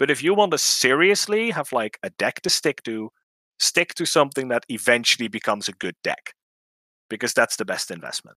[0.00, 3.10] but if you want to seriously have like a deck to stick to,
[3.58, 6.32] stick to something that eventually becomes a good deck
[7.10, 8.38] because that's the best investment.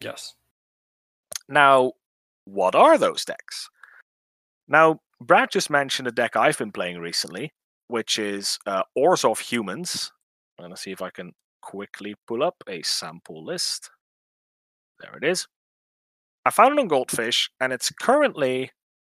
[0.00, 0.34] Yes.
[1.46, 1.92] Now,
[2.46, 3.68] what are those decks?
[4.66, 7.52] Now, Brad just mentioned a deck I've been playing recently,
[7.88, 10.10] which is uh, of Humans.
[10.58, 13.90] I'm going to see if I can quickly pull up a sample list.
[15.00, 15.46] There it is.
[16.46, 18.70] I found it on Goldfish, and it's currently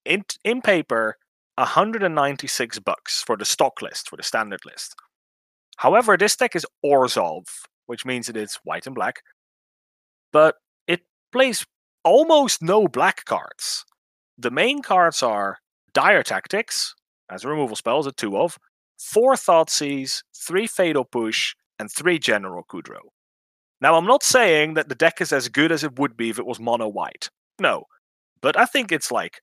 [0.06, 1.18] in in paper
[1.58, 4.96] 196 bucks for the stock list, for the standard list.
[5.78, 7.46] However, this deck is Orzhov,
[7.86, 9.22] which means it is white and black,
[10.32, 10.56] but
[10.88, 11.02] it
[11.32, 11.66] plays
[12.04, 13.86] almost no black cards.
[14.38, 15.58] The main cards are
[15.94, 16.94] Dire Tactics,
[17.30, 18.58] as a removal spell, a two of,
[19.00, 23.00] four Thoughtseize, three Fatal Push, and three General Kudro.
[23.82, 26.40] Now, I'm not saying that the deck is as good as it would be if
[26.40, 27.30] it was mono white.
[27.60, 27.84] No.
[28.42, 29.42] But I think it's like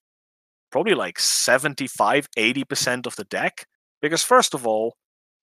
[0.75, 3.65] probably like 75, 80% of the deck.
[4.03, 4.97] Because, first of all,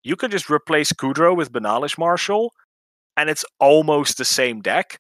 [0.04, 2.52] you can just replace Kudro with Benalish Marshal,
[3.16, 5.00] and it's almost the same deck.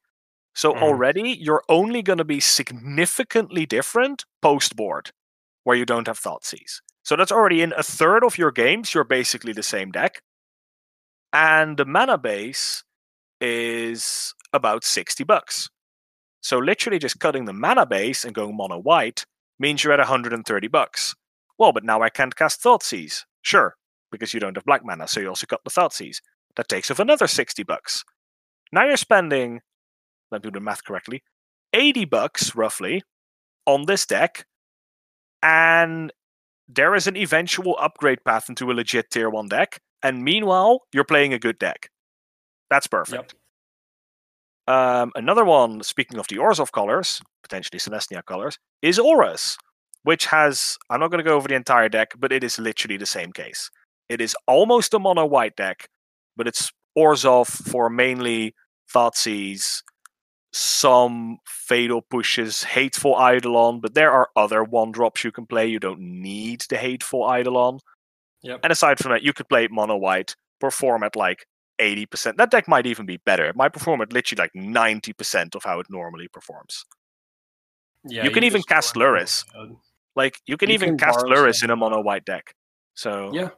[0.55, 0.81] So, mm.
[0.81, 5.11] already, you're only going to be significantly different post board,
[5.65, 6.79] where you don't have Thoughtseize.
[7.03, 10.21] So, that's already in a third of your games, you're basically the same deck.
[11.33, 12.85] And the mana base
[13.41, 15.69] is about 60 bucks.
[16.39, 19.25] So, literally, just cutting the mana base and going mono white
[19.61, 21.15] means you're at 130 bucks.
[21.57, 23.23] Well, but now I can't cast Thoughtseize.
[23.43, 23.75] Sure,
[24.11, 26.17] because you don't have black mana, so you also got the Thoughtseize.
[26.55, 28.03] That takes off another 60 bucks.
[28.73, 29.61] Now you're spending,
[30.31, 31.23] let me do the math correctly,
[31.73, 33.03] 80 bucks roughly
[33.65, 34.45] on this deck,
[35.43, 36.11] and
[36.67, 41.03] there is an eventual upgrade path into a legit tier 1 deck, and meanwhile, you're
[41.03, 41.89] playing a good deck.
[42.69, 43.33] That's perfect.
[43.33, 43.40] Yep.
[44.67, 49.57] Um, another one, speaking of the Orzhov colors, potentially Celestia colors, is Auras,
[50.03, 52.97] which has, I'm not going to go over the entire deck, but it is literally
[52.97, 53.69] the same case.
[54.09, 55.88] It is almost a mono white deck,
[56.35, 58.53] but it's Orzhov for mainly
[58.93, 59.81] Thoughtseize,
[60.53, 65.65] some Fatal Pushes, Hateful Eidolon, but there are other one drops you can play.
[65.67, 67.79] You don't need the Hateful Eidolon.
[68.43, 68.59] Yep.
[68.63, 71.45] And aside from that, you could play mono white, perform at like
[71.81, 72.37] 80%.
[72.37, 73.45] That deck might even be better.
[73.45, 76.85] It might perform at literally like 90% of how it normally performs.
[78.03, 79.45] Yeah, You can even cast Lurrus.
[80.15, 82.55] Like you can You even can cast Lurrus in a mono white deck.
[82.95, 83.49] So Yeah.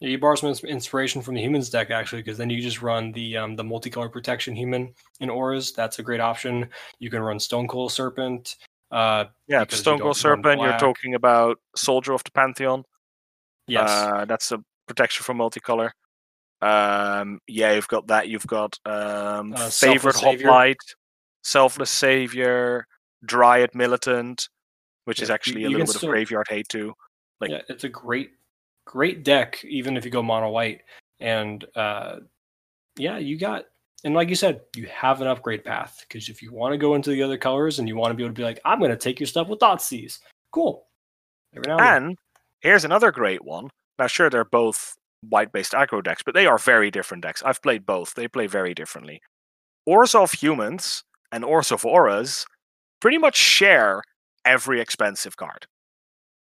[0.00, 3.12] Yeah, you borrow some inspiration from the humans deck actually, because then you just run
[3.12, 5.72] the um, the multicolor protection human in auras.
[5.72, 6.70] That's a great option.
[7.00, 8.56] You can run Stone Cold Serpent.
[8.90, 10.62] Uh, yeah, Stone Cold Serpent.
[10.62, 12.84] You're talking about Soldier of the Pantheon.
[13.66, 15.90] yes, Uh, that's a protection from multicolor.
[16.62, 18.28] Um, yeah, you've got that.
[18.28, 20.76] You've got um, Uh, Favored Hoplite,
[21.42, 22.86] selfless savior,
[23.24, 24.48] dryad militant,
[25.04, 26.94] which is Yeah, you- actually a you little bit still- of graveyard hate too.
[27.40, 28.32] like- yeah, it's a great
[28.86, 30.82] great deck even if you go mono white.
[31.20, 32.16] And uh,
[32.96, 33.64] yeah, you got
[34.04, 36.94] and like you said, you have an upgrade path because if you want to go
[36.94, 38.90] into the other colors and you want to be able to be like, I'm going
[38.90, 40.18] to take your stuff with Thoughtseize.
[40.50, 40.86] Cool.
[41.54, 42.04] Every now and.
[42.06, 42.18] And
[42.60, 43.68] here's another great one.
[43.98, 47.42] Now, sure, they're both white-based aggro decks, but they are very different decks.
[47.44, 48.14] I've played both.
[48.14, 49.20] They play very differently.
[49.88, 52.46] Orzhov humans and Orzhov auras
[53.00, 54.02] pretty much share
[54.44, 55.66] every expensive card.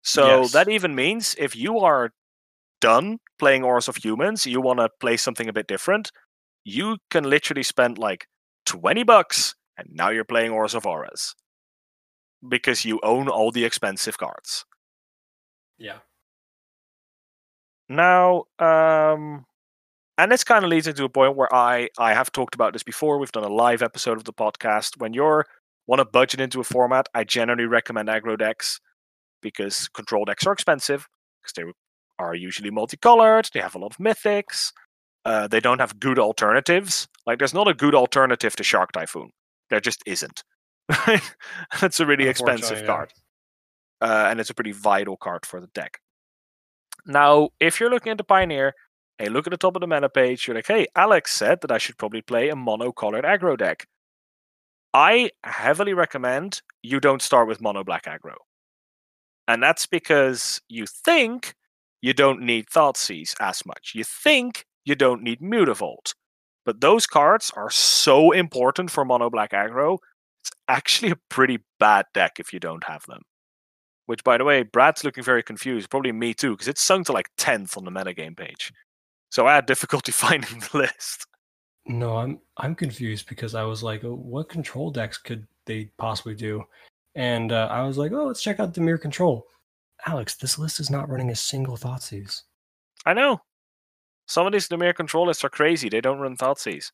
[0.03, 0.53] So Yes.
[0.53, 2.11] that even means if you are
[2.81, 6.11] done playing Orzhov humans, you want to play something a bit different,
[6.65, 8.27] you can literally spend like
[8.67, 11.35] 20 bucks and now you're playing Orzhov auras
[12.49, 14.65] because you own all the expensive cards.
[15.79, 15.99] yeah.
[17.91, 19.47] Now, um,
[20.17, 22.85] and this kind of leads into a point where I I have talked about this
[22.85, 23.19] before.
[23.19, 24.99] We've done a live episode of the podcast.
[24.99, 25.45] When you're
[25.89, 28.81] want to budget into a format, I generally recommend aggro decks
[29.43, 31.09] because control decks are expensive
[31.43, 31.65] because they
[32.21, 33.51] are usually multicolored.
[33.53, 34.73] They have a lot of mythics.
[35.25, 37.09] Uh, they don't have good alternatives.
[37.27, 39.31] Like there's not a good alternative to Shark Typhoon.
[39.69, 40.45] There just isn't.
[41.81, 42.87] That's a really expensive yeah.
[42.87, 43.13] card,
[44.01, 45.99] uh, and it's a pretty vital card for the deck.
[47.07, 48.75] Now, if you're looking at the Pioneer,
[49.19, 50.47] hey, look at the top of the meta page.
[50.47, 53.87] You're like, hey, Alex said that I should probably play a mono-colored aggro deck.
[54.93, 58.35] I heavily recommend you don't start with mono black aggro.
[59.47, 61.55] And that's because you think
[62.03, 63.93] you don't need Thoughtseize as much.
[63.95, 66.15] You think you don't need Mutavault.
[66.65, 69.99] But those cards are so important for mono black aggro,
[70.41, 73.23] it's actually a pretty bad deck if you don't have them.
[74.11, 75.89] Which, by the way, Brad's looking very confused.
[75.89, 78.73] Probably me too, because it's sunk to like 10th on the metagame page.
[79.29, 81.29] So I had difficulty finding the list.
[81.87, 86.35] No, I'm I'm confused because I was like, oh, what control decks could they possibly
[86.35, 86.65] do?
[87.15, 89.47] And uh, I was like, oh, let's check out the mirror control.
[90.05, 92.43] Alex, this list is not running a single Thoughtseize.
[93.07, 93.41] I know.
[94.27, 95.89] Some of these Dimir control lists are crazy.
[95.89, 96.91] They don't run Thoughtseize.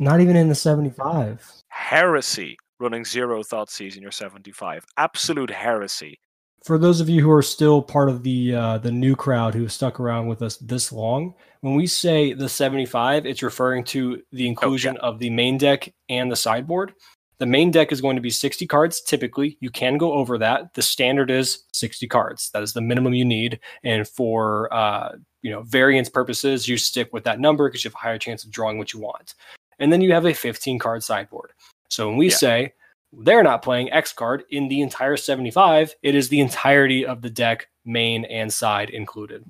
[0.00, 1.52] Not even in the 75.
[1.68, 4.84] Heresy running zero thought Thoughtseize in your 75.
[4.96, 6.18] Absolute heresy.
[6.64, 9.62] For those of you who are still part of the uh, the new crowd who
[9.62, 14.22] have stuck around with us this long, when we say the 75, it's referring to
[14.32, 16.94] the inclusion of the main deck and the sideboard.
[17.38, 19.58] The main deck is going to be 60 cards typically.
[19.60, 20.72] You can go over that.
[20.72, 22.50] The standard is 60 cards.
[22.52, 23.60] That is the minimum you need.
[23.82, 27.96] And for uh, you know variance purposes, you stick with that number because you have
[27.96, 29.34] a higher chance of drawing what you want.
[29.78, 31.52] And then you have a 15 card sideboard.
[31.94, 32.36] So when we Yeah.
[32.36, 32.74] say
[33.12, 37.30] they're not playing X card in the entire 75, it is the entirety of the
[37.30, 39.44] deck, main and side included.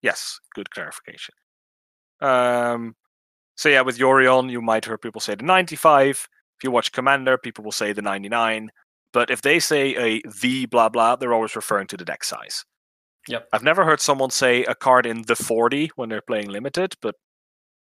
[0.00, 1.34] Yes, good clarification.
[2.20, 2.96] Um,
[3.56, 6.26] so yeah, with Yorion, you might hear people say the 95.
[6.56, 8.70] If you watch Commander, people will say the 99.
[9.12, 12.64] But if they say a the blah blah, they're always referring to the deck size.
[13.28, 13.48] Yep.
[13.52, 17.14] I've never heard someone say a card in the 40 when they're playing limited, but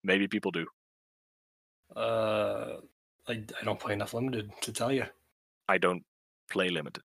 [0.02, 0.66] maybe people do.
[1.94, 2.80] Uh,
[3.28, 5.04] I, I don't play enough limited to tell you.
[5.68, 6.02] I don't
[6.50, 7.02] play limited.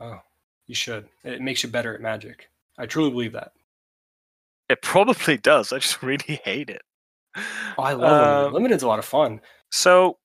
[0.00, 0.18] Oh,
[0.66, 1.08] you should.
[1.24, 2.48] It makes you better at Magic.
[2.78, 3.52] I truly believe that.
[4.68, 5.72] It probably does.
[5.72, 6.82] I just really hate it.
[7.76, 8.54] Oh, I love Um, limited.
[8.54, 9.40] Limited's a lot of fun.
[9.70, 10.18] So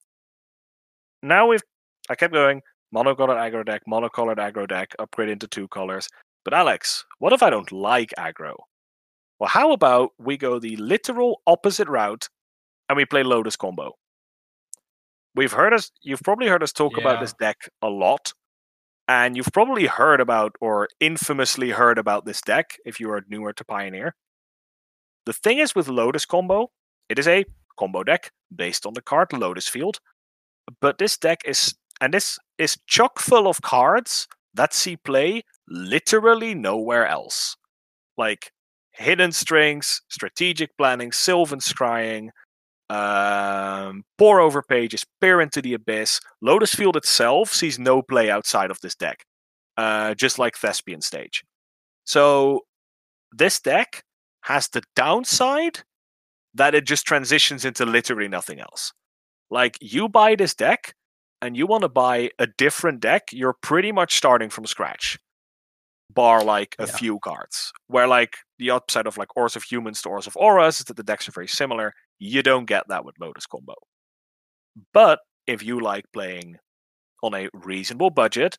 [1.22, 1.64] now we've
[2.10, 2.62] I kept going
[2.94, 6.08] monocolored aggro deck, monocolored aggro deck, upgrade into two colors.
[6.44, 8.56] But Alex, what if I don't like aggro?
[9.40, 12.30] Well, how about we go the literal opposite route
[12.88, 13.94] and we play Lotus combo?
[15.36, 18.34] We've heard us you've probably heard us talk about this deck a lot.
[19.08, 23.54] And you've probably heard about or infamously heard about this deck if you are newer
[23.54, 24.16] to Pioneer.
[25.26, 26.72] The thing is with Lotus combo,
[27.10, 27.46] it is a
[27.78, 30.00] combo deck based on the card Lotus Field.
[30.82, 36.56] But this deck is, and this is chock full of cards that see play literally
[36.56, 37.56] nowhere else.
[38.18, 38.52] Like
[38.94, 42.30] Hidden Strings, Strategic Planning, Sylvan Scrying,
[42.90, 46.20] um, pour over pages, peer into the abyss.
[46.42, 49.26] Lotus Field itself sees no play outside of this deck,
[49.78, 51.44] uh, just like Thespian Stage.
[52.06, 52.62] So
[53.32, 54.04] this deck
[54.42, 55.80] has the downside
[56.54, 58.94] that it just transitions into literally nothing else.
[59.50, 60.94] Like you buy this deck
[61.42, 65.18] and you want to buy a different deck, you're pretty much starting from scratch.
[66.12, 66.96] Bar like a Yeah.
[66.96, 67.74] few cards.
[67.88, 70.96] Where like the upside of like Ors of Humans to Ors of Auras is that
[70.98, 71.94] the decks are very similar.
[72.20, 73.76] You don't get that with Lotus combo.
[74.94, 76.58] But if you like playing
[77.24, 78.58] on a reasonable budget,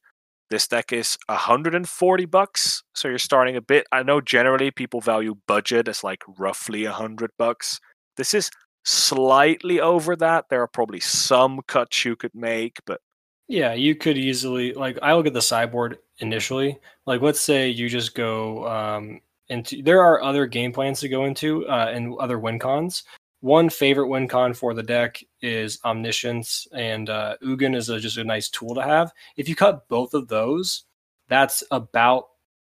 [0.50, 2.82] this deck is 140 bucks.
[2.94, 3.86] So you're starting a bit.
[3.92, 7.80] I know generally people value budget as like roughly 100 bucks.
[8.16, 8.50] This is
[8.84, 10.46] slightly over that.
[10.48, 13.00] There are probably some cuts you could make, but
[13.48, 16.78] Yeah, you could easily like I look at the sideboard initially.
[17.06, 21.24] Like let's say you just go um into there are other game plans to go
[21.24, 23.04] into uh and other win cons.
[23.46, 28.16] One favorite win con for the deck is Omniscience and uh Ugin is a, just
[28.16, 29.12] a nice tool to have.
[29.36, 30.82] If you cut both of those,
[31.28, 32.24] that's about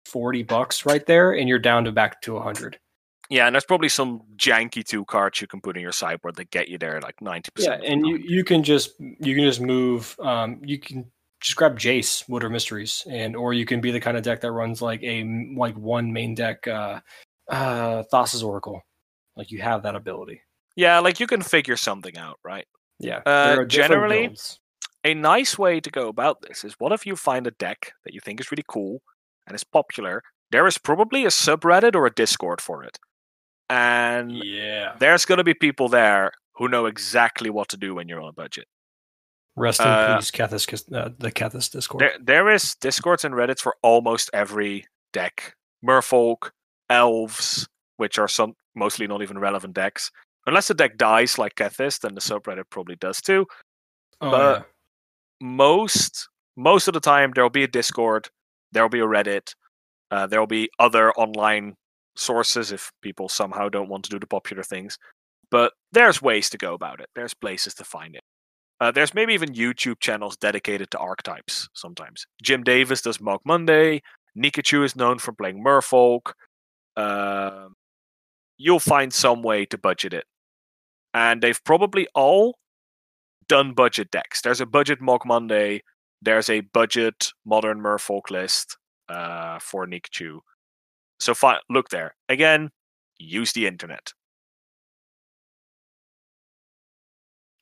[0.06, 2.80] 40 bucks right there and you're down to back to 100.
[3.30, 6.50] yeah, and there's probably some janky two cards you can put in your sideboard that
[6.50, 7.50] get you there like 90%.
[7.60, 10.16] Yeah, and you you can just you can just move.
[10.20, 11.06] Um, you can
[11.40, 14.42] just grab Jace, Wielder of Mysteries, and or you can be the kind of deck
[14.42, 15.24] that runs like a
[15.56, 17.00] like one main deck, uh,
[17.48, 18.82] uh, Thassa's Oracle.
[19.36, 20.42] Like you have that ability.
[20.76, 22.66] Yeah, like you can figure something out, right?
[23.00, 23.22] Yeah.
[23.26, 24.60] Uh, there are different generally- builds.
[25.04, 28.14] a nice way to go about this is what if you find a deck that
[28.14, 29.02] you think is really cool
[29.46, 30.24] and is popular?
[30.52, 33.00] There is probably a subreddit or a Discord for it.
[33.70, 34.96] And yeah.
[35.00, 38.30] there's going to be people there who know exactly what to do when you're on
[38.30, 38.66] a budget.
[39.56, 42.02] Rest in uh, peace, Kethis, uh, the Kethis Discord.
[42.02, 45.56] There, there is Discords and Reddits for almost every deck.
[45.86, 46.52] Merfolk,
[46.90, 47.68] Elves,
[47.98, 50.12] which are some mostly not even relevant decks.
[50.46, 53.46] Unless the deck dies like Kethis, then the subreddit probably does too.
[54.22, 54.64] oh, but- yeah.
[55.42, 58.30] most most of the time there'll be a discord
[58.72, 59.56] there'll be a reddit
[60.12, 61.76] uh, there'll be other online
[62.16, 65.00] sources if people somehow don't want to do the popular things.
[65.50, 67.10] But there's ways to go about it.
[67.16, 68.22] There's places to find it.
[68.80, 72.26] Uh, there's maybe even youtube channels dedicated to archetypes sometimes.
[72.42, 74.02] Jim davis does mock monday.
[74.38, 76.34] Nikachu is known for playing merfolk.
[76.98, 77.76] Um,
[78.58, 80.26] you'll find some way to budget it
[81.14, 82.58] and they've probably all
[83.48, 84.42] done budget decks.
[84.42, 85.82] There's a budget Mog Monday.
[86.22, 88.78] There's a budget modern Merfolk list
[89.10, 90.40] uh, for Nikachu.
[91.20, 92.72] So fi- look there again.
[93.20, 94.14] Use the internet.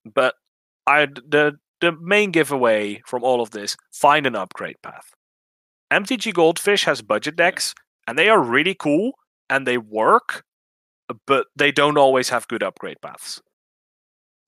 [0.06, 0.36] But
[0.88, 5.14] I the the main giveaway from all of this: find an upgrade path.
[5.92, 7.76] MTG Goldfish has budget decks,
[8.08, 9.14] and they are really cool
[9.50, 10.44] and they work,
[11.26, 13.42] but they don't always have good upgrade paths.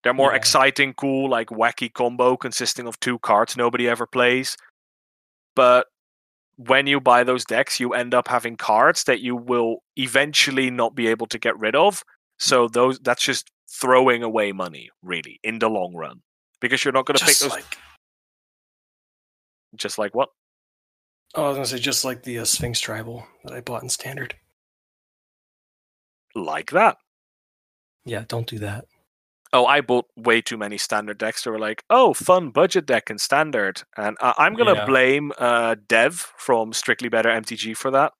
[0.03, 0.37] They're more Yeah.
[0.37, 4.57] exciting, cool, like wacky combo consisting of two cards nobody ever plays.
[5.55, 5.87] But
[6.57, 10.93] when you buy those decks, you end up having cards that you will eventually not
[10.93, 12.03] be able to get rid of.
[12.37, 16.21] So those that's just throwing away money, really, in the long run.
[16.59, 17.77] Because you're not going to pick those like
[19.75, 20.29] just like what?
[21.35, 23.89] oh, I was gonna say just like the uh, Sphinx Tribal that I bought in
[23.89, 24.35] Standard.
[26.35, 26.97] Like that.
[28.05, 28.85] Yeah, don't do that.
[29.53, 31.43] Oh, I bought way too many standard decks.
[31.43, 34.85] They were like, "Oh, fun budget deck and standard," and I- I'm gonna Yeah.
[34.85, 38.13] blame uh, Dev from Strictly Better MTG for that.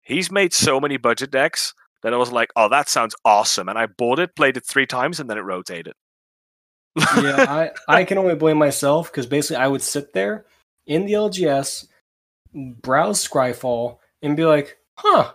[0.00, 3.76] He's made so many budget decks that I was like, "Oh, that sounds awesome," and
[3.76, 5.94] I bought it, played it three times, and then it rotated.
[6.96, 7.00] yeah,
[7.88, 10.46] I, I can only blame myself because basically I would sit there
[10.86, 11.88] in the LGS,
[12.54, 15.32] browse Scryfall, and be like, huh,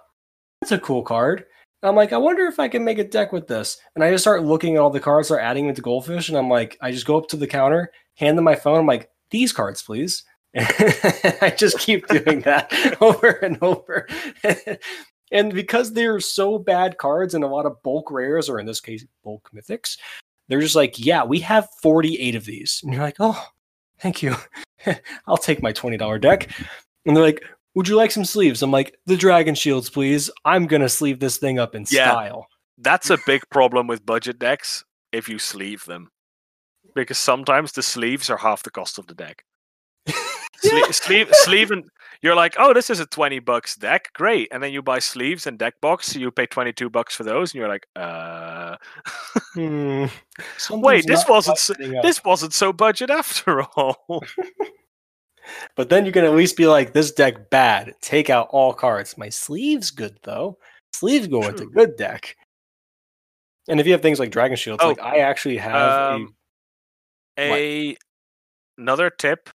[0.61, 1.45] that's a cool card.
[1.83, 3.77] And I'm like, I wonder if I can make a deck with this.
[3.93, 6.37] And I just start looking at all the cards, start adding them to Goldfish, and
[6.37, 9.09] I'm like, I just go up to the counter, hand them my phone, I'm like,
[9.31, 10.23] these cards, please.
[10.55, 10.67] And
[11.41, 14.07] I just keep doing that over and over.
[15.31, 18.79] and because they're so bad cards and a lot of bulk rares, or in this
[18.79, 19.97] case, bulk mythics,
[20.47, 22.81] they're just like, yeah, we have 48 of these.
[22.83, 23.47] And you're like, oh,
[23.97, 24.35] thank you.
[25.27, 26.49] I'll take my $20 deck.
[27.05, 27.43] And they're like,
[27.75, 28.61] would you like some sleeves?
[28.61, 30.29] I'm like, the dragon shields, please.
[30.45, 32.11] I'm going to sleeve this thing up in Yeah.
[32.11, 32.47] style.
[32.77, 36.09] That's a big problem with budget decks if you sleeve them,
[36.95, 39.43] because sometimes the sleeves are half the cost of the deck.
[40.63, 41.83] Sle- sleeve, sleeve, and
[42.21, 44.47] you're like, oh, this is a twenty bucks deck, great.
[44.51, 47.51] And then you buy sleeves and deck box, you pay twenty two bucks for those,
[47.53, 48.77] and you're like, uh,
[49.53, 50.05] Hmm.
[50.71, 53.97] wait, this wasn't so, this wasn't so budget after all.
[55.75, 57.93] But then you can at least be like, this deck bad.
[58.01, 59.17] Take out all cards.
[59.17, 60.57] My sleeve's good though.
[60.93, 61.71] Sleeves go into True.
[61.73, 62.35] good deck.
[63.67, 66.35] And if you have things like Dragon Shields, Oh, like I actually have um,
[67.39, 67.95] a
[68.77, 69.49] another tip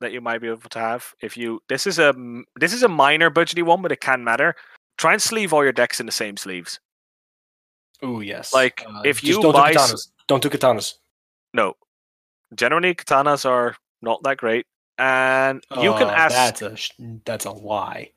[0.00, 2.14] that you might be able to have if you this is a
[2.58, 4.54] this is a minor budgety one but it can matter
[4.96, 6.78] try and sleeve all your decks in the same sleeves
[8.02, 8.52] oh yes.
[8.54, 10.08] like, Uh, if you don't buy do katanas.
[10.28, 10.94] don't do katanas.
[11.52, 11.74] no
[12.54, 14.66] generally katanas are not that great
[14.98, 16.76] and you can Oh, ask That's a
[17.24, 18.10] that's a lie.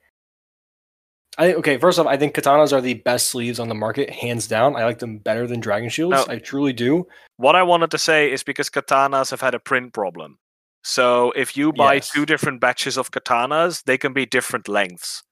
[1.37, 1.77] I okay.
[1.77, 4.75] First off, I think katanas are the best sleeves on the market, hands down.
[4.75, 6.27] I like them better than Dragon Shields.
[6.27, 6.33] No.
[6.33, 7.07] I truly do.
[7.37, 10.37] what i wanted to say is because katanas have had a print problem
[10.83, 12.11] so if you buy Yes.
[12.11, 15.23] two different batches of katanas they can be different lengths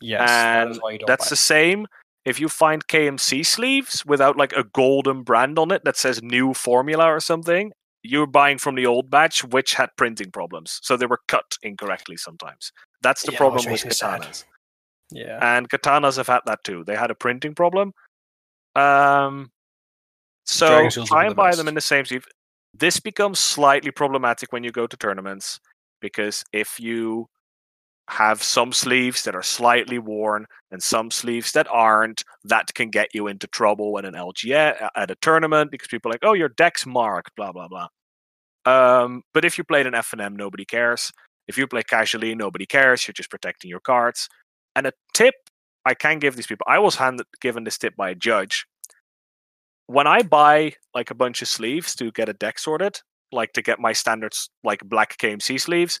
[0.00, 1.86] Yes, And why you don't That's the same.
[2.24, 6.54] If you find KMC sleeves without like a golden brand on it that says new
[6.54, 7.72] formula or something,
[8.02, 10.80] you're buying from the old batch, which had printing problems.
[10.82, 12.72] So they were cut incorrectly sometimes.
[13.02, 14.20] That's the Yeah, problem with me sad.
[14.20, 14.44] katanas.
[15.10, 15.38] Yeah.
[15.56, 16.84] And katanas have had that too.
[16.84, 17.92] They had a printing problem.
[18.74, 19.50] Um,
[20.44, 21.58] so Dragon Shields would try and buy best.
[21.58, 22.24] them in the same sleeve.
[22.74, 25.60] This becomes slightly problematic when you go to tournaments
[26.00, 27.28] because if you
[28.08, 33.08] have some sleeves that are slightly worn and some sleeves that aren't, that can get
[33.14, 36.48] you into trouble at an LGS at a tournament because people are like, oh, your
[36.48, 37.88] deck's marked, blah blah blah.
[38.64, 41.12] Um, but if you played an FNM, nobody cares.
[41.48, 43.06] If you play casually, nobody cares.
[43.06, 44.28] You're just protecting your cards.
[44.76, 45.34] And a tip
[45.84, 48.66] I can give these people, I was handed given this tip by a judge.
[49.86, 53.00] When I buy like a bunch of sleeves to get a deck sorted,
[53.32, 56.00] like to get my standards like black KMC sleeves,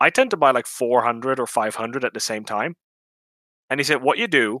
[0.00, 2.76] I tend to buy like 400 or 500 at the same time.
[3.70, 4.60] And he said, What you do,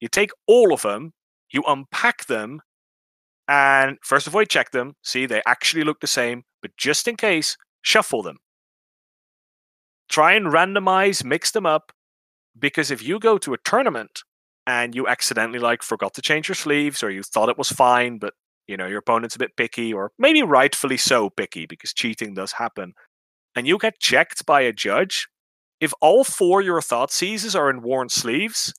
[0.00, 1.12] you take all of them,
[1.52, 2.60] you unpack them,
[3.48, 7.06] and first of all, you check them, see they actually look the same, but just
[7.06, 8.38] in case, shuffle them.
[10.08, 11.92] Try and randomize, mix them up,
[12.58, 14.22] because if you go to a tournament
[14.66, 18.18] and you accidentally like forgot to change your sleeves or you thought it was fine,
[18.18, 18.34] but
[18.66, 22.52] you know your opponent's a bit picky, or maybe rightfully so picky because cheating does
[22.52, 22.94] happen
[23.54, 25.28] and you get checked by a judge,
[25.80, 28.72] if all four your Thoughtseizes are in worn sleeves,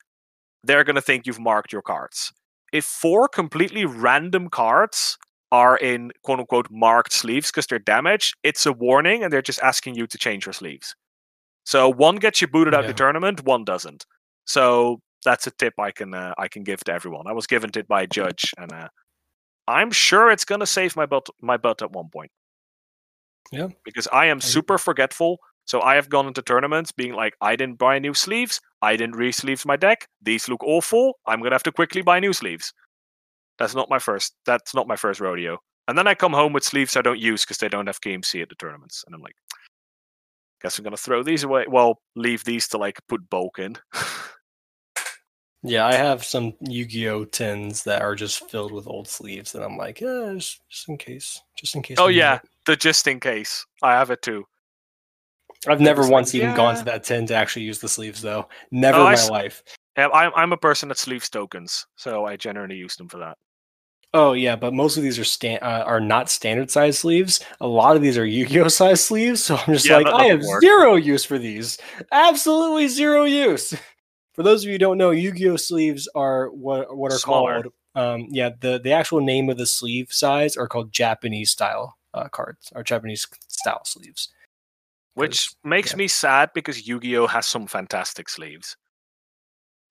[0.63, 2.33] they're going to think you've marked your cards.
[2.73, 5.17] If four completely random cards
[5.51, 9.61] are in quote unquote marked sleeves because they're damaged, it's a warning and they're just
[9.61, 10.95] asking you to change your sleeves.
[11.65, 14.05] So one gets you booted out of the tournament, one doesn't.
[14.45, 17.27] So that's a tip I can uh, I can give to everyone.
[17.27, 18.87] I was given it by a judge, and uh,
[19.67, 22.31] I'm sure it's going to save my butt my butt at one point
[23.51, 23.67] Yeah.
[23.83, 25.37] because I am super forgetful.
[25.65, 28.61] So I have gone into tournaments being like, I didn't buy new sleeves.
[28.81, 30.07] I didn't re-sleeve my deck.
[30.21, 31.17] These look awful.
[31.25, 32.73] I'm gonna have to quickly buy new sleeves.
[33.57, 34.35] That's not my first.
[34.45, 35.57] That's not my first rodeo.
[35.87, 38.41] And then I come home with sleeves I don't use because they don't have KMC
[38.41, 39.35] at the tournaments, and I'm like,
[40.61, 41.65] guess I'm gonna throw these away.
[41.67, 43.77] Well, leave these to like put bulk in.
[45.67, 49.77] Yeah, I have some Yu-Gi-Oh tins that are just filled with old sleeves, and I'm
[49.77, 51.97] like, yeah, just, just in case, just in case.
[51.99, 53.65] oh yeah, it." The just in case.
[53.81, 54.45] I have it too.
[55.67, 58.21] I've never just like, once even gone to that tin to actually use the sleeves,
[58.21, 58.47] though.
[58.71, 59.63] Never Oh, in my s- life.
[59.97, 63.37] Yeah, I'm I'm a person that sleeves tokens, so I generally use them for that.
[64.13, 67.39] Oh yeah, but most of these are stan- uh, are not standard size sleeves.
[67.61, 70.41] A lot of these are Yu-Gi-Oh size sleeves, so I'm just Yeah, like, I have
[70.41, 70.61] work.
[70.61, 71.77] zero use for these.
[72.11, 73.73] Absolutely zero use.
[74.35, 77.63] For those of you who don't know, Yu-Gi-Oh sleeves are what what are Smaller.
[77.63, 77.73] called.
[77.95, 82.29] Um, yeah, the the actual name of the sleeve size are called Japanese style uh,
[82.29, 84.29] cards or Japanese style sleeves.
[85.13, 85.97] Which makes yeah.
[85.97, 88.75] me sad because Yu-Gi-Oh has some fantastic sleeves.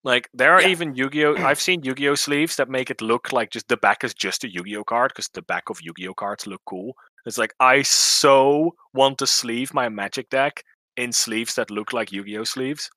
[0.03, 0.69] Like there are Yeah.
[0.69, 1.37] even Yu-Gi-Oh.
[1.49, 4.53] I've seen Yu-Gi-Oh sleeves that make it look like just the back is just a
[4.53, 6.95] Yu-Gi-Oh card because the back of Yu-Gi-Oh cards look cool.
[7.25, 10.63] It's like I so want to sleeve my Magic deck
[10.97, 12.91] in sleeves that look like Yu-Gi-Oh sleeves.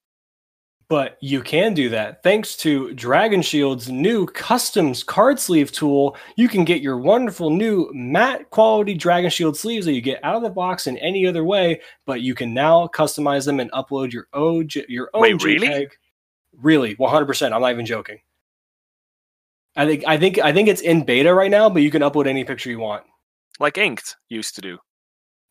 [0.89, 6.15] But you can do that thanks to Dragon Shield's new customs card sleeve tool.
[6.37, 10.37] You can get your wonderful new matte quality Dragon Shield sleeves that you get out
[10.37, 14.13] of the box in any other way, but you can now customize them and upload
[14.13, 15.67] your own your own Wait, really?
[15.67, 15.89] JPEG.
[16.61, 17.51] Really, 100%.
[17.51, 18.19] I'm not even joking.
[19.75, 22.27] I think I think I think it's in beta right now, but you can upload
[22.27, 23.03] any picture you want.
[23.59, 24.79] Like Inked used to do,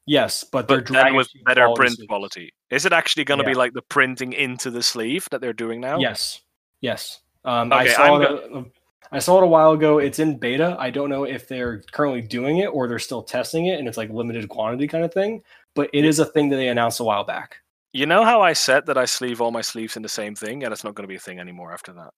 [0.07, 2.07] Yes, but they're but then with better print sleeves.
[2.09, 2.55] quality.
[2.71, 5.81] Is it actually going to be like the printing into the sleeve that they're doing
[5.81, 5.99] now?
[5.99, 6.41] Yes.
[6.81, 7.21] Yes.
[7.45, 8.31] Um, I Okay, saw I'm it.
[8.31, 8.65] a-
[9.13, 9.99] I saw it a while ago.
[9.99, 10.77] It's in beta.
[10.81, 13.97] I don't know if they're currently doing it or they're still testing it, and it's
[13.97, 15.43] like limited quantity kind of thing.
[15.75, 17.59] But it is a thing that they announced a while back.
[17.93, 20.65] You know how I said that I sleeve all my sleeves in the same thing,
[20.65, 22.13] and it's not going to be a thing anymore after that.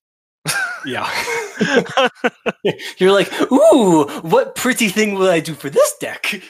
[0.86, 1.08] Yeah.
[2.98, 6.40] You're like, ooh, what pretty thing will I do for this deck?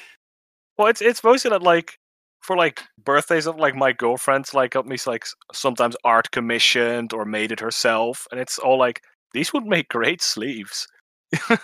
[0.78, 1.98] Well, it's it's mostly that like
[2.40, 7.24] for like birthdays of like my girlfriends like got me like sometimes art commissioned or
[7.24, 9.02] made it herself, and it's all like
[9.34, 10.86] these would make great sleeves.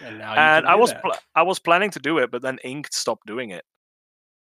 [0.00, 3.26] And and I was pl- I was planning to do it, but then Ink stopped
[3.26, 3.64] doing it,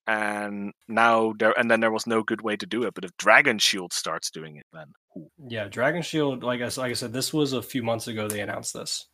[0.07, 2.93] and now there and then there was no good way to do it.
[2.93, 5.31] But if Dragon Shield starts doing it, then ooh.
[5.49, 6.43] yeah, Dragon Shield.
[6.43, 8.29] Like I like I said, this was a few months ago.
[8.29, 9.09] They announced this.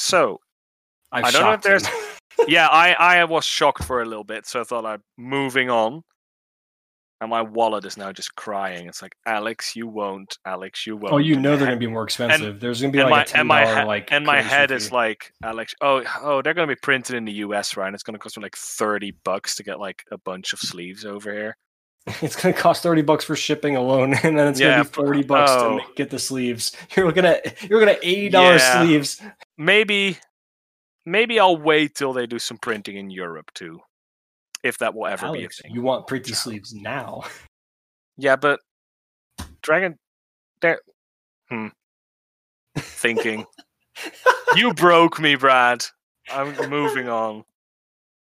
[0.00, 0.38] So
[1.12, 1.88] I've I don't know if there's-
[2.48, 6.02] yeah, I I was shocked for a little bit, so I thought I'm moving on.
[7.22, 8.86] And my wallet is now just crying.
[8.86, 10.38] It's like Alex, you won't.
[10.46, 11.12] Alex, you oh, won't.
[11.12, 12.60] oh, you know they're gonna be more expensive.
[12.60, 15.30] There's gonna be like my a ten and my like and my head is like
[15.44, 15.74] Alex.
[15.82, 17.76] Oh, oh, they're gonna be printed in the U.S.
[17.76, 17.88] right?
[17.88, 21.04] And it's gonna cost me like thirty bucks to get like a bunch of sleeves
[21.04, 21.56] over here.
[22.22, 25.22] it's gonna cost thirty bucks for shipping alone, and then it's Yeah, gonna be forty
[25.22, 25.78] bucks oh.
[25.78, 26.76] to get the sleeves.
[26.96, 28.82] You're looking at you're looking at eighty dollars Yeah.
[28.84, 29.22] sleeves.
[29.58, 30.16] Maybe,
[31.04, 33.80] maybe I'll wait till they do some printing in Europe too,
[34.64, 35.74] if that will ever Alex, be a thing.
[35.74, 37.22] you want pretty sleeves now?
[38.16, 38.60] Yeah, but
[39.62, 39.98] Dragon,
[40.62, 40.80] there.
[41.50, 41.68] Hmm.
[42.76, 43.44] Thinking.
[44.56, 45.84] you broke me, Brad.
[46.32, 47.44] I'm moving on.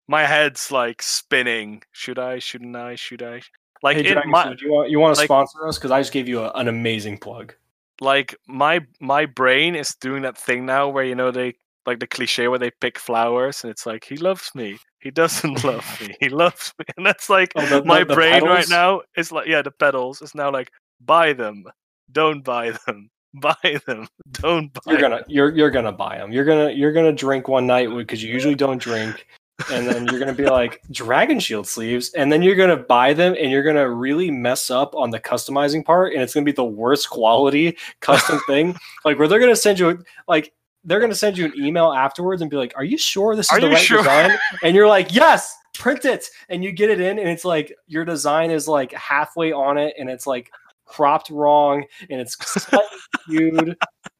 [0.08, 1.82] My head's like spinning.
[1.92, 2.38] Should I?
[2.38, 2.94] Shouldn't I?
[2.96, 3.40] Should I?
[3.82, 5.78] Like hey, Dragon my, you want you want to like- sponsor us?
[5.78, 7.54] Because I just gave you a, an amazing plug.
[8.00, 11.54] like my my brain is doing that thing now where you know they
[11.86, 15.62] like the cliche where they pick flowers and it's like he loves me he doesn't
[15.70, 18.68] love me he loves me and that's like Oh, the- my the- the brain right
[18.68, 20.70] now is like yeah the petals is now like
[21.00, 21.64] buy them
[22.12, 26.30] don't buy them buy them don't buy You're gonna you're you're gonna buy them.
[26.32, 29.26] You're gonna you're gonna drink one night because you usually don't drink,
[29.70, 33.34] and then you're gonna be like Dragon Shield sleeves, and then you're gonna buy them,
[33.38, 36.64] and you're gonna really mess up on the customizing part, and it's gonna be the
[36.64, 38.76] worst quality custom thing.
[39.04, 40.52] Like where they're gonna send you like
[40.84, 43.58] they're gonna send you an email afterwards and be like, "Are you sure this is
[43.58, 47.00] Are the right sure?" design?" And you're like, "Yes." Print it, and you get it
[47.00, 50.50] in, and it's like your design is like halfway on it, and it's like
[50.84, 53.74] cropped wrong, and it's skewed.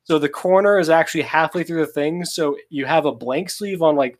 [0.04, 2.24] So the corner is actually halfway through the thing.
[2.24, 4.18] So you have a blank sleeve on like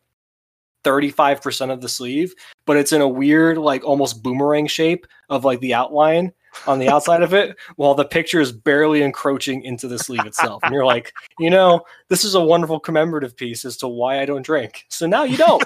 [0.84, 2.34] 35% of the sleeve,
[2.66, 6.32] but it's in a weird, like almost boomerang shape of like the outline
[6.66, 10.62] on the outside of it, while the picture is barely encroaching into the sleeve itself.
[10.62, 14.26] And you're like, you know, this is a wonderful commemorative piece as to why I
[14.26, 14.84] don't drink.
[14.88, 15.64] So now you don't.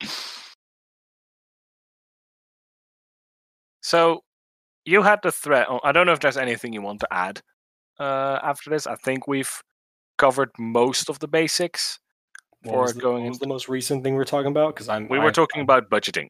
[3.80, 4.22] so
[4.84, 7.40] you had the threat oh, i don't know if there's anything you want to add
[8.00, 9.62] uh after this i think we've
[10.18, 12.07] covered most of the basics What
[12.64, 14.74] for the, going what was into the most recent thing we're talking about?
[14.74, 16.28] Because I'm we were I'm- talking about budgeting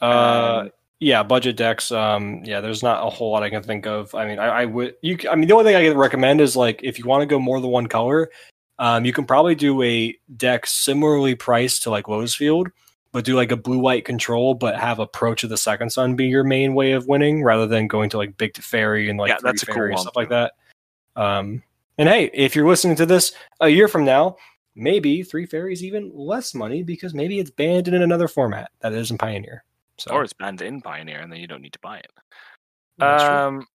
[0.00, 0.70] Uh, Um,
[1.00, 1.92] yeah, budget decks.
[1.92, 4.14] Um, yeah, there's not a whole lot I can think of.
[4.14, 5.16] I mean, I, I would you.
[5.30, 7.38] I mean, the only thing I can recommend is like if you want to go
[7.38, 8.30] more than one color,
[8.78, 12.68] um, you can probably do a deck similarly priced to like Lotus Field,
[13.12, 16.26] but do like a blue white control, but have approach of the second sun be
[16.26, 19.38] your main way of winning rather than going to like big Teferi and like Yeah,
[19.40, 20.54] that's a cool and one stuff like that.
[21.14, 21.62] Um,
[21.98, 24.36] and hey, if you're listening to this a year from now,
[24.78, 29.64] maybe Teferi's even less money because maybe it's banned in another format that isn't Pioneer.
[29.98, 32.12] So or it's banned in pioneer and then you don't need to buy it
[32.98, 33.32] that's true.
[33.32, 33.66] Um,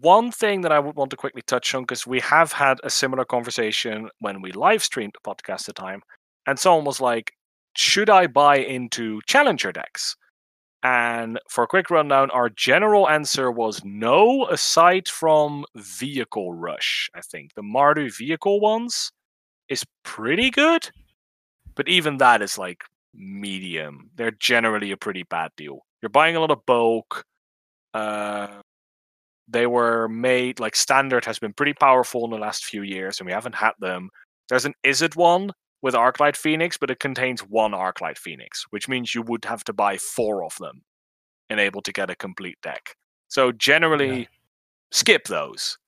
[0.00, 2.90] one thing that I would want to quickly touch on because we have had a
[2.90, 6.02] similar conversation when we live streamed a podcast at the time,
[6.46, 7.32] and someone was like,
[7.74, 10.16] "Should I buy into challenger decks?"
[10.84, 17.10] And for a quick rundown, our general answer was no, aside from Vehicle Rush.
[17.14, 19.10] I think the Mardu Vehicle ones
[19.68, 20.90] is pretty good,
[21.74, 22.82] but even that is like
[23.14, 24.10] medium.
[24.16, 25.80] They're generally a pretty bad deal.
[26.02, 27.24] You're buying a lot of bulk.
[27.94, 28.48] Uh,
[29.48, 33.26] they were made like standard has been pretty powerful in the last few years, and
[33.26, 34.10] we haven't had them.
[34.48, 39.14] There's an Izzet one with Arclight Phoenix, but it contains one Arclight Phoenix, which means
[39.14, 40.82] you would have to buy four of them
[41.50, 42.94] and able to get a complete deck.
[43.28, 44.28] So generally,
[44.90, 45.78] skip those.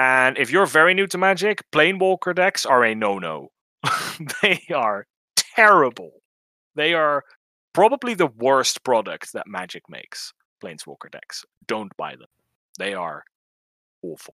[0.00, 3.48] And if you're very new to Magic, Planeswalker decks are a no-no.
[4.42, 5.06] they are
[5.36, 6.22] terrible.
[6.74, 7.22] They are
[7.74, 10.32] probably the worst product that Magic makes.
[10.64, 11.44] Planeswalker decks.
[11.68, 12.28] Don't buy them.
[12.78, 13.24] They are
[14.02, 14.32] awful.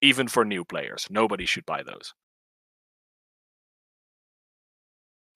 [0.00, 1.08] Even for new players.
[1.10, 2.14] Nobody should buy those.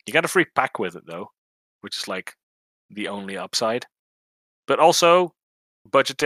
[0.06, 1.32] You get a free pack with it though,
[1.80, 2.34] which is like
[2.90, 3.86] the only upside.
[4.68, 5.34] But also,
[5.90, 6.22] budget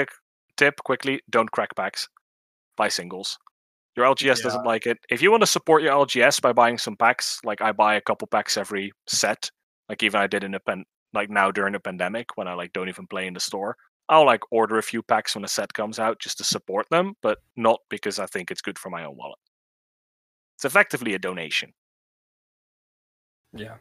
[0.58, 2.10] tip quickly, don't crack packs.
[2.76, 3.38] Buy singles.
[3.96, 4.98] Your LGS doesn't like it.
[5.10, 8.00] If you want to support your LGS by buying some packs, like I buy a
[8.00, 9.50] couple packs every set,
[9.88, 12.72] like even I did in a pen like now during the pandemic when I like
[12.72, 13.76] don't even play in the store.
[14.08, 17.14] I'll like order a few packs when a set comes out just to support them,
[17.22, 19.38] but not because I think it's good for my own wallet.
[20.56, 21.72] It's effectively a donation.
[23.54, 23.76] Yeah.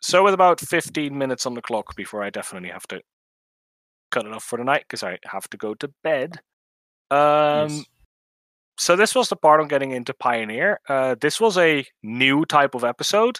[0.00, 3.00] So with about 15 minutes on the clock before I definitely have to
[4.10, 6.40] cut it off for the night because I have to go to bed.
[7.10, 7.84] Um, Yes.
[8.78, 10.80] so this was the part on getting into Pioneer.
[10.88, 13.38] Uh, this was a new type of episode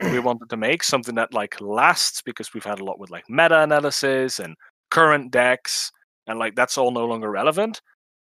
[0.00, 3.28] we wanted to make, something that like lasts because we've had a lot with like
[3.28, 4.56] meta analysis and
[4.90, 5.90] current decks,
[6.26, 7.80] and like that's all no longer relevant.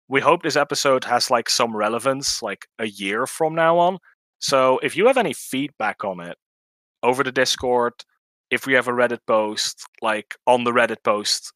[0.09, 3.99] We hope this episode has like some relevance like a year from now on.
[4.41, 6.37] So if you have any feedback on it
[7.03, 7.95] over the Discord,
[8.51, 11.53] if we have a Reddit post, like on the Reddit post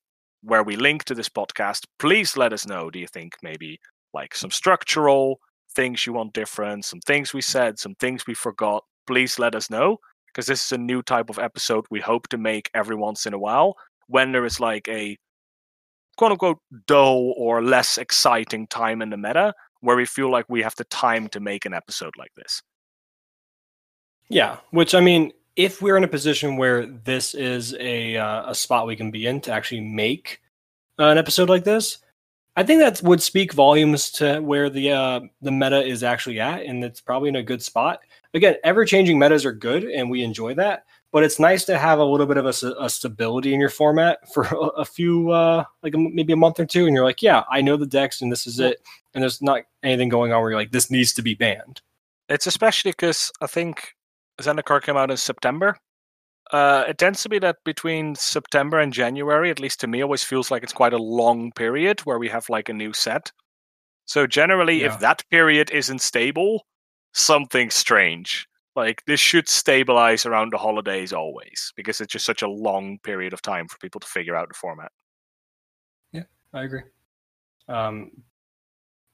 [0.46, 2.88] where we link to this podcast, please let us know.
[2.88, 3.80] Do you think maybe
[4.14, 5.40] like some structural
[5.74, 8.84] things you want different, some things we said, some things we forgot?
[9.06, 9.98] Please let us know
[10.28, 13.34] because this is a new type of episode we hope to make every once in
[13.34, 13.74] a while
[14.06, 15.16] when there is like a
[16.16, 20.62] quote unquote dull or less exciting time in the meta where we feel like we
[20.62, 22.62] have the time to make an episode like this.
[24.28, 28.54] Yeah, which I mean, if we're in a position where this is a uh, a
[28.54, 30.40] spot we can be in to actually make
[30.98, 31.98] uh, an episode like this,
[32.56, 36.62] I think that would speak volumes to where the uh, the meta is actually at,
[36.62, 38.00] and it's probably in a good spot.
[38.34, 40.84] Again, ever changing metas are good, and we enjoy that.
[41.12, 44.42] But it's nice to have a little bit of a stability in your format for
[44.42, 47.44] a, a few, uh, like a maybe a month or two, and you're like, yeah,
[47.50, 48.82] I know the decks, and this is it,
[49.14, 51.80] and there's not anything going on where you're like, this needs to be banned.
[52.28, 53.94] It's especially because I think
[54.40, 55.76] Zendikar came out in September.
[56.52, 60.22] Uh, it tends to be that between September and January, at least to me, always
[60.22, 63.32] feels like it's quite a long period where we have like a new set.
[64.04, 64.94] So generally, Yeah.
[64.94, 66.66] if that period isn't stable,
[67.12, 68.46] something strange.
[68.76, 73.32] Like this should stabilize around the holidays always, because it's just such a long period
[73.32, 74.92] of time for people to figure out the format.
[76.12, 76.82] Yeah, I agree.
[77.68, 78.10] Um,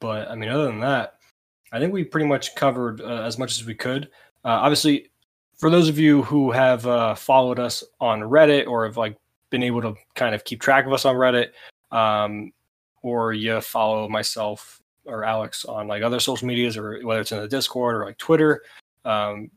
[0.01, 1.15] but I mean, other than that,
[1.73, 4.11] I think we pretty much covered uh, as much as we could.
[4.45, 5.12] Uh, obviously,
[5.63, 9.17] for those of you who have uh, followed us on Reddit or have like
[9.51, 11.51] been able to kind of keep track of us on Reddit,
[11.93, 12.51] um,
[13.03, 17.39] or you follow myself or Alex on like other social medias, or whether it's in
[17.39, 18.63] the Discord or like Twitter.
[19.05, 19.53] Um,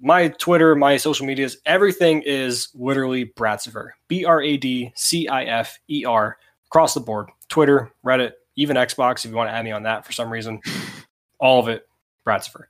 [0.00, 3.90] my Twitter, my social medias, everything is literally Bradcifer.
[4.08, 8.76] B R A D C I F E R across the board Twitter, Reddit, even
[8.76, 10.60] Xbox, if you want to add me on that for some reason.
[11.38, 11.86] All of it,
[12.26, 12.64] Bradcifer.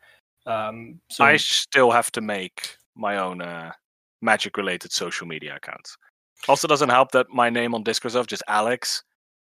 [0.46, 3.72] Um, so I still have to make my own uh,
[4.22, 5.96] magic related social media accounts.
[6.48, 9.02] Also, doesn't help that my name on Discord is just Alex.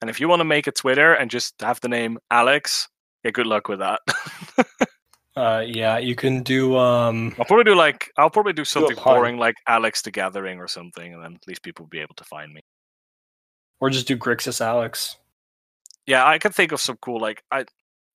[0.02, 2.88] And if you want to make a Twitter and just have the name Alex,
[3.24, 4.00] yeah, good luck with that.
[5.36, 6.78] uh, yeah, you can do.
[6.78, 9.16] Um, I'll probably do like I'll probably do something pun.
[9.16, 12.16] boring like Alex the Gathering or something, and then at least people will be able
[12.16, 12.62] to find me.
[13.82, 15.18] or just do Grixis Alex.
[16.08, 17.66] Yeah, I can think of some cool like I.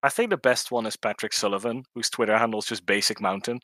[0.03, 3.61] I think the best one is Patrick Sullivan, whose Twitter handle is just Basic Mountain.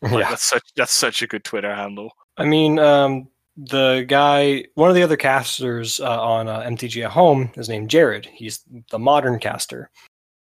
[0.00, 2.12] Like, Yeah, that's such that's such a good Twitter handle.
[2.36, 7.10] I mean, um, the guy, one of the other casters uh, on uh, MTG at
[7.10, 8.26] Home is named Jared.
[8.26, 9.90] He's the modern caster,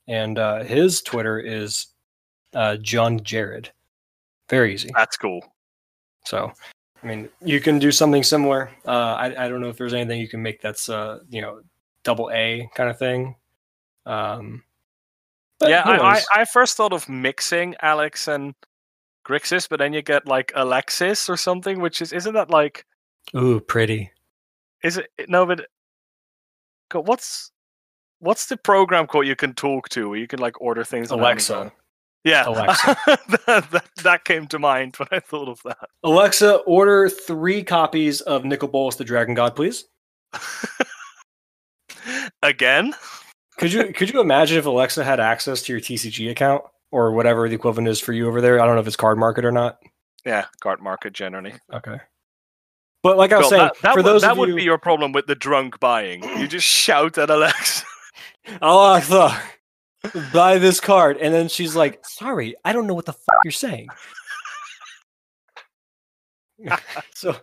[0.07, 1.88] and uh, his Twitter is
[2.53, 3.72] uh, John Jared.
[4.49, 4.91] Very easy.
[4.95, 5.41] That's cool.
[6.26, 6.52] So,
[7.03, 8.72] I mean, you can do something similar.
[8.86, 11.62] Uh, I, I don't know if there's anything you can make that's uh, you know
[12.03, 13.36] double A kind of thing.
[14.06, 14.64] Um,
[15.60, 16.22] but yeah, I, I.
[16.34, 18.53] I first thought of mixing Alex and
[19.27, 22.86] Grixis, but then you get like Alexis or something, which is isn't that like
[23.36, 24.11] Ooh, pretty.
[24.84, 25.65] is it no but
[26.90, 27.52] God, what's
[28.19, 31.53] what's the program called you can talk to where you can like order things Alexa.
[31.53, 31.72] Amazon?
[32.23, 32.98] Yeah, Alexa.
[33.45, 35.90] that, that, that came to mind when I thought of that.
[36.03, 39.86] Alexa, order three copies of Nicol Bolas, the Dragon God, please.
[42.44, 42.94] Again,
[43.57, 47.48] Could you could you imagine if Alexa had access to your TCG account or whatever
[47.48, 48.60] the equivalent is for you over there?
[48.61, 49.80] I don't know if it's card market or not.
[50.26, 51.53] yeah, card market generally.
[51.73, 51.98] Okay.
[53.03, 54.64] But like I was Well, saying, that, that for would, those that would you, be
[54.64, 56.23] your problem with the drunk buying.
[56.40, 57.86] You just shout at Alexa.
[58.61, 59.40] Alexa,
[60.34, 63.52] buy this card, and then she's like, "Sorry, I don't know what the fuck you're
[63.52, 63.88] saying."
[67.14, 67.36] so,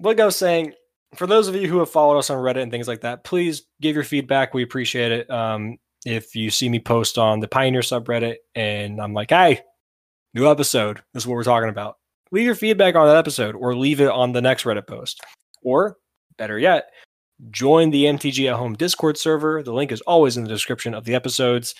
[0.00, 0.72] like I was saying,
[1.14, 3.62] for those of you who have followed us on Reddit and things like that, please
[3.80, 4.54] give your feedback.
[4.54, 5.30] We appreciate it.
[5.30, 9.60] Um, if you see me post on the Pioneer subreddit and I'm like, "Hey,
[10.34, 11.00] new episode.
[11.14, 11.98] This is what we're talking about,"
[12.32, 15.20] leave your feedback on that episode, or leave it on the next Reddit post,
[15.62, 15.98] or
[16.38, 16.90] better yet,
[17.50, 19.62] join the MTG at Home Discord server.
[19.62, 21.74] The link is always in the description of the episodes.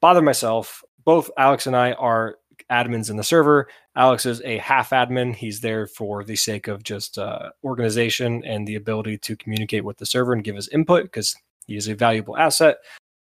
[0.00, 0.82] Bother myself.
[1.04, 2.36] Both Alex and I are
[2.70, 3.68] admins in the server.
[3.96, 5.34] Alex is a half admin.
[5.34, 9.98] He's there for the sake of just uh, organization and the ability to communicate with
[9.98, 11.34] the server and give his input because
[11.66, 12.78] he is a valuable asset.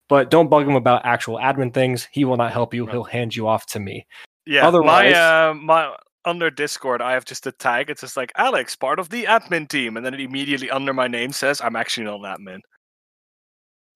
[0.10, 2.07] But don't bug him about actual admin things.
[2.11, 2.86] He will not help you.
[2.86, 4.06] He'll hand you off to me.
[4.45, 5.95] Yeah, Otherwise- my uh, my
[6.26, 7.90] under Discord, I have just a tag.
[7.90, 11.07] It's just like Alex, part of the admin team, and then it immediately under my
[11.07, 12.60] name says I'm actually not an admin.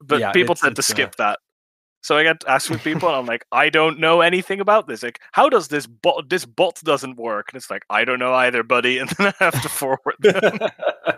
[0.01, 1.39] But Yeah, people tend to uh, skip that.
[2.07, 5.03] So I get asked with people, and I'm like, I don't know anything about this.
[5.03, 6.29] Like, how does this bot?
[6.29, 8.99] This bot doesn't work, and it's like, I don't know either, buddy.
[8.99, 10.57] And then I have to forward them.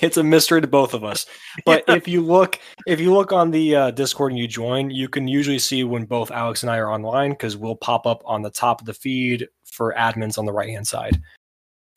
[0.00, 1.26] it's a mystery to both of us.
[1.66, 5.06] But if you look, if you look on the uh, Discord and you join, you
[5.06, 8.40] can usually see when both Alex and I are online because we'll pop up on
[8.40, 11.20] the top of the feed for admins on the right hand side.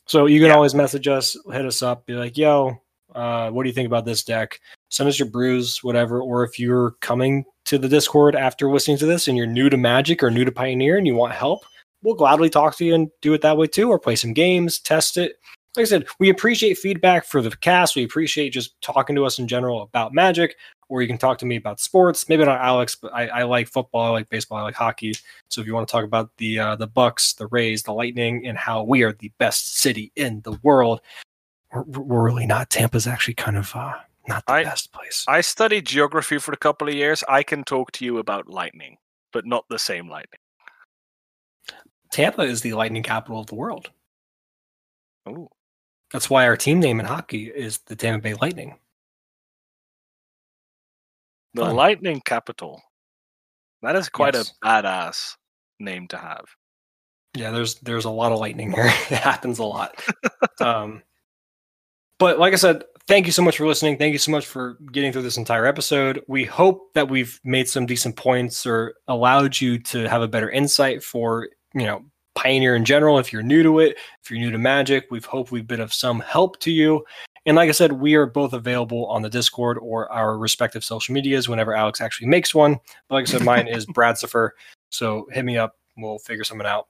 [0.07, 0.55] So you can Yeah.
[0.55, 2.81] always message us, hit us up, be like, "Yo,
[3.15, 4.59] uh, what do you think about this deck?"
[4.95, 6.21] Send us your brews, whatever.
[6.21, 9.75] Or if you're coming to the Discord after listening to this and you're new to
[9.75, 11.65] Magic or new to Pioneer and you want help,
[12.01, 14.79] we'll gladly talk to you and do it that way too, or play some games,
[14.79, 15.37] test it
[15.75, 17.97] like I said, we appreciate feedback for the cast.
[17.97, 20.55] We appreciate just talking to us in general about magic,
[20.87, 22.29] or you can talk to me about sports.
[22.29, 25.13] Maybe not Alex, but I, I like football, I like baseball, I like hockey.
[25.49, 28.47] So if you want to talk about the uh, the Bucs, the Rays, the Lightning,
[28.47, 31.01] and how we are the best city in the world,
[31.73, 32.69] we're, we're really not.
[32.69, 33.95] Tampa's actually kind of uh,
[34.27, 35.25] not the I- best place.
[35.27, 37.23] I studied geography for a couple of years.
[37.27, 38.97] I can talk to you about lightning,
[39.33, 40.39] but not the same lightning.
[42.11, 43.91] Tampa is the lightning capital of the world.
[45.25, 45.49] Oh.
[46.13, 48.77] That's why our team name in hockey is the Tampa Bay Lightning.
[51.53, 51.75] The Fun.
[51.75, 52.81] lightning capital.
[53.81, 54.53] That is quite Yes.
[54.63, 55.35] a badass
[55.79, 56.45] name to have.
[57.35, 58.85] Yeah, there's there's a lot of lightning here.
[59.09, 59.95] it happens a lot.
[60.61, 61.01] um,
[62.19, 63.97] but like I said, thank you so much for listening.
[63.97, 66.23] Thank you so much for getting through this entire episode.
[66.27, 70.49] We hope that we've made some decent points or allowed you to have a better
[70.49, 72.03] insight for you know
[72.35, 73.17] Pioneer in general.
[73.17, 75.93] If you're new to it, if you're new to Magic, we've hoped we've been of
[75.93, 77.05] some help to you.
[77.45, 81.13] And like I said, we are both available on the Discord or our respective social
[81.13, 82.79] medias whenever Alex actually makes one.
[83.07, 84.49] But like I said, mine is Bradcifer.
[84.89, 85.75] So hit me up.
[85.95, 86.87] We'll figure something out.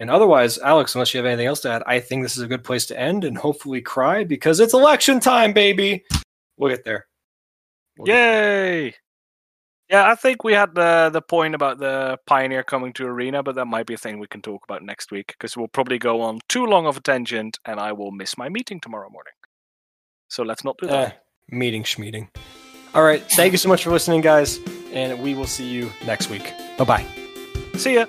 [0.00, 2.46] And otherwise, Alex, unless you have anything else to add, I think this is a
[2.46, 6.04] good place to end and hopefully cry because it's election time, baby.
[6.56, 7.06] We'll get there.
[7.98, 8.76] We'll get there.
[8.82, 8.94] Yay!
[9.90, 13.56] Yeah, I think we had the the point about the pioneer coming to arena, but
[13.56, 16.20] that might be a thing we can talk about next week because we'll probably go
[16.22, 19.32] on too long of a tangent, and I will miss my meeting tomorrow morning.
[20.28, 21.08] So let's not do that.
[21.08, 21.12] Eh,
[21.50, 22.28] meeting schmeeting.
[22.94, 23.22] All right.
[23.32, 24.60] Thank you so much for listening, guys.
[24.92, 26.52] And we will see you next week.
[26.78, 27.06] Bye bye.
[27.76, 28.06] See ya.